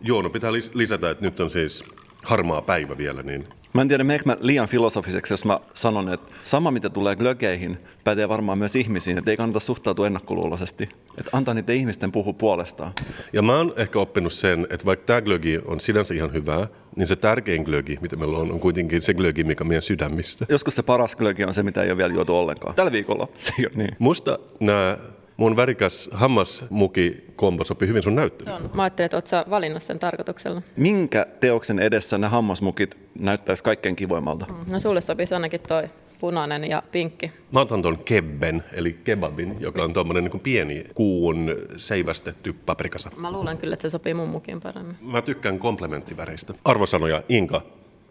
juonut. 0.02 0.32
Pitää 0.32 0.52
lis- 0.52 0.72
lisätä, 0.74 1.10
että 1.10 1.26
nyt 1.26 1.40
on 1.40 1.50
siis 1.50 1.84
harmaa 2.24 2.62
päivä 2.62 2.98
vielä, 2.98 3.24
niin 3.24 3.44
Mä 3.74 3.82
en 3.82 3.88
tiedä, 3.88 4.04
meneekö 4.04 4.26
mä 4.26 4.38
liian 4.40 4.68
filosofiseksi, 4.68 5.34
jos 5.34 5.46
mä 5.46 5.60
sanon, 5.74 6.14
että 6.14 6.28
sama 6.44 6.72
mitä 6.72 6.90
tulee 6.90 7.16
glögeihin, 7.16 7.78
pätee 8.04 8.30
varmaan 8.30 8.58
myös 8.58 8.76
ihmisiin, 8.76 9.18
että 9.18 9.32
ei 9.32 9.38
kannata 9.38 9.60
suhtautua 9.60 10.08
ennakkoluuloisesti. 10.08 10.90
Että 11.18 11.32
antaa 11.34 11.54
niiden 11.54 11.76
ihmisten 11.76 12.12
puhua 12.12 12.34
puolestaan. 12.34 12.92
Ja 13.34 13.42
mä 13.42 13.58
oon 13.58 13.74
ehkä 13.76 14.00
oppinut 14.00 14.34
sen, 14.34 14.68
että 14.70 14.86
vaikka 14.86 15.06
tämä 15.06 15.22
glögi 15.22 15.60
on 15.66 15.80
sinänsä 15.80 16.14
ihan 16.14 16.34
hyvää, 16.34 16.68
niin 16.96 17.08
se 17.08 17.16
tärkein 17.16 17.64
glögi, 17.64 17.98
mitä 18.02 18.16
meillä 18.16 18.38
on, 18.38 18.52
on 18.52 18.60
kuitenkin 18.60 19.02
se 19.02 19.14
glögi, 19.14 19.44
mikä 19.44 19.64
on 19.64 19.68
meidän 19.68 19.82
sydämissä. 19.82 20.46
Joskus 20.50 20.76
se 20.76 20.84
paras 20.84 21.16
glögi 21.16 21.44
on 21.44 21.54
se, 21.54 21.64
mitä 21.64 21.84
ei 21.84 21.90
ole 21.90 21.98
vielä 21.98 22.14
juotu 22.14 22.38
ollenkaan. 22.38 22.76
Tällä 22.76 22.92
viikolla 22.92 23.28
se 23.38 23.54
ei 23.60 23.66
ole 23.66 23.74
niin. 23.76 23.96
Musta 24.00 24.40
nämä 24.60 24.98
mun 25.38 25.56
värikäs 25.56 26.10
hammasmuki 26.14 27.24
kombo 27.36 27.64
sopii 27.64 27.88
hyvin 27.88 28.04
sun 28.04 28.16
näyttelyyn. 28.16 28.56
On. 28.56 28.70
Mä 28.74 28.84
ajattelin, 28.84 29.06
että 29.06 29.18
oot 29.18 29.28
sä 29.28 29.46
valinnut 29.50 29.84
sen 29.84 30.00
tarkoituksella. 30.00 30.62
Minkä 30.76 31.26
teoksen 31.40 31.80
edessä 31.80 32.18
nämä 32.18 32.30
hammasmukit 32.30 32.98
näyttäisi 33.20 33.64
kaikkein 33.64 33.96
kivoimmalta? 33.96 34.46
No 34.68 34.80
sulle 34.80 35.02
sopisi 35.02 35.34
ainakin 35.34 35.62
toi 35.68 35.90
punainen 36.20 36.70
ja 36.70 36.84
pinkki. 36.92 37.32
Mä 37.52 37.60
otan 37.60 37.82
ton 37.82 37.98
kebben, 37.98 38.64
eli 38.74 39.00
kebabin, 39.04 39.56
joka 39.60 39.84
on 39.84 39.94
tuommoinen 39.94 40.24
niin 40.24 40.40
pieni 40.40 40.84
kuun 40.94 41.56
seivästetty 41.78 42.54
paprikasa. 42.54 43.12
Mä 43.18 43.32
luulen 43.32 43.58
kyllä, 43.58 43.74
että 43.74 43.82
se 43.82 43.90
sopii 43.90 44.14
mun 44.14 44.30
mukin 44.30 44.62
paremmin. 44.62 44.96
Mä 45.02 45.22
tykkään 45.22 45.60
komplementtiväreistä. 45.60 46.54
Arvosanoja, 46.66 47.24
Inka, 47.30 47.62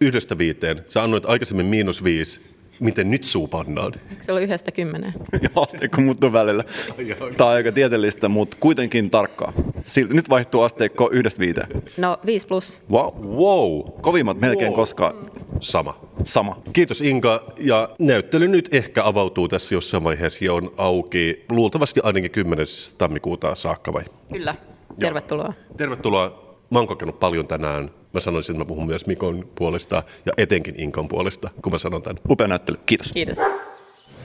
yhdestä 0.01 0.39
viiteen. 0.39 0.85
Sä 0.89 1.03
annoit 1.03 1.27
aikaisemmin 1.27 1.67
miinus 1.67 2.05
viisi. 2.05 2.56
Miten 2.81 3.11
nyt 3.11 3.25
suu 3.25 3.49
pannaan? 3.49 3.93
Eikö 4.11 4.25
se 4.25 4.33
ollut 4.33 4.43
yhdestä 4.45 4.73
kymmeneen? 4.73 5.13
Ja 5.43 5.49
asteikko 5.57 6.01
muuttuu 6.01 6.33
välillä. 6.33 6.65
Tämä 7.37 7.51
on 7.51 7.57
aika 7.57 7.73
tieteellistä, 7.73 8.29
mutta 8.29 8.57
kuitenkin 8.61 9.11
tarkkaa. 9.11 9.53
Nyt 10.13 10.31
vaihtuu 10.31 10.63
asteikko 10.63 11.11
yhdestä 11.13 11.41
viiteen. 11.41 11.69
No, 11.99 12.19
5 12.27 12.47
plus. 12.47 12.81
Wow. 12.91 13.15
Wow, 13.27 13.81
Kovimmat 14.01 14.41
melkein 14.41 14.69
Wow. 14.71 14.77
koskaan. 14.77 15.15
sama. 15.61 16.01
Sama. 16.25 16.63
Kiitos 16.73 17.01
Inka, 17.01 17.53
ja 17.61 17.89
näyttely 17.99 18.49
nyt 18.49 18.75
ehkä 18.75 19.05
avautuu 19.05 19.49
tässä 19.49 19.75
jossain 19.75 20.05
vaiheessa 20.05 20.45
ja 20.45 20.53
on 20.55 20.71
auki 20.77 21.45
luultavasti 21.51 22.01
ainakin 22.05 22.31
10. 22.31 22.67
tammikuuta 22.99 23.55
saakka 23.55 23.93
vai? 23.93 24.03
Kyllä. 24.33 24.55
Tervetuloa. 25.01 25.53
Tervetuloa. 25.77 26.47
Mä 26.71 26.79
oon 26.79 26.89
kokenut 26.89 27.21
paljon 27.21 27.47
tänään. 27.47 27.91
Mä 28.17 28.21
sanoisin, 28.21 28.53
että 28.53 28.65
mä 28.65 28.69
puhun 28.69 28.87
myös 28.87 29.07
Mikon 29.07 29.49
puolesta 29.55 30.03
ja 30.27 30.33
etenkin 30.37 30.75
Inkan 30.79 31.09
puolesta, 31.09 31.51
kun 31.63 31.73
mä 31.73 31.79
sanon 31.79 32.03
tämän. 32.03 32.19
Upea 32.31 32.49
näyttely. 32.49 32.79
Kiitos. 32.87 33.13
Kiitos. 33.13 33.39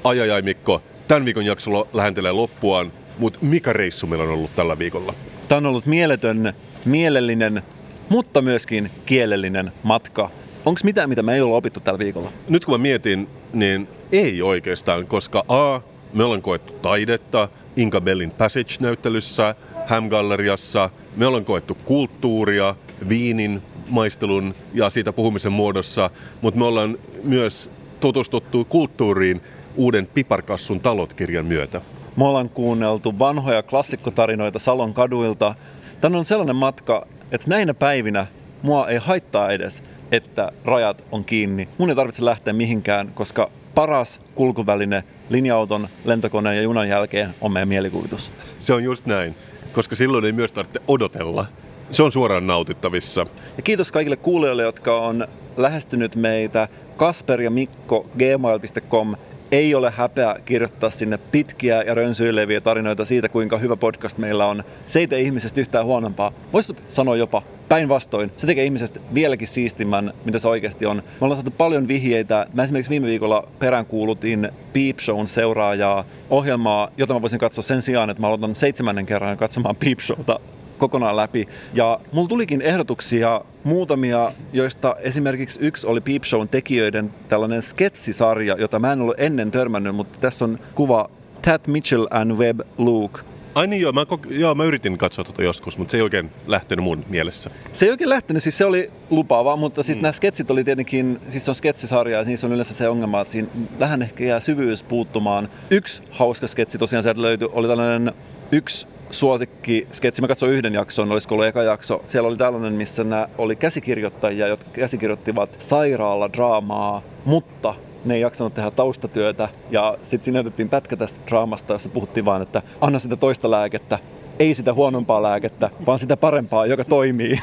Ai 0.04 0.20
ai 0.20 0.32
ai 0.32 0.42
Mikko, 0.42 0.82
tämän 1.08 1.26
viikon 1.26 1.46
jakso 1.46 1.88
lähentelee 1.94 2.32
loppuaan, 2.32 2.92
mutta 3.18 3.40
mikä 3.42 3.74
reissu 3.74 4.08
meillä 4.08 4.24
on 4.24 4.30
ollut 4.30 4.56
tällä 4.56 4.80
viikolla? 4.80 5.14
Tämä 5.48 5.58
on 5.58 5.66
ollut 5.66 5.86
mieletön, 5.86 6.54
mielellinen, 6.86 7.62
mutta 8.10 8.42
myöskin 8.42 8.92
kielellinen 9.06 9.72
matka. 9.84 10.30
Onko 10.66 10.82
mitään, 10.84 11.10
mitä 11.10 11.24
me 11.24 11.36
ei 11.36 11.42
olla 11.42 11.56
opittu 11.56 11.80
tällä 11.80 12.00
viikolla? 12.00 12.32
Nyt 12.50 12.66
kun 12.66 12.74
mä 12.74 12.78
mietin, 12.78 13.28
niin 13.54 13.88
ei 14.12 14.42
oikeastaan, 14.42 15.08
koska 15.08 15.44
A, 15.48 15.82
me 16.14 16.24
ollaan 16.24 16.42
koettu 16.42 16.74
taidetta 16.74 17.50
Inka 17.76 18.02
Bellin 18.02 18.32
Passage-näyttelyssä, 18.32 19.56
Ham-galleriassa, 19.88 20.90
me 21.16 21.26
ollaan 21.26 21.46
koettu 21.46 21.78
kulttuuria, 21.86 22.76
viinin 23.10 23.62
maistelun 23.92 24.56
ja 24.74 24.90
siitä 24.90 25.14
puhumisen 25.14 25.52
muodossa, 25.52 26.10
mutta 26.42 26.60
me 26.60 26.66
ollaan 26.66 26.98
myös 27.24 27.70
tutustuttu 28.00 28.66
kulttuuriin 28.66 29.42
uuden 29.76 30.08
Piparkassun 30.14 30.80
talot-kirjan 30.80 31.46
myötä. 31.46 31.82
Me 32.16 32.26
ollaan 32.26 32.50
kuunneltu 32.50 33.20
vanhoja 33.20 33.64
klassikkotarinoita 33.64 34.60
Salon 34.60 34.94
kaduilta. 34.94 35.56
Tämä 36.02 36.18
on 36.18 36.26
sellainen 36.26 36.56
matka, 36.56 37.08
että 37.32 37.50
näinä 37.50 37.74
päivinä 37.74 38.28
mua 38.62 38.88
ei 38.88 38.98
haittaa 38.98 39.52
edes, 39.52 39.84
että 40.12 40.52
rajat 40.66 41.04
on 41.12 41.26
kiinni. 41.26 41.68
Mun 41.78 41.90
ei 41.90 41.96
tarvitse 41.96 42.26
lähteä 42.26 42.54
mihinkään, 42.54 43.12
koska 43.14 43.50
paras 43.76 44.22
kulkuväline 44.36 45.04
linja-auton, 45.30 45.88
lentokoneen 46.06 46.56
ja 46.56 46.62
junan 46.62 46.90
jälkeen 46.90 47.30
on 47.42 47.52
meidän 47.52 47.70
mielikuvitus. 47.70 48.32
Se 48.60 48.74
on 48.74 48.84
just 48.84 49.06
näin, 49.06 49.36
koska 49.74 49.96
silloin 49.96 50.26
ei 50.26 50.32
myös 50.32 50.52
tarvitse 50.52 50.82
odotella. 50.88 51.46
Se 51.92 52.04
on 52.04 52.12
suoraan 52.12 52.48
nautittavissa. 52.48 53.26
Ja 53.58 53.64
kiitos 53.64 53.92
kaikille 53.92 54.16
kuulijoille, 54.16 54.64
jotka 54.64 55.00
on 55.00 55.28
lähestynyt 55.58 56.16
meitä. 56.16 56.68
Kasper 56.98 57.42
ja 57.42 57.52
Mikko 57.52 58.06
gmail.com 58.18 59.16
ei 59.52 59.76
ole 59.76 59.92
häpeä 59.92 60.36
kirjoittaa 60.46 60.90
sinne 60.90 61.18
pitkiä 61.18 61.82
ja 61.82 61.96
rönsyileviä 61.96 62.62
tarinoita 62.62 63.06
siitä, 63.06 63.30
kuinka 63.30 63.58
hyvä 63.58 63.76
podcast 63.76 64.18
meillä 64.18 64.46
on. 64.46 64.64
Se 64.88 65.00
ei 65.00 65.08
tee 65.08 65.22
ihmisestä 65.22 65.62
yhtään 65.62 65.86
huonompaa. 65.86 66.32
Voisi 66.54 66.76
sanoa 66.88 67.16
jopa 67.16 67.42
päinvastoin. 67.70 68.32
Se 68.38 68.48
tekee 68.48 68.66
ihmisestä 68.66 69.00
vieläkin 69.14 69.48
siistimmän, 69.48 70.14
mitä 70.26 70.40
se 70.40 70.48
oikeasti 70.48 70.86
on. 70.86 70.98
Me 70.98 71.04
ollaan 71.22 71.38
saatu 71.38 71.56
paljon 71.58 71.88
vihjeitä. 71.88 72.46
Mä 72.54 72.64
esimerkiksi 72.64 72.90
viime 72.90 73.08
viikolla 73.08 73.48
peräänkuulutin 73.60 74.52
Peep 74.74 75.00
Shown 75.00 75.28
seuraajaa 75.28 76.06
ohjelmaa, 76.30 76.90
jota 76.98 77.14
mä 77.14 77.22
voisin 77.22 77.40
katsoa 77.40 77.62
sen 77.62 77.82
sijaan, 77.82 78.10
että 78.10 78.22
mä 78.22 78.28
aloitan 78.28 78.56
seitsemännen 78.56 79.06
kerran 79.06 79.38
katsomaan 79.38 79.76
Peep 79.76 80.00
Showta 80.00 80.40
kokonaan 80.82 81.16
läpi. 81.16 81.48
Ja 81.74 82.00
mulla 82.12 82.28
tulikin 82.28 82.62
ehdotuksia 82.62 83.42
muutamia, 83.64 84.32
joista 84.54 84.96
esimerkiksi 85.00 85.60
yksi 85.62 85.88
oli 85.88 86.02
Peep 86.02 86.24
Shown 86.24 86.50
tekijöiden 86.50 87.14
tällainen 87.30 87.62
sketsisarja, 87.62 88.56
jota 88.60 88.80
mä 88.80 88.94
en 88.94 89.02
ollut 89.02 89.20
ennen 89.20 89.52
törmännyt, 89.52 89.96
mutta 89.96 90.20
tässä 90.20 90.46
on 90.46 90.60
kuva 90.76 91.10
Tat 91.42 91.68
Mitchell 91.68 92.08
and 92.10 92.32
Webb 92.32 92.62
Luke. 92.78 93.22
Ai 93.56 93.68
niin 93.68 93.82
joo, 93.82 93.92
mä, 93.92 94.04
kok- 94.04 94.34
joo, 94.34 94.56
mä 94.56 94.64
yritin 94.64 94.98
katsoa 94.98 95.26
tuota 95.26 95.44
joskus, 95.44 95.78
mutta 95.78 95.92
se 95.92 95.98
ei 95.98 96.02
oikein 96.02 96.32
lähtenyt 96.48 96.84
mun 96.84 97.06
mielessä. 97.10 97.50
Se 97.74 97.86
ei 97.86 97.92
oikein 97.92 98.10
lähtenyt, 98.10 98.44
siis 98.44 98.58
se 98.58 98.66
oli 98.66 98.92
lupaava, 99.10 99.56
mutta 99.56 99.84
siis 99.84 99.98
mm. 99.98 100.02
nämä 100.02 100.12
sketsit 100.12 100.52
oli 100.52 100.64
tietenkin, 100.64 101.20
siis 101.30 101.46
se 101.46 101.52
on 101.52 101.56
sketsisarja 101.56 102.18
ja 102.18 102.24
niissä 102.24 102.48
on 102.48 102.54
yleensä 102.54 102.74
se 102.74 102.90
ongelma, 102.90 103.22
että 103.22 103.32
siinä 103.32 103.48
vähän 103.80 104.02
ehkä 104.02 104.24
jää 104.24 104.40
syvyys 104.40 104.84
puuttumaan. 104.84 105.50
Yksi 105.70 106.04
hauska 106.10 106.48
sketsi 106.48 106.78
tosiaan 106.78 107.04
sieltä 107.04 107.22
löytyi, 107.22 107.50
oli 107.52 107.68
tällainen 107.68 108.14
yksi 108.52 108.88
suosikki 109.12 109.88
sketsi. 109.92 110.22
Mä 110.22 110.28
katsoin 110.28 110.54
yhden 110.54 110.74
jakson, 110.74 111.12
olisiko 111.12 111.36
ollut 111.36 111.48
eka 111.48 111.64
jakso. 111.64 112.04
Siellä 112.08 112.28
oli 112.28 112.38
tällainen, 112.38 112.74
missä 112.74 113.04
nämä 113.04 113.28
oli 113.38 113.56
käsikirjoittajia, 113.56 114.48
jotka 114.48 114.70
käsikirjoittivat 114.74 115.56
sairaala 115.60 116.34
draamaa, 116.34 117.02
mutta 117.26 117.76
ne 118.06 118.16
ei 118.16 118.22
jaksanut 118.22 118.54
tehdä 118.54 118.72
taustatyötä. 118.72 119.50
Ja 119.72 119.98
sitten 120.04 120.24
siinä 120.24 120.40
otettiin 120.40 120.70
pätkä 120.70 120.96
tästä 120.96 121.20
draamasta, 121.28 121.74
jossa 121.74 121.90
puhuttiin 121.90 122.26
vaan, 122.26 122.42
että 122.42 122.62
anna 122.82 123.00
sitä 123.00 123.16
toista 123.16 123.52
lääkettä, 123.52 124.00
ei 124.40 124.54
sitä 124.54 124.74
huonompaa 124.74 125.24
lääkettä, 125.24 125.70
vaan 125.86 126.00
sitä 126.00 126.18
parempaa, 126.18 126.66
joka 126.66 126.86
toimii. 126.86 127.40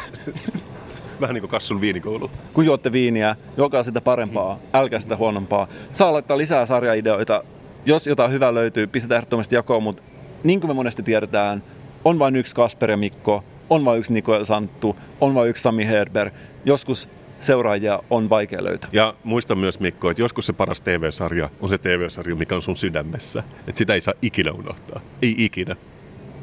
Vähän 1.21 1.35
niin 1.35 1.43
kuin 1.43 1.51
Kassun 1.51 1.81
viinikoulu. 1.81 2.31
Kun 2.55 2.67
juotte 2.67 2.93
viiniä, 2.93 3.37
joka 3.57 3.83
sitä 3.83 4.01
parempaa, 4.01 4.59
älkää 4.75 5.01
sitä 5.01 5.17
huonompaa. 5.17 5.69
Saa 5.93 6.13
laittaa 6.13 6.39
lisää 6.39 6.67
sarjaideoita. 6.67 7.45
Jos 7.87 8.07
jotain 8.07 8.31
hyvää 8.31 8.55
löytyy, 8.55 8.87
pistetään 8.87 9.17
ehdottomasti 9.17 9.55
jakoon, 9.55 9.83
mutta 9.83 10.03
niin 10.45 10.61
kuin 10.61 10.71
me 10.71 10.75
monesti 10.75 11.03
tiedetään, 11.03 11.63
on 12.05 12.19
vain 12.19 12.37
yksi 12.37 12.55
Kasper 12.55 12.91
ja 12.91 12.97
Mikko, 12.97 13.45
on 13.71 13.85
vain 13.85 13.99
yksi 13.99 14.13
Niko 14.13 14.35
ja 14.35 14.45
Santtu, 14.45 14.97
on 15.21 15.35
vain 15.35 15.49
yksi 15.49 15.63
Sami 15.63 15.87
Herber. 15.87 16.31
Joskus 16.65 17.09
seuraajia 17.41 18.03
on 18.11 18.31
vaikea 18.31 18.65
löytää. 18.65 18.91
Ja 18.93 19.15
muista 19.25 19.55
myös 19.55 19.81
Mikko, 19.81 20.11
että 20.11 20.23
joskus 20.23 20.47
se 20.47 20.53
paras 20.53 20.81
TV-sarja 20.81 21.51
on 21.61 21.69
se 21.69 21.79
TV-sarja, 21.79 22.37
mikä 22.37 22.55
on 22.55 22.63
sun 22.63 22.77
sydämessä. 22.77 23.43
Että 23.67 23.79
sitä 23.79 23.95
ei 23.95 24.01
saa 24.01 24.15
ikinä 24.23 24.53
unohtaa. 24.53 25.01
Ei 25.23 25.35
ikinä. 25.39 25.77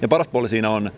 Ja 0.01 0.07
paras 0.07 0.27
puoli 0.27 0.49
siinä 0.49 0.69
on, 0.69 0.91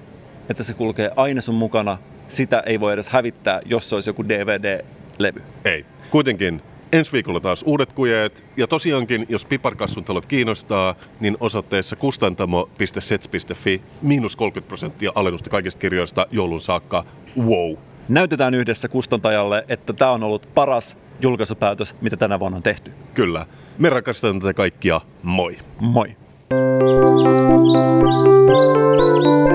että 0.49 0.63
se 0.63 0.73
kulkee 0.73 1.11
aina 1.15 1.41
sun 1.41 1.55
mukana. 1.55 1.97
Sitä 2.27 2.63
ei 2.65 2.79
voi 2.79 2.93
edes 2.93 3.09
hävittää, 3.09 3.61
jos 3.65 3.89
se 3.89 3.95
olisi 3.95 4.09
joku 4.09 4.23
DVD-levy. 4.23 5.41
Ei. 5.65 5.85
Kuitenkin 6.09 6.61
ensi 6.91 7.11
viikolla 7.11 7.39
taas 7.39 7.63
uudet 7.67 7.93
kujeet. 7.93 8.43
Ja 8.57 8.67
tosiaankin, 8.67 9.25
jos 9.29 9.45
piparkassun 9.45 10.03
talot 10.03 10.25
kiinnostaa, 10.25 10.95
niin 11.19 11.37
osoitteessa 11.39 11.95
kustantamo.sets.fi 11.95 13.81
miinus 14.01 14.35
30 14.35 14.67
prosenttia 14.67 15.11
alennusta 15.15 15.49
kaikista 15.49 15.79
kirjoista 15.79 16.27
joulun 16.31 16.61
saakka. 16.61 17.03
Wow! 17.39 17.75
Näytetään 18.09 18.53
yhdessä 18.53 18.87
kustantajalle, 18.87 19.65
että 19.67 19.93
tämä 19.93 20.11
on 20.11 20.23
ollut 20.23 20.49
paras 20.53 20.97
julkaisupäätös, 21.21 21.95
mitä 22.01 22.17
tänä 22.17 22.39
vuonna 22.39 22.55
on 22.55 22.63
tehty. 22.63 22.91
Kyllä. 23.13 23.45
Me 23.77 23.89
rakastamme 23.89 24.41
tätä 24.41 24.53
kaikkia. 24.53 25.01
Moi! 25.23 25.57
Moi! 25.79 26.15
Thank 26.49 26.61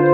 you. 0.07 0.12